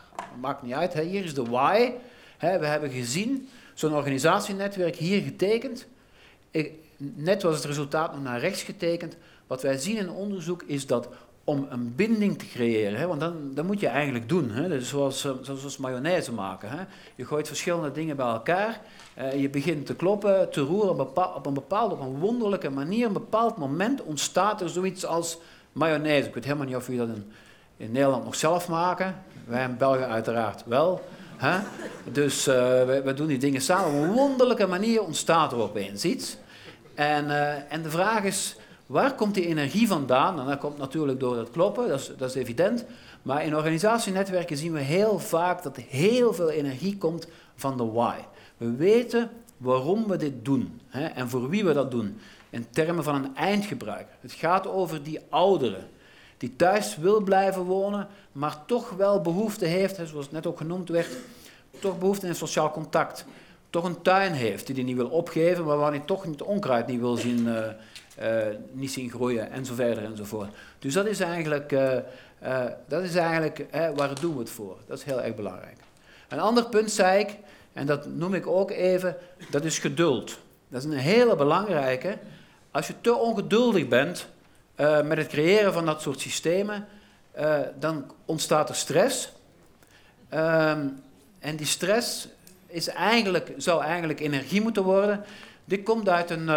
maakt 0.40 0.62
niet 0.62 0.74
uit. 0.74 0.94
Hè. 0.94 1.02
Hier 1.02 1.24
is 1.24 1.34
de 1.34 1.44
why. 1.44 1.92
Hè. 2.38 2.58
We 2.58 2.66
hebben 2.66 2.90
gezien, 2.90 3.48
zo'n 3.74 3.94
organisatienetwerk 3.94 4.96
hier 4.96 5.22
getekend. 5.22 5.86
Net 6.96 7.42
was 7.42 7.54
het 7.54 7.64
resultaat 7.64 8.12
nog 8.12 8.22
naar 8.22 8.40
rechts 8.40 8.62
getekend. 8.62 9.16
Wat 9.46 9.62
wij 9.62 9.78
zien 9.78 9.96
in 9.96 10.10
onderzoek 10.10 10.62
is 10.62 10.86
dat 10.86 11.08
om 11.44 11.66
een 11.70 11.94
binding 11.94 12.38
te 12.38 12.46
creëren. 12.46 12.98
Hè? 12.98 13.06
Want 13.06 13.20
dan, 13.54 13.66
moet 13.66 13.80
je 13.80 13.86
eigenlijk 13.86 14.28
doen. 14.28 14.50
Hè? 14.50 14.68
Dus 14.68 14.88
zoals, 14.88 15.24
eh, 15.24 15.32
zoals 15.42 15.76
mayonaise 15.76 16.32
maken. 16.32 16.68
Hè? 16.68 16.84
Je 17.14 17.24
gooit 17.24 17.46
verschillende 17.46 17.92
dingen 17.92 18.16
bij 18.16 18.26
elkaar. 18.26 18.80
Uh, 19.18 19.40
je 19.40 19.48
begint 19.48 19.86
te 19.86 19.94
kloppen, 19.94 20.50
te 20.50 20.60
roeren 20.60 20.90
op 21.34 21.46
een 21.46 21.54
bepaalde, 21.54 21.94
op 21.94 22.00
een 22.00 22.18
wonderlijke 22.18 22.70
manier. 22.70 23.08
Op 23.08 23.14
een 23.14 23.20
bepaald 23.20 23.56
moment 23.56 24.02
ontstaat 24.02 24.60
er 24.60 24.68
zoiets 24.68 25.06
als 25.06 25.38
mayonaise. 25.72 26.28
Ik 26.28 26.34
weet 26.34 26.44
helemaal 26.44 26.66
niet 26.66 26.76
of 26.76 26.86
jullie 26.86 27.06
dat 27.06 27.16
in, 27.76 27.92
Nederland 27.92 28.24
nog 28.24 28.34
zelf 28.34 28.68
maken. 28.68 29.22
Wij 29.44 29.64
in 29.64 29.76
België 29.76 30.02
uiteraard 30.02 30.62
wel. 30.66 31.04
Hè? 31.36 31.58
Dus 32.12 32.48
uh, 32.48 32.54
we, 33.04 33.12
doen 33.14 33.26
die 33.26 33.38
dingen 33.38 33.60
samen. 33.60 33.98
Op 33.98 34.02
een 34.02 34.12
wonderlijke 34.12 34.66
manier 34.66 35.02
ontstaat 35.02 35.52
er 35.52 35.58
opeens 35.58 36.04
iets. 36.04 36.36
En, 36.94 37.30
en 37.68 37.82
de 37.82 37.90
vraag 37.90 38.24
is 38.24 38.56
Waar 38.92 39.14
komt 39.14 39.34
die 39.34 39.46
energie 39.46 39.88
vandaan? 39.88 40.40
En 40.40 40.46
dat 40.46 40.58
komt 40.58 40.78
natuurlijk 40.78 41.20
door 41.20 41.36
het 41.36 41.50
kloppen, 41.50 41.88
dat 41.88 42.00
is, 42.00 42.12
dat 42.16 42.28
is 42.28 42.34
evident. 42.34 42.84
Maar 43.22 43.44
in 43.44 43.56
organisatienetwerken 43.56 44.56
zien 44.56 44.72
we 44.72 44.80
heel 44.80 45.18
vaak 45.18 45.62
dat 45.62 45.76
heel 45.76 46.32
veel 46.32 46.50
energie 46.50 46.98
komt 46.98 47.26
van 47.56 47.76
de 47.76 47.84
why. 47.84 48.16
We 48.56 48.70
weten 48.70 49.30
waarom 49.56 50.06
we 50.06 50.16
dit 50.16 50.44
doen 50.44 50.80
hè, 50.88 51.06
en 51.06 51.28
voor 51.28 51.48
wie 51.48 51.64
we 51.64 51.72
dat 51.72 51.90
doen. 51.90 52.18
In 52.50 52.66
termen 52.70 53.04
van 53.04 53.14
een 53.14 53.36
eindgebruiker. 53.36 54.14
Het 54.20 54.32
gaat 54.32 54.68
over 54.68 55.02
die 55.02 55.20
ouderen 55.28 55.88
die 56.38 56.56
thuis 56.56 56.96
wil 56.96 57.20
blijven 57.20 57.62
wonen, 57.62 58.08
maar 58.32 58.64
toch 58.66 58.90
wel 58.90 59.20
behoefte 59.20 59.64
heeft, 59.64 60.00
zoals 60.04 60.30
net 60.30 60.46
ook 60.46 60.56
genoemd 60.56 60.88
werd, 60.88 61.08
toch 61.78 61.98
behoefte 61.98 62.26
aan 62.28 62.34
sociaal 62.34 62.70
contact. 62.70 63.24
Toch 63.70 63.84
een 63.84 64.02
tuin 64.02 64.32
heeft 64.32 64.66
die 64.66 64.74
hij 64.74 64.84
niet 64.84 64.96
wil 64.96 65.08
opgeven, 65.08 65.64
maar 65.64 65.76
waar 65.76 65.90
hij 65.90 66.02
toch 66.06 66.22
het 66.22 66.42
onkruid 66.42 66.86
niet 66.86 67.00
wil 67.00 67.16
zien, 67.16 67.46
uh, 67.46 67.66
niet 68.72 68.92
zien 68.92 69.10
groeien 69.10 69.50
en 69.50 69.64
zo 69.64 69.74
verder 69.74 70.04
enzovoort. 70.04 70.50
Dus 70.78 70.94
dat 70.94 71.06
is 71.06 71.20
eigenlijk, 71.20 71.72
uh, 71.72 71.92
uh, 72.42 72.64
dat 72.88 73.02
is 73.02 73.14
eigenlijk 73.14 73.64
waar 73.70 74.20
doen 74.20 74.32
we 74.32 74.38
het 74.38 74.50
voor? 74.50 74.76
Dat 74.86 74.98
is 74.98 75.04
heel 75.04 75.22
erg 75.22 75.34
belangrijk. 75.34 75.76
Een 76.28 76.40
ander 76.40 76.64
punt 76.64 76.90
zei 76.90 77.20
ik, 77.20 77.36
en 77.72 77.86
dat 77.86 78.06
noem 78.06 78.34
ik 78.34 78.46
ook 78.46 78.70
even, 78.70 79.16
dat 79.50 79.64
is 79.64 79.78
geduld. 79.78 80.38
Dat 80.68 80.84
is 80.84 80.90
een 80.90 80.98
hele 80.98 81.36
belangrijke. 81.36 82.18
Als 82.70 82.86
je 82.86 82.94
te 83.00 83.14
ongeduldig 83.14 83.88
bent 83.88 84.26
met 85.04 85.18
het 85.18 85.26
creëren 85.26 85.72
van 85.72 85.86
dat 85.86 86.02
soort 86.02 86.20
systemen, 86.20 86.86
dan 87.78 88.12
ontstaat 88.24 88.68
er 88.68 88.74
stress. 88.74 89.32
Ehm, 90.28 90.86
en 91.38 91.56
die 91.56 91.66
stress 91.66 92.28
is 92.66 92.88
eigenlijk, 92.88 93.52
zou 93.56 93.82
eigenlijk 93.82 94.20
energie 94.20 94.60
moeten 94.60 94.82
worden. 94.82 95.24
Dit 95.64 95.82
komt 95.82 96.08
uit 96.08 96.30
een, 96.30 96.50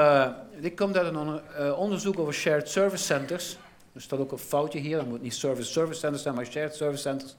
dit 0.60 0.76
komt 0.76 0.96
een 0.96 1.39
uh, 1.60 1.80
onderzoek 1.80 2.20
over 2.20 2.34
shared 2.34 2.70
service 2.70 3.04
centers. 3.04 3.58
Er 3.94 4.02
staat 4.02 4.20
ook 4.20 4.32
een 4.32 4.38
foutje 4.38 4.80
hier, 4.80 4.98
dat 4.98 5.06
moet 5.06 5.22
niet 5.22 5.34
service 5.34 5.72
service 5.72 6.00
centers 6.00 6.24
zijn, 6.24 6.36
maar 6.36 6.46
shared 6.46 6.76
service 6.76 7.02
centers. 7.02 7.36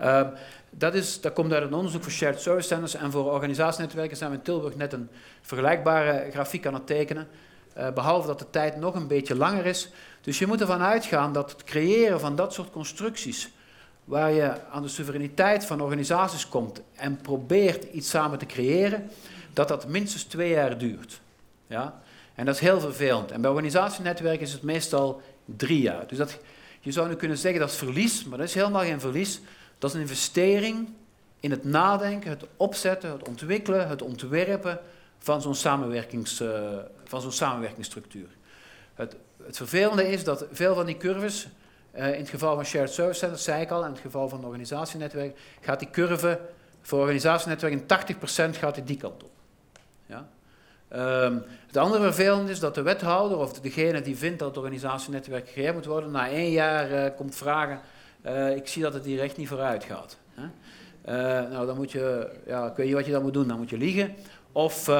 Uh, 0.00 0.26
dat, 0.70 0.94
is, 0.94 1.20
dat 1.20 1.32
komt 1.32 1.52
uit 1.52 1.62
een 1.62 1.74
onderzoek 1.74 2.02
voor 2.02 2.12
shared 2.12 2.40
service 2.40 2.68
centers 2.68 2.94
en 2.94 3.10
voor 3.10 3.32
organisatienetwerken 3.32 4.16
zijn 4.16 4.30
we 4.30 4.36
in 4.36 4.42
Tilburg 4.42 4.76
net 4.76 4.92
een 4.92 5.08
vergelijkbare 5.42 6.30
grafiek 6.30 6.66
aan 6.66 6.74
het 6.74 6.86
tekenen. 6.86 7.28
Uh, 7.78 7.90
behalve 7.92 8.26
dat 8.26 8.38
de 8.38 8.50
tijd 8.50 8.76
nog 8.76 8.94
een 8.94 9.06
beetje 9.06 9.36
langer 9.36 9.66
is. 9.66 9.90
Dus 10.20 10.38
je 10.38 10.46
moet 10.46 10.60
ervan 10.60 10.82
uitgaan 10.82 11.32
dat 11.32 11.50
het 11.50 11.64
creëren 11.64 12.20
van 12.20 12.36
dat 12.36 12.52
soort 12.52 12.70
constructies, 12.70 13.52
waar 14.04 14.30
je 14.30 14.52
aan 14.70 14.82
de 14.82 14.88
soevereiniteit 14.88 15.64
van 15.64 15.80
organisaties 15.80 16.48
komt 16.48 16.82
en 16.94 17.16
probeert 17.16 17.84
iets 17.84 18.10
samen 18.10 18.38
te 18.38 18.46
creëren, 18.46 19.10
dat 19.52 19.68
dat 19.68 19.88
minstens 19.88 20.22
twee 20.22 20.50
jaar 20.50 20.78
duurt. 20.78 21.20
Ja? 21.66 22.00
En 22.34 22.46
dat 22.46 22.54
is 22.54 22.60
heel 22.60 22.80
vervelend. 22.80 23.30
En 23.30 23.40
bij 23.40 23.50
organisatienetwerken 23.50 24.46
is 24.46 24.52
het 24.52 24.62
meestal 24.62 25.22
drie 25.44 25.80
jaar. 25.80 26.06
Dus 26.06 26.18
dat, 26.18 26.38
je 26.80 26.92
zou 26.92 27.08
nu 27.08 27.14
kunnen 27.14 27.38
zeggen 27.38 27.60
dat 27.60 27.70
is 27.70 27.76
verlies, 27.76 28.24
maar 28.24 28.38
dat 28.38 28.46
is 28.46 28.54
helemaal 28.54 28.82
geen 28.82 29.00
verlies. 29.00 29.40
Dat 29.78 29.90
is 29.90 29.96
een 29.96 30.02
investering 30.02 30.88
in 31.40 31.50
het 31.50 31.64
nadenken, 31.64 32.30
het 32.30 32.44
opzetten, 32.56 33.10
het 33.10 33.28
ontwikkelen, 33.28 33.88
het 33.88 34.02
ontwerpen 34.02 34.80
van 35.18 35.42
zo'n 35.42 35.54
samenwerkings, 35.54 36.40
uh, 36.40 36.76
van 37.04 37.20
zo'n 37.20 37.32
samenwerkingsstructuur. 37.32 38.28
Het, 38.94 39.16
het, 39.46 39.56
vervelende 39.56 40.08
is 40.08 40.24
dat 40.24 40.46
veel 40.52 40.74
van 40.74 40.86
die 40.86 40.96
curves 40.96 41.48
in 41.92 42.02
het 42.02 42.28
geval 42.28 42.54
van 42.54 42.64
shared 42.64 42.92
service 42.92 43.18
centers, 43.18 43.44
zei 43.44 43.62
ik 43.62 43.70
al, 43.70 43.84
in 43.84 43.90
het 43.90 44.00
geval 44.00 44.28
van 44.28 44.44
organisatienetwerk, 44.44 45.38
gaat 45.60 45.78
die 45.78 45.90
curve 45.90 46.40
voor 46.82 47.00
organisatienetwerk 47.00 47.72
in 47.72 47.82
80% 48.52 48.58
gaat 48.58 48.74
die 48.74 48.84
die 48.84 48.96
kant 48.96 49.22
op. 49.22 49.29
Um, 50.96 51.42
het 51.66 51.76
andere 51.76 52.02
vervelende 52.02 52.50
is 52.50 52.60
dat 52.60 52.74
de 52.74 52.82
wethouder 52.82 53.38
of 53.38 53.52
degene 53.52 54.02
die 54.02 54.16
vindt 54.16 54.38
dat 54.38 54.48
het 54.48 54.58
organisatienetwerk 54.58 55.46
gecreëerd 55.46 55.74
moet 55.74 55.84
worden, 55.84 56.10
na 56.10 56.28
één 56.28 56.50
jaar 56.50 56.92
uh, 56.92 57.10
komt 57.16 57.34
vragen, 57.34 57.80
uh, 58.26 58.56
ik 58.56 58.68
zie 58.68 58.82
dat 58.82 58.94
het 58.94 59.04
hier 59.04 59.20
echt 59.20 59.36
niet 59.36 59.48
vooruit 59.48 59.84
gaat. 59.84 60.16
Hè? 60.34 60.42
Uh, 60.42 61.50
nou, 61.50 61.66
dan 61.66 61.76
moet 61.76 61.92
je, 61.92 62.30
ja, 62.46 62.66
ik 62.66 62.76
weet 62.76 62.86
niet 62.86 62.94
wat 62.94 63.06
je 63.06 63.12
dan 63.12 63.22
moet 63.22 63.32
doen, 63.32 63.48
dan 63.48 63.56
moet 63.56 63.70
je 63.70 63.78
liegen. 63.78 64.14
Of 64.52 64.90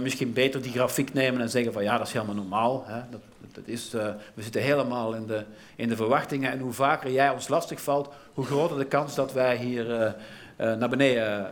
misschien 0.00 0.32
beter 0.32 0.62
die 0.62 0.72
grafiek 0.72 1.12
nemen 1.12 1.40
en 1.40 1.50
zeggen 1.50 1.72
van 1.72 1.82
ja, 1.82 1.98
dat 1.98 2.06
is 2.06 2.12
helemaal 2.12 2.34
normaal. 2.34 2.84
Hè? 2.86 3.00
Dat, 3.10 3.20
dat 3.52 3.66
is, 3.66 3.90
we 4.34 4.42
zitten 4.42 4.62
helemaal 4.62 5.14
in 5.14 5.26
de, 5.26 5.44
in 5.76 5.88
de 5.88 5.96
verwachtingen 5.96 6.50
en 6.50 6.58
hoe 6.58 6.72
vaker 6.72 7.10
jij 7.10 7.30
ons 7.30 7.48
lastig 7.48 7.80
valt, 7.80 8.08
hoe 8.34 8.44
groter 8.44 8.78
de 8.78 8.84
kans 8.84 9.14
dat 9.14 9.32
wij 9.32 9.56
hier 9.56 10.14
naar 10.56 10.88
beneden 10.88 11.46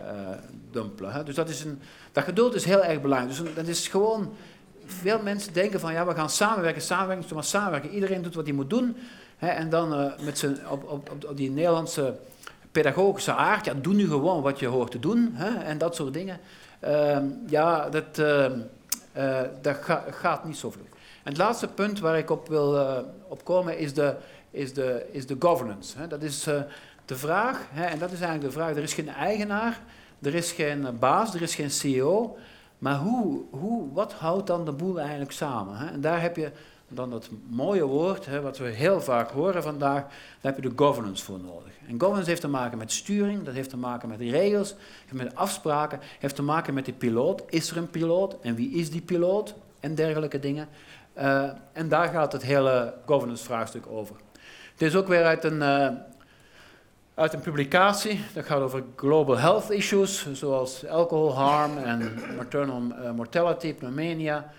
dumpelen. 0.71 1.13
Hè? 1.13 1.23
Dus 1.23 1.35
dat 1.35 1.49
is 1.49 1.65
een 1.65 1.81
dat 2.13 2.25
geduld 2.25 2.55
is 2.55 2.65
heel 2.65 2.85
erg 2.85 3.01
belangrijk. 3.01 3.37
Dus 3.39 3.55
dat 3.55 3.67
is 3.67 3.89
gewoon, 3.89 4.33
veel 4.87 5.23
mensen 5.23 5.53
denken 5.53 5.81
van 5.81 5.93
ja, 5.93 6.07
we 6.07 6.15
gaan 6.15 6.31
samenwerken, 6.31 6.83
samenwerken, 6.83 7.35
maar 7.35 7.45
samenwerken. 7.45 7.91
Iedereen 7.91 8.23
doet 8.23 8.35
wat 8.35 8.45
hij 8.45 8.55
moet 8.55 8.71
doen. 8.71 8.97
Hè, 9.37 9.49
en 9.49 9.71
dan 9.71 10.01
uh, 10.01 10.13
met 10.21 10.39
zijn, 10.39 10.69
op, 10.69 10.91
op, 10.91 11.11
op, 11.29 11.37
die 11.37 11.51
Nederlandse 11.51 12.15
pedagogische 12.73 13.35
aard, 13.35 13.65
ja, 13.65 13.75
doe 13.75 13.95
nu 13.95 14.09
gewoon 14.09 14.43
wat 14.43 14.59
je 14.59 14.67
hoort 14.67 14.91
te 14.91 14.99
doen. 14.99 15.31
Hè, 15.33 15.63
en 15.63 15.79
dat 15.79 15.95
soort 15.95 16.15
dingen. 16.15 16.39
Uh, 16.85 17.19
ja, 17.47 17.89
dat, 17.89 18.19
uh, 18.19 18.47
dat 19.63 19.77
ga, 19.77 20.05
gaat 20.11 20.45
niet 20.45 20.57
zo 20.57 20.71
vlug. 20.71 20.87
En 21.23 21.33
het 21.33 21.37
laatste 21.37 21.69
punt 21.69 22.01
waar 22.01 22.19
ik 22.19 22.31
op 22.31 22.49
wil 22.49 22.97
opkomen 23.29 23.79
is 23.79 23.95
de, 23.95 24.15
is 24.51 24.73
de, 24.75 25.07
is 25.11 25.27
de 25.27 25.37
governance. 25.39 25.99
Hè. 25.99 26.07
Dat 26.07 26.23
is 26.23 26.47
de 27.11 27.17
vraag, 27.17 27.67
hè, 27.71 27.85
en 27.85 27.99
dat 27.99 28.13
is 28.13 28.21
eigenlijk 28.21 28.53
de 28.55 28.61
vraag, 28.61 28.77
er 28.77 28.83
is 28.83 28.95
geen 28.95 29.09
eigenaar 29.09 29.81
er 30.21 30.35
is 30.35 30.53
geen 30.53 30.87
baas, 30.99 31.35
er 31.35 31.43
is 31.43 31.55
geen 31.55 31.71
CEO. 31.71 32.37
Maar 32.79 32.97
hoe, 32.97 33.43
hoe, 33.51 33.93
wat 33.93 34.13
houdt 34.13 34.47
dan 34.47 34.65
de 34.65 34.73
boel 34.73 35.01
eigenlijk 35.01 35.33
samen? 35.33 35.77
Hè? 35.77 35.87
En 35.87 36.01
daar 36.01 36.21
heb 36.21 36.37
je 36.37 36.51
dan 36.89 37.11
dat 37.11 37.29
mooie 37.49 37.85
woord, 37.85 38.27
hè, 38.27 38.41
wat 38.41 38.59
we 38.59 38.69
heel 38.69 39.01
vaak 39.01 39.31
horen 39.31 39.63
vandaag, 39.63 40.03
daar 40.41 40.53
heb 40.53 40.57
je 40.63 40.69
de 40.69 40.73
governance 40.77 41.25
voor 41.25 41.39
nodig. 41.39 41.73
En 41.87 42.01
governance 42.01 42.29
heeft 42.29 42.41
te 42.41 42.49
maken 42.49 42.79
met 42.79 42.93
sturing, 42.93 43.43
dat 43.43 43.55
heeft 43.55 43.71
te 43.71 43.77
maken 43.77 44.09
met 44.09 44.21
regels, 44.21 44.75
met 45.13 45.35
afspraken, 45.35 46.01
heeft 46.19 46.35
te 46.35 46.43
maken 46.43 46.75
met 46.75 46.85
die 46.85 46.95
piloot. 46.95 47.43
Is 47.49 47.71
er 47.71 47.77
een 47.77 47.91
piloot 47.91 48.37
en 48.41 48.55
wie 48.55 48.71
is 48.71 48.91
die 48.91 49.01
piloot? 49.01 49.55
En 49.81 49.95
dergelijke 49.95 50.39
dingen. 50.39 50.69
Uh, 51.19 51.51
en 51.73 51.89
daar 51.89 52.09
gaat 52.09 52.33
het 52.33 52.43
hele 52.43 52.95
governance 53.07 53.45
vraagstuk 53.45 53.87
over. 53.87 54.17
Het 54.73 54.83
is 54.83 54.97
ook 54.97 55.09
weer 55.09 55.25
uit 55.25 55.45
een, 55.45 55.57
uh, 55.57 55.89
uit 57.21 57.33
een 57.33 57.41
publicatie. 57.41 58.21
Dat 58.35 58.45
gaat 58.45 58.61
over 58.61 58.83
global 58.97 59.39
health 59.39 59.71
issues, 59.71 60.27
zoals 60.33 60.87
alcohol 60.87 61.35
harm 61.35 61.79
en 61.79 62.13
maternal 62.37 62.83
eh, 62.93 63.11
mortality, 63.11 63.75
pneumonia, 63.75 64.53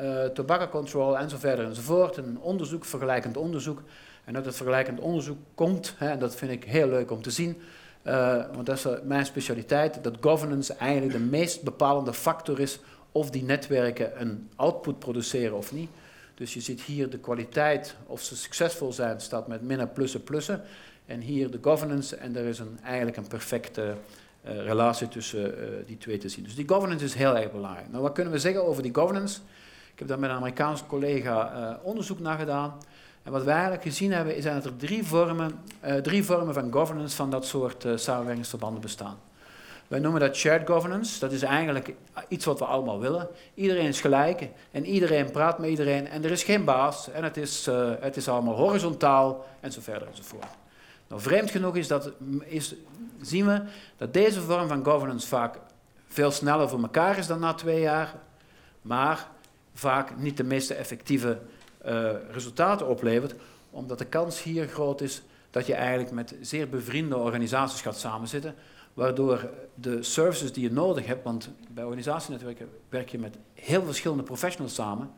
uh, 0.00 0.24
tobacco 0.24 0.68
control 0.68 1.18
en 1.18 1.30
zo 1.30 1.36
verder 1.36 1.64
enzovoort. 1.64 2.16
Een 2.16 2.38
onderzoek, 2.40 2.84
vergelijkend 2.84 3.36
onderzoek. 3.36 3.82
En 4.24 4.36
uit 4.36 4.44
het 4.44 4.56
vergelijkend 4.56 5.00
onderzoek 5.00 5.38
komt, 5.54 5.94
hè, 5.98 6.08
en 6.08 6.18
dat 6.18 6.34
vind 6.34 6.50
ik 6.50 6.64
heel 6.64 6.88
leuk 6.88 7.10
om 7.10 7.22
te 7.22 7.30
zien, 7.30 7.56
uh, 8.04 8.44
want 8.52 8.66
dat 8.66 8.76
is 8.76 8.86
mijn 9.04 9.26
specialiteit, 9.26 9.98
dat 10.02 10.16
governance 10.20 10.74
eigenlijk 10.74 11.12
de 11.12 11.24
meest 11.24 11.62
bepalende 11.62 12.12
factor 12.12 12.60
is 12.60 12.80
of 13.12 13.30
die 13.30 13.42
netwerken 13.42 14.20
een 14.20 14.48
output 14.56 14.98
produceren 14.98 15.56
of 15.56 15.72
niet. 15.72 15.90
Dus 16.34 16.54
je 16.54 16.60
ziet 16.60 16.82
hier 16.82 17.10
de 17.10 17.18
kwaliteit, 17.18 17.96
of 18.06 18.22
ze 18.22 18.36
succesvol 18.36 18.92
zijn, 18.92 19.20
staat 19.20 19.46
met 19.46 19.62
minnen, 19.62 19.92
plussen, 19.92 20.22
plussen. 20.22 20.62
En 21.06 21.20
hier 21.20 21.50
de 21.50 21.58
governance 21.62 22.16
en 22.16 22.36
er 22.36 22.44
is 22.44 22.58
een, 22.58 22.78
eigenlijk 22.84 23.16
een 23.16 23.26
perfecte 23.26 23.94
uh, 24.46 24.64
relatie 24.64 25.08
tussen 25.08 25.58
uh, 25.58 25.64
die 25.86 25.98
twee 25.98 26.18
te 26.18 26.28
zien. 26.28 26.44
Dus 26.44 26.54
die 26.54 26.68
governance 26.68 27.04
is 27.04 27.14
heel 27.14 27.36
erg 27.36 27.52
belangrijk. 27.52 27.90
Nou, 27.90 28.02
wat 28.02 28.12
kunnen 28.12 28.32
we 28.32 28.38
zeggen 28.38 28.66
over 28.66 28.82
die 28.82 28.94
governance? 28.94 29.40
Ik 29.92 29.98
heb 29.98 30.08
daar 30.08 30.18
met 30.18 30.30
een 30.30 30.36
Amerikaanse 30.36 30.86
collega 30.86 31.52
uh, 31.52 31.74
onderzoek 31.82 32.20
naar 32.20 32.38
gedaan. 32.38 32.74
En 33.22 33.32
wat 33.32 33.44
we 33.44 33.50
eigenlijk 33.50 33.82
gezien 33.82 34.12
hebben, 34.12 34.36
is 34.36 34.44
dat 34.44 34.64
er 34.64 34.76
drie 34.76 35.04
vormen, 35.04 35.60
drie 36.02 36.24
vormen 36.24 36.54
van 36.54 36.72
governance 36.72 37.16
van 37.16 37.30
dat 37.30 37.46
soort 37.46 37.86
samenwerkingsverbanden 37.94 38.80
bestaan. 38.80 39.18
Wij 39.88 39.98
noemen 39.98 40.20
dat 40.20 40.36
shared 40.36 40.66
governance. 40.66 41.20
Dat 41.20 41.32
is 41.32 41.42
eigenlijk 41.42 41.94
iets 42.28 42.44
wat 42.44 42.58
we 42.58 42.64
allemaal 42.64 43.00
willen. 43.00 43.28
Iedereen 43.54 43.86
is 43.86 44.00
gelijk 44.00 44.48
en 44.70 44.84
iedereen 44.84 45.30
praat 45.30 45.58
met 45.58 45.70
iedereen 45.70 46.08
en 46.08 46.24
er 46.24 46.30
is 46.30 46.42
geen 46.42 46.64
baas 46.64 47.10
en 47.10 47.24
het 47.24 47.36
is, 47.36 47.66
het 48.00 48.16
is 48.16 48.28
allemaal 48.28 48.54
horizontaal 48.54 49.46
en 49.60 49.72
zo 49.72 49.80
verder 49.80 50.08
enzovoort. 50.08 50.46
Nou, 51.08 51.20
vreemd 51.20 51.50
genoeg 51.50 51.76
is 51.76 51.88
dat, 51.88 52.12
is, 52.44 52.74
zien 53.20 53.46
we 53.46 53.62
dat 53.96 54.14
deze 54.14 54.40
vorm 54.40 54.68
van 54.68 54.84
governance 54.84 55.26
vaak 55.26 55.58
veel 56.06 56.30
sneller 56.30 56.68
voor 56.68 56.82
elkaar 56.82 57.18
is 57.18 57.26
dan 57.26 57.40
na 57.40 57.54
twee 57.54 57.80
jaar, 57.80 58.14
maar 58.82 59.28
vaak 59.74 60.16
niet 60.16 60.36
de 60.36 60.44
meest 60.44 60.70
effectieve 60.70 61.38
uh, 61.86 62.10
resultaten 62.30 62.88
oplevert, 62.88 63.34
omdat 63.70 63.98
de 63.98 64.04
kans 64.04 64.42
hier 64.42 64.68
groot 64.68 65.00
is 65.00 65.22
dat 65.50 65.66
je 65.66 65.74
eigenlijk 65.74 66.10
met 66.10 66.34
zeer 66.40 66.68
bevriende 66.68 67.16
organisaties 67.16 67.80
gaat 67.80 67.98
samenzitten, 67.98 68.54
waardoor 68.94 69.50
de 69.74 70.02
services 70.02 70.52
die 70.52 70.62
je 70.62 70.72
nodig 70.72 71.06
hebt, 71.06 71.24
want 71.24 71.50
bij 71.68 71.84
organisatienetwerken 71.84 72.68
werk 72.88 73.08
je 73.08 73.18
met 73.18 73.36
heel 73.54 73.84
verschillende 73.84 74.22
professionals 74.22 74.74
samen, 74.74 75.10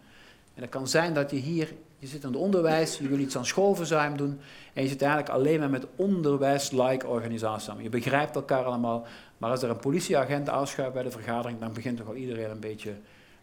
en 0.54 0.62
het 0.62 0.70
kan 0.70 0.88
zijn 0.88 1.14
dat 1.14 1.30
je 1.30 1.36
hier, 1.36 1.74
je 1.98 2.06
zit 2.06 2.22
in 2.22 2.28
het 2.28 2.38
onderwijs, 2.38 2.98
je 2.98 3.08
wil 3.08 3.18
iets 3.18 3.36
aan 3.36 3.46
schoolverzuim 3.46 4.16
doen 4.16 4.40
en 4.72 4.82
je 4.82 4.88
zit 4.88 5.02
eigenlijk 5.02 5.32
alleen 5.32 5.60
maar 5.60 5.70
met 5.70 5.86
onderwijs-like 5.96 7.06
organisaties 7.06 7.64
samen. 7.64 7.82
Je 7.82 7.88
begrijpt 7.88 8.34
elkaar 8.34 8.64
allemaal, 8.64 9.06
maar 9.38 9.50
als 9.50 9.62
er 9.62 9.70
een 9.70 9.76
politieagent 9.76 10.48
aanschuift 10.48 10.92
bij 10.92 11.02
de 11.02 11.10
vergadering, 11.10 11.60
dan 11.60 11.72
begint 11.72 11.96
toch 11.96 12.06
al 12.06 12.14
iedereen 12.14 12.50
een 12.50 12.60
beetje 12.60 12.94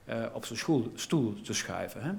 uh, 0.10 0.16
op 0.34 0.46
zijn 0.46 0.60
stoel 0.96 1.42
te 1.42 1.54
schuiven. 1.54 2.02
Hè? 2.02 2.12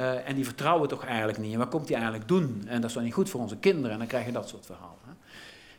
Uh, 0.00 0.28
en 0.28 0.34
die 0.34 0.44
vertrouwen 0.44 0.88
toch 0.88 1.04
eigenlijk 1.04 1.38
niet. 1.38 1.52
En 1.52 1.58
wat 1.58 1.68
komt 1.68 1.88
hij 1.88 1.96
eigenlijk 1.96 2.28
doen? 2.28 2.62
En 2.66 2.80
dat 2.80 2.90
is 2.90 2.96
dan 2.96 3.04
niet 3.04 3.14
goed 3.14 3.30
voor 3.30 3.40
onze 3.40 3.56
kinderen. 3.56 3.90
En 3.90 3.98
dan 3.98 4.06
krijg 4.06 4.26
je 4.26 4.32
dat 4.32 4.48
soort 4.48 4.66
verhalen. 4.66 4.98
Hè? 5.06 5.12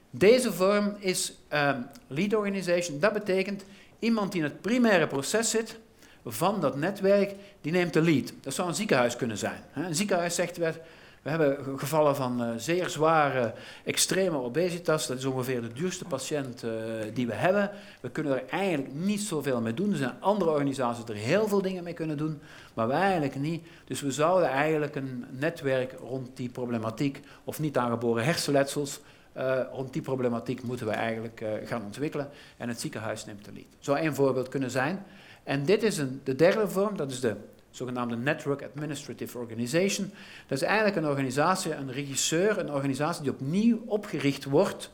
Deze 0.10 0.54
vorm 0.54 0.96
is 1.00 1.34
um, 1.54 1.86
lead 2.08 2.36
organization. 2.36 3.00
Dat 3.00 3.14
betekent 3.14 3.64
iemand 4.00 4.32
die 4.32 4.42
in 4.42 4.48
het 4.48 4.62
primaire 4.62 5.08
proces 5.08 5.50
zit 5.50 5.80
van 6.26 6.62
dat 6.62 6.76
netwerk, 6.76 7.36
die 7.62 7.72
neemt 7.72 7.94
de 7.94 8.02
lead. 8.02 8.34
Dat 8.42 8.54
zou 8.54 8.68
een 8.68 8.76
ziekenhuis 8.76 9.16
kunnen 9.16 9.38
zijn. 9.38 9.62
Een 9.74 9.96
ziekenhuis 9.96 10.36
zegt, 10.36 10.58
we, 10.58 10.74
we 11.22 11.30
hebben 11.30 11.80
gevallen 11.80 12.16
van 12.16 12.42
uh, 12.42 12.50
zeer 12.58 12.90
zware, 12.90 13.54
extreme 13.84 14.38
obesitas. 14.38 15.08
Dat 15.08 15.18
is 15.18 15.26
ongeveer 15.26 15.62
de 15.62 15.74
duurste 15.74 16.06
patiënt 16.06 16.64
uh, 16.64 16.72
die 17.14 17.28
we 17.28 17.34
hebben. 17.34 17.72
We 18.02 18.10
kunnen 18.10 18.34
er 18.34 18.48
eigenlijk 18.50 18.94
niet 18.94 19.22
zoveel 19.22 19.62
mee 19.62 19.74
doen. 19.74 19.92
Er 19.92 19.98
zijn 19.98 20.16
andere 20.20 20.52
organisaties 20.52 21.06
die 21.06 21.16
er 21.16 21.22
heel 21.22 21.48
veel 21.48 21.62
dingen 21.62 21.84
mee 21.84 21.94
kunnen 21.94 22.18
doen, 22.18 22.40
maar 22.74 22.88
wij 22.88 23.02
eigenlijk 23.02 23.36
niet. 23.36 23.66
Dus 23.86 24.02
we 24.02 24.12
zouden 24.12 24.50
eigenlijk 24.50 24.96
een 24.96 25.26
netwerk 25.30 25.96
rond 26.00 26.30
die 26.34 26.50
problematiek, 26.50 27.20
of 27.44 27.60
niet 27.60 27.78
aangeboren 27.78 28.24
hersenletsels, 28.24 29.00
uh, 29.38 29.60
rond 29.72 29.94
die 29.94 30.02
problematiek 30.02 30.64
moeten 30.64 30.86
we 30.86 30.92
eigenlijk 30.92 31.46
gaan 31.66 31.84
ontwikkelen. 31.84 32.30
En 32.58 32.68
het 32.68 32.80
ziekenhuis 32.80 33.26
neemt 33.26 33.46
de 33.46 33.52
lead. 33.54 33.66
Zou 33.80 33.98
één 33.98 34.16
voorbeeld 34.16 34.50
kunnen 34.50 34.72
zijn. 34.72 35.06
En 35.44 35.66
dit 35.66 35.84
is 35.84 35.98
een, 35.98 36.22
de 36.24 36.36
derde 36.36 36.68
vorm, 36.68 36.98
dat 36.98 37.12
is 37.12 37.20
de 37.20 37.36
zogenaamde 37.70 38.16
Network 38.16 38.64
Administrative 38.64 39.38
Organization. 39.38 40.12
Dat 40.48 40.58
is 40.58 40.64
eigenlijk 40.64 40.96
een 40.96 41.08
organisatie, 41.08 41.74
een 41.74 41.92
regisseur, 41.92 42.58
een 42.58 42.72
organisatie 42.72 43.24
die 43.24 43.32
opnieuw 43.32 43.82
opgericht 43.86 44.44
wordt 44.44 44.92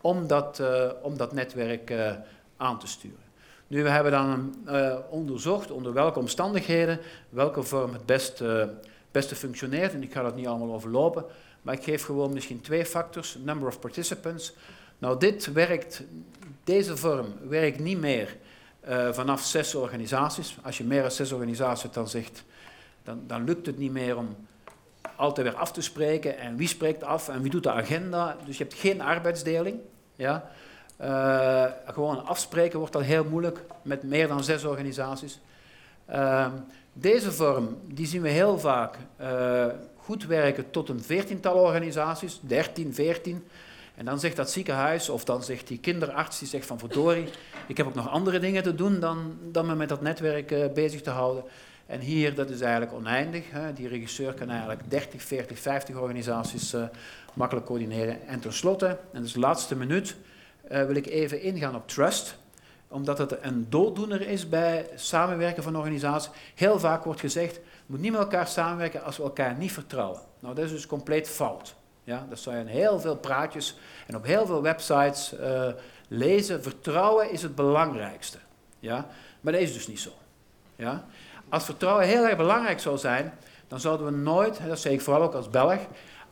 om 0.00 0.26
dat, 0.26 0.58
uh, 0.60 0.90
om 1.02 1.16
dat 1.16 1.32
netwerk 1.32 1.92
aan 2.56 2.78
te 2.78 2.86
sturen. 2.86 3.28
Nu, 3.66 3.82
we 3.82 3.88
hebben 3.88 4.12
dan 4.12 4.54
onderzocht 5.10 5.70
onder 5.70 5.92
welke 5.92 6.18
omstandigheden, 6.18 7.00
welke 7.28 7.62
vorm 7.62 7.92
het 7.92 8.06
best, 8.06 8.42
beste 9.10 9.34
functioneert. 9.34 9.92
En 9.92 10.02
ik 10.02 10.12
ga 10.12 10.22
dat 10.22 10.36
niet 10.36 10.46
allemaal 10.46 10.74
overlopen, 10.74 11.24
maar 11.62 11.74
ik 11.74 11.82
geef 11.82 12.04
gewoon 12.04 12.32
misschien 12.32 12.60
twee 12.60 12.86
factors. 12.86 13.38
Number 13.44 13.68
of 13.68 13.80
participants. 13.80 14.54
Nou, 14.98 15.18
dit 15.18 15.52
werkt, 15.52 16.02
deze 16.64 16.96
vorm 16.96 17.26
werkt 17.48 17.78
niet 17.78 17.98
meer 17.98 18.36
uh, 18.88 19.12
vanaf 19.12 19.42
zes 19.42 19.74
organisaties. 19.74 20.56
Als 20.62 20.78
je 20.78 20.84
meer 20.84 21.02
dan 21.02 21.10
zes 21.10 21.32
organisaties 21.32 21.90
dan, 21.90 22.08
zegt, 22.08 22.44
dan, 23.02 23.22
dan 23.26 23.44
lukt 23.44 23.66
het 23.66 23.78
niet 23.78 23.92
meer 23.92 24.16
om 24.16 24.36
altijd 25.16 25.46
weer 25.46 25.56
af 25.56 25.72
te 25.72 25.80
spreken. 25.80 26.38
En 26.38 26.56
wie 26.56 26.68
spreekt 26.68 27.04
af 27.04 27.28
en 27.28 27.42
wie 27.42 27.50
doet 27.50 27.62
de 27.62 27.72
agenda. 27.72 28.36
Dus 28.44 28.58
je 28.58 28.64
hebt 28.64 28.76
geen 28.76 29.00
arbeidsdeling. 29.00 29.78
Ja? 30.16 30.50
Uh, 31.00 31.64
gewoon 31.86 32.26
afspreken 32.26 32.78
wordt 32.78 32.94
al 32.94 33.00
heel 33.00 33.24
moeilijk 33.24 33.64
met 33.82 34.02
meer 34.02 34.28
dan 34.28 34.44
zes 34.44 34.64
organisaties. 34.64 35.40
Uh, 36.10 36.46
deze 36.92 37.32
vorm 37.32 37.76
die 37.86 38.06
zien 38.06 38.22
we 38.22 38.28
heel 38.28 38.58
vaak 38.58 38.96
uh, 39.20 39.66
goed 40.10 40.26
werken 40.26 40.70
tot 40.70 40.88
een 40.88 41.02
veertiental 41.02 41.56
organisaties, 41.56 42.40
13, 42.42 42.94
14. 42.94 43.44
En 43.94 44.04
dan 44.04 44.20
zegt 44.20 44.36
dat 44.36 44.50
ziekenhuis 44.50 45.08
of 45.08 45.24
dan 45.24 45.42
zegt 45.42 45.66
die 45.66 45.78
kinderarts, 45.78 46.38
die 46.38 46.48
zegt 46.48 46.66
van 46.66 46.78
verdorie, 46.78 47.28
ik 47.66 47.76
heb 47.76 47.86
ook 47.86 47.94
nog 47.94 48.08
andere 48.08 48.38
dingen 48.38 48.62
te 48.62 48.74
doen 48.74 49.00
dan, 49.00 49.38
dan 49.42 49.66
me 49.66 49.74
met 49.74 49.88
dat 49.88 50.00
netwerk 50.00 50.50
uh, 50.50 50.64
bezig 50.74 51.02
te 51.02 51.10
houden. 51.10 51.44
En 51.86 52.00
hier, 52.00 52.34
dat 52.34 52.50
is 52.50 52.60
eigenlijk 52.60 52.92
oneindig. 52.92 53.50
Hè. 53.50 53.72
Die 53.72 53.88
regisseur 53.88 54.32
kan 54.32 54.50
eigenlijk 54.50 54.80
30, 54.88 55.22
40, 55.22 55.58
50 55.58 55.96
organisaties 55.96 56.74
uh, 56.74 56.84
makkelijk 57.34 57.66
coördineren. 57.66 58.26
En 58.26 58.40
tenslotte, 58.40 58.98
en 59.12 59.22
dus 59.22 59.32
de 59.32 59.40
laatste 59.40 59.76
minuut, 59.76 60.16
uh, 60.72 60.84
wil 60.84 60.96
ik 60.96 61.06
even 61.06 61.42
ingaan 61.42 61.74
op 61.74 61.88
trust 61.88 62.38
omdat 62.90 63.18
het 63.18 63.36
een 63.40 63.66
dooddoener 63.68 64.28
is 64.28 64.48
bij 64.48 64.90
samenwerken 64.94 65.62
van 65.62 65.76
organisaties. 65.76 66.30
Heel 66.54 66.78
vaak 66.78 67.04
wordt 67.04 67.20
gezegd, 67.20 67.56
we 67.56 67.62
moeten 67.86 68.02
niet 68.02 68.12
met 68.12 68.20
elkaar 68.20 68.48
samenwerken 68.48 69.02
als 69.02 69.16
we 69.16 69.22
elkaar 69.22 69.54
niet 69.54 69.72
vertrouwen. 69.72 70.20
Nou, 70.38 70.54
dat 70.54 70.64
is 70.64 70.70
dus 70.70 70.86
compleet 70.86 71.28
fout. 71.28 71.74
Ja, 72.04 72.26
dat 72.28 72.38
zou 72.38 72.56
je 72.56 72.62
in 72.62 72.68
heel 72.68 73.00
veel 73.00 73.16
praatjes 73.16 73.78
en 74.06 74.16
op 74.16 74.24
heel 74.24 74.46
veel 74.46 74.62
websites 74.62 75.34
uh, 75.40 75.66
lezen. 76.08 76.62
Vertrouwen 76.62 77.30
is 77.30 77.42
het 77.42 77.54
belangrijkste. 77.54 78.38
Ja? 78.78 79.06
Maar 79.40 79.52
dat 79.52 79.62
is 79.62 79.72
dus 79.72 79.86
niet 79.86 80.00
zo. 80.00 80.10
Ja? 80.76 81.04
Als 81.48 81.64
vertrouwen 81.64 82.06
heel 82.06 82.24
erg 82.26 82.36
belangrijk 82.36 82.80
zou 82.80 82.98
zijn, 82.98 83.32
dan 83.68 83.80
zouden 83.80 84.06
we 84.06 84.12
nooit, 84.12 84.60
dat 84.66 84.78
zeg 84.78 84.92
ik 84.92 85.00
vooral 85.00 85.22
ook 85.22 85.34
als 85.34 85.50
Belg, 85.50 85.78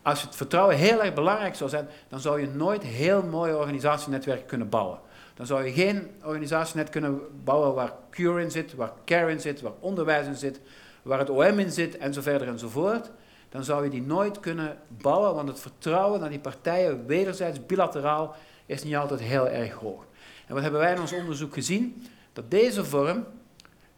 als 0.03 0.23
het 0.23 0.37
vertrouwen 0.37 0.77
heel 0.77 1.03
erg 1.03 1.15
belangrijk 1.15 1.55
zou 1.55 1.71
zijn, 1.71 1.89
dan 2.09 2.21
zou 2.21 2.41
je 2.41 2.49
nooit 2.49 2.83
heel 2.83 3.23
mooie 3.23 3.57
organisatienetwerken 3.57 4.47
kunnen 4.47 4.69
bouwen. 4.69 4.99
Dan 5.39 5.47
zou 5.47 5.65
je 5.65 5.73
geen 5.73 6.11
organisatienet 6.25 6.91
kunnen 6.91 7.21
bouwen 7.45 7.75
waar 7.75 7.93
Cure 8.11 8.43
in 8.43 8.51
zit, 8.51 8.75
waar 8.75 8.93
Care 9.05 9.31
in 9.31 9.41
zit, 9.41 9.61
waar 9.61 9.73
onderwijs 9.81 10.27
in 10.27 10.37
zit, 10.37 10.61
waar 11.03 11.19
het 11.19 11.31
OM 11.31 11.59
in 11.59 11.71
zit, 11.71 11.97
en 11.97 12.13
zo 12.13 12.21
verder 12.21 12.49
enzovoort. 12.49 13.11
Dan 13.49 13.65
zou 13.65 13.85
je 13.85 13.91
die 13.91 14.03
nooit 14.03 14.41
kunnen 14.41 14.77
bouwen, 14.89 15.35
want 15.35 15.49
het 15.49 15.61
vertrouwen 15.61 16.21
naar 16.21 16.29
die 16.29 16.39
partijen, 16.39 17.07
wederzijds, 17.07 17.67
bilateraal, 17.67 18.37
is 18.67 18.85
niet 18.85 18.97
altijd 18.97 19.21
heel 19.21 19.49
erg 19.49 19.73
hoog. 19.73 20.05
En 20.47 20.55
wat 20.55 20.63
hebben 20.63 20.81
wij 20.81 20.93
in 20.95 21.01
ons 21.01 21.13
onderzoek 21.13 21.55
gezien? 21.55 22.07
Dat 22.33 22.51
deze 22.51 22.85
vorm, 22.85 23.25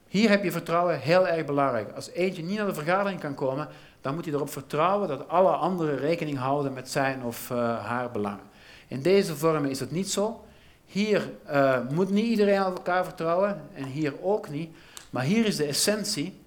hier 0.08 0.28
heb 0.28 0.44
je 0.44 0.52
vertrouwen 0.52 1.00
heel 1.00 1.28
erg 1.28 1.44
belangrijk. 1.44 1.92
Als 1.92 2.10
eentje 2.10 2.42
niet 2.42 2.56
naar 2.56 2.66
de 2.66 2.74
vergadering 2.74 3.20
kan 3.20 3.34
komen, 3.34 3.68
dan 4.00 4.14
moet 4.14 4.24
hij 4.24 4.34
erop 4.34 4.50
vertrouwen 4.50 5.08
dat 5.08 5.28
alle 5.28 5.50
anderen 5.50 5.96
rekening 5.96 6.38
houden 6.38 6.72
met 6.72 6.90
zijn 6.90 7.22
of 7.22 7.50
uh, 7.50 7.86
haar 7.86 8.10
belangen. 8.10 8.44
In 8.88 9.02
deze 9.02 9.36
vormen 9.36 9.70
is 9.70 9.80
het 9.80 9.90
niet 9.90 10.10
zo. 10.10 10.44
Hier 10.90 11.30
uh, 11.50 11.78
moet 11.90 12.10
niet 12.10 12.26
iedereen 12.26 12.66
op 12.66 12.76
elkaar 12.76 13.04
vertrouwen 13.04 13.62
en 13.74 13.84
hier 13.84 14.22
ook 14.22 14.48
niet. 14.48 14.70
Maar 15.10 15.22
hier 15.22 15.46
is 15.46 15.56
de 15.56 15.64
essentie 15.64 16.40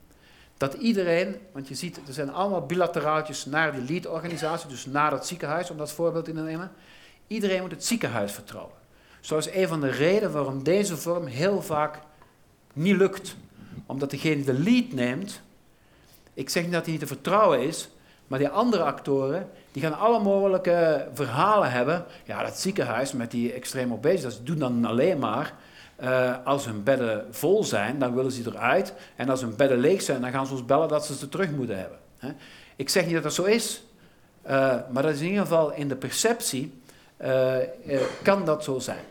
dat 0.58 0.74
iedereen, 0.74 1.36
want 1.52 1.68
je 1.68 1.76
ziet, 1.76 2.00
er 2.08 2.14
zijn 2.14 2.32
allemaal 2.32 2.66
bilateraaltjes 2.66 3.46
naar 3.46 3.72
die 3.72 3.82
lead-organisatie, 3.82 4.70
dus 4.70 4.86
naar 4.86 5.12
het 5.12 5.26
ziekenhuis, 5.26 5.70
om 5.70 5.78
dat 5.78 5.92
voorbeeld 5.92 6.28
in 6.28 6.36
te 6.36 6.42
nemen. 6.42 6.72
Iedereen 7.28 7.62
moet 7.62 7.72
het 7.72 7.86
ziekenhuis 7.86 8.32
vertrouwen. 8.32 8.76
Zo 9.20 9.38
is 9.38 9.54
een 9.54 9.68
van 9.68 9.82
de 9.82 9.90
redenen 9.90 10.32
waarom 10.32 10.64
deze 10.64 10.98
vorm 10.98 11.26
heel 11.26 11.62
vaak 11.62 12.00
niet 12.74 12.96
lukt. 12.96 13.36
Omdat 13.86 14.10
degene 14.10 14.36
die 14.36 14.46
de 14.46 14.54
lead 14.54 14.92
neemt, 14.92 15.42
ik 16.34 16.50
zeg 16.50 16.64
niet 16.64 16.72
dat 16.72 16.84
hij 16.84 16.92
niet 16.92 17.02
te 17.02 17.08
vertrouwen 17.08 17.62
is, 17.62 17.90
maar 18.28 18.40
die 18.40 18.50
andere 18.50 18.84
actoren, 18.84 19.50
die 19.72 19.82
gaan 19.82 19.98
alle 19.98 20.20
mogelijke 20.20 21.08
verhalen 21.14 21.72
hebben. 21.72 22.06
Ja, 22.24 22.44
dat 22.44 22.60
ziekenhuis 22.60 23.14
met 23.14 23.32
die 23.32 23.54
extreem 23.54 23.94
obesitas 23.94 24.44
doen 24.44 24.60
dan 24.60 24.86
alleen 24.86 25.20
maar 25.20 25.54
uh, 26.04 26.36
als 26.44 26.66
hun 26.66 26.84
bedden 26.84 27.26
vol 27.32 27.64
zijn, 27.64 28.00
dan 28.00 28.16
willen 28.16 28.32
ze 28.32 28.42
eruit. 28.46 28.94
En 29.16 29.30
als 29.30 29.42
hun 29.42 29.56
bedden 29.56 29.78
leeg 29.78 30.02
zijn, 30.02 30.22
dan 30.22 30.32
gaan 30.32 30.46
ze 30.46 30.52
ons 30.52 30.66
bellen 30.66 30.88
dat 30.88 31.06
ze 31.06 31.16
ze 31.16 31.30
terug 31.30 31.52
moeten 31.52 31.80
hebben. 31.80 31.98
Hè. 32.18 32.30
Ik 32.76 32.90
zeg 32.90 33.06
niet 33.06 33.14
dat 33.14 33.24
dat 33.24 33.34
zo 33.34 33.44
is, 33.44 33.84
uh, 34.46 34.76
maar 34.92 35.04
dat 35.04 35.14
is 35.14 35.20
in 35.20 35.28
ieder 35.28 35.42
geval 35.42 35.74
in 35.74 35.88
de 35.88 35.96
perceptie 35.96 36.82
uh, 37.22 37.56
kan 38.24 38.46
dat 38.46 38.64
zo 38.64 38.80
zijn. 38.80 39.04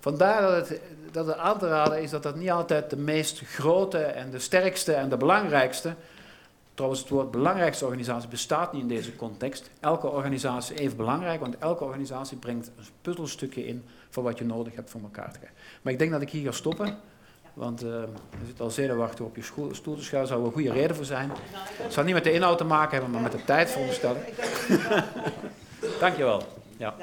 Vandaar 0.00 0.40
dat 0.40 0.68
het, 0.68 0.80
dat 1.12 1.26
het 1.26 1.36
aan 1.36 1.58
te 1.58 1.68
raden 1.68 2.02
is 2.02 2.10
dat 2.10 2.22
dat 2.22 2.36
niet 2.36 2.50
altijd 2.50 2.90
de 2.90 2.96
meest 2.96 3.40
grote 3.40 3.98
en 3.98 4.30
de 4.30 4.38
sterkste 4.38 4.92
en 4.92 5.08
de 5.08 5.16
belangrijkste 5.16 5.94
Trouwens, 6.74 7.00
het 7.00 7.10
woord 7.10 7.30
belangrijkste 7.30 7.84
organisatie 7.84 8.28
bestaat 8.28 8.72
niet 8.72 8.82
in 8.82 8.88
deze 8.88 9.16
context. 9.16 9.70
Elke 9.80 10.08
organisatie 10.08 10.74
is 10.74 10.80
even 10.80 10.96
belangrijk, 10.96 11.40
want 11.40 11.58
elke 11.58 11.84
organisatie 11.84 12.36
brengt 12.36 12.66
een 12.66 12.84
puzzelstukje 13.02 13.66
in 13.66 13.84
voor 14.10 14.22
wat 14.22 14.38
je 14.38 14.44
nodig 14.44 14.74
hebt 14.74 14.90
voor 14.90 15.00
elkaar 15.00 15.32
te 15.32 15.38
krijgen. 15.38 15.58
Maar 15.82 15.92
ik 15.92 15.98
denk 15.98 16.10
dat 16.10 16.22
ik 16.22 16.30
hier 16.30 16.44
ga 16.44 16.52
stoppen, 16.52 16.96
want 17.52 17.84
uh, 17.84 17.90
je 17.90 18.46
zit 18.46 18.60
al 18.60 18.70
zenuwachtig 18.70 19.24
op 19.24 19.36
je 19.36 19.42
stoel 19.42 19.68
te 19.68 19.74
schuiven. 19.74 20.10
Daar 20.10 20.26
zou 20.26 20.44
een 20.44 20.52
goede 20.52 20.72
reden 20.72 20.96
voor 20.96 21.04
zijn. 21.04 21.30
Het 21.82 21.92
zal 21.92 22.04
niet 22.04 22.14
met 22.14 22.24
de 22.24 22.32
inhoud 22.32 22.58
te 22.58 22.64
maken 22.64 22.92
hebben, 22.92 23.10
maar 23.10 23.22
met 23.22 23.32
de 23.32 23.44
tijd 23.44 23.70
veronderstellen. 23.70 24.22
Dankjewel. 26.00 26.42
Ja. 26.76 26.94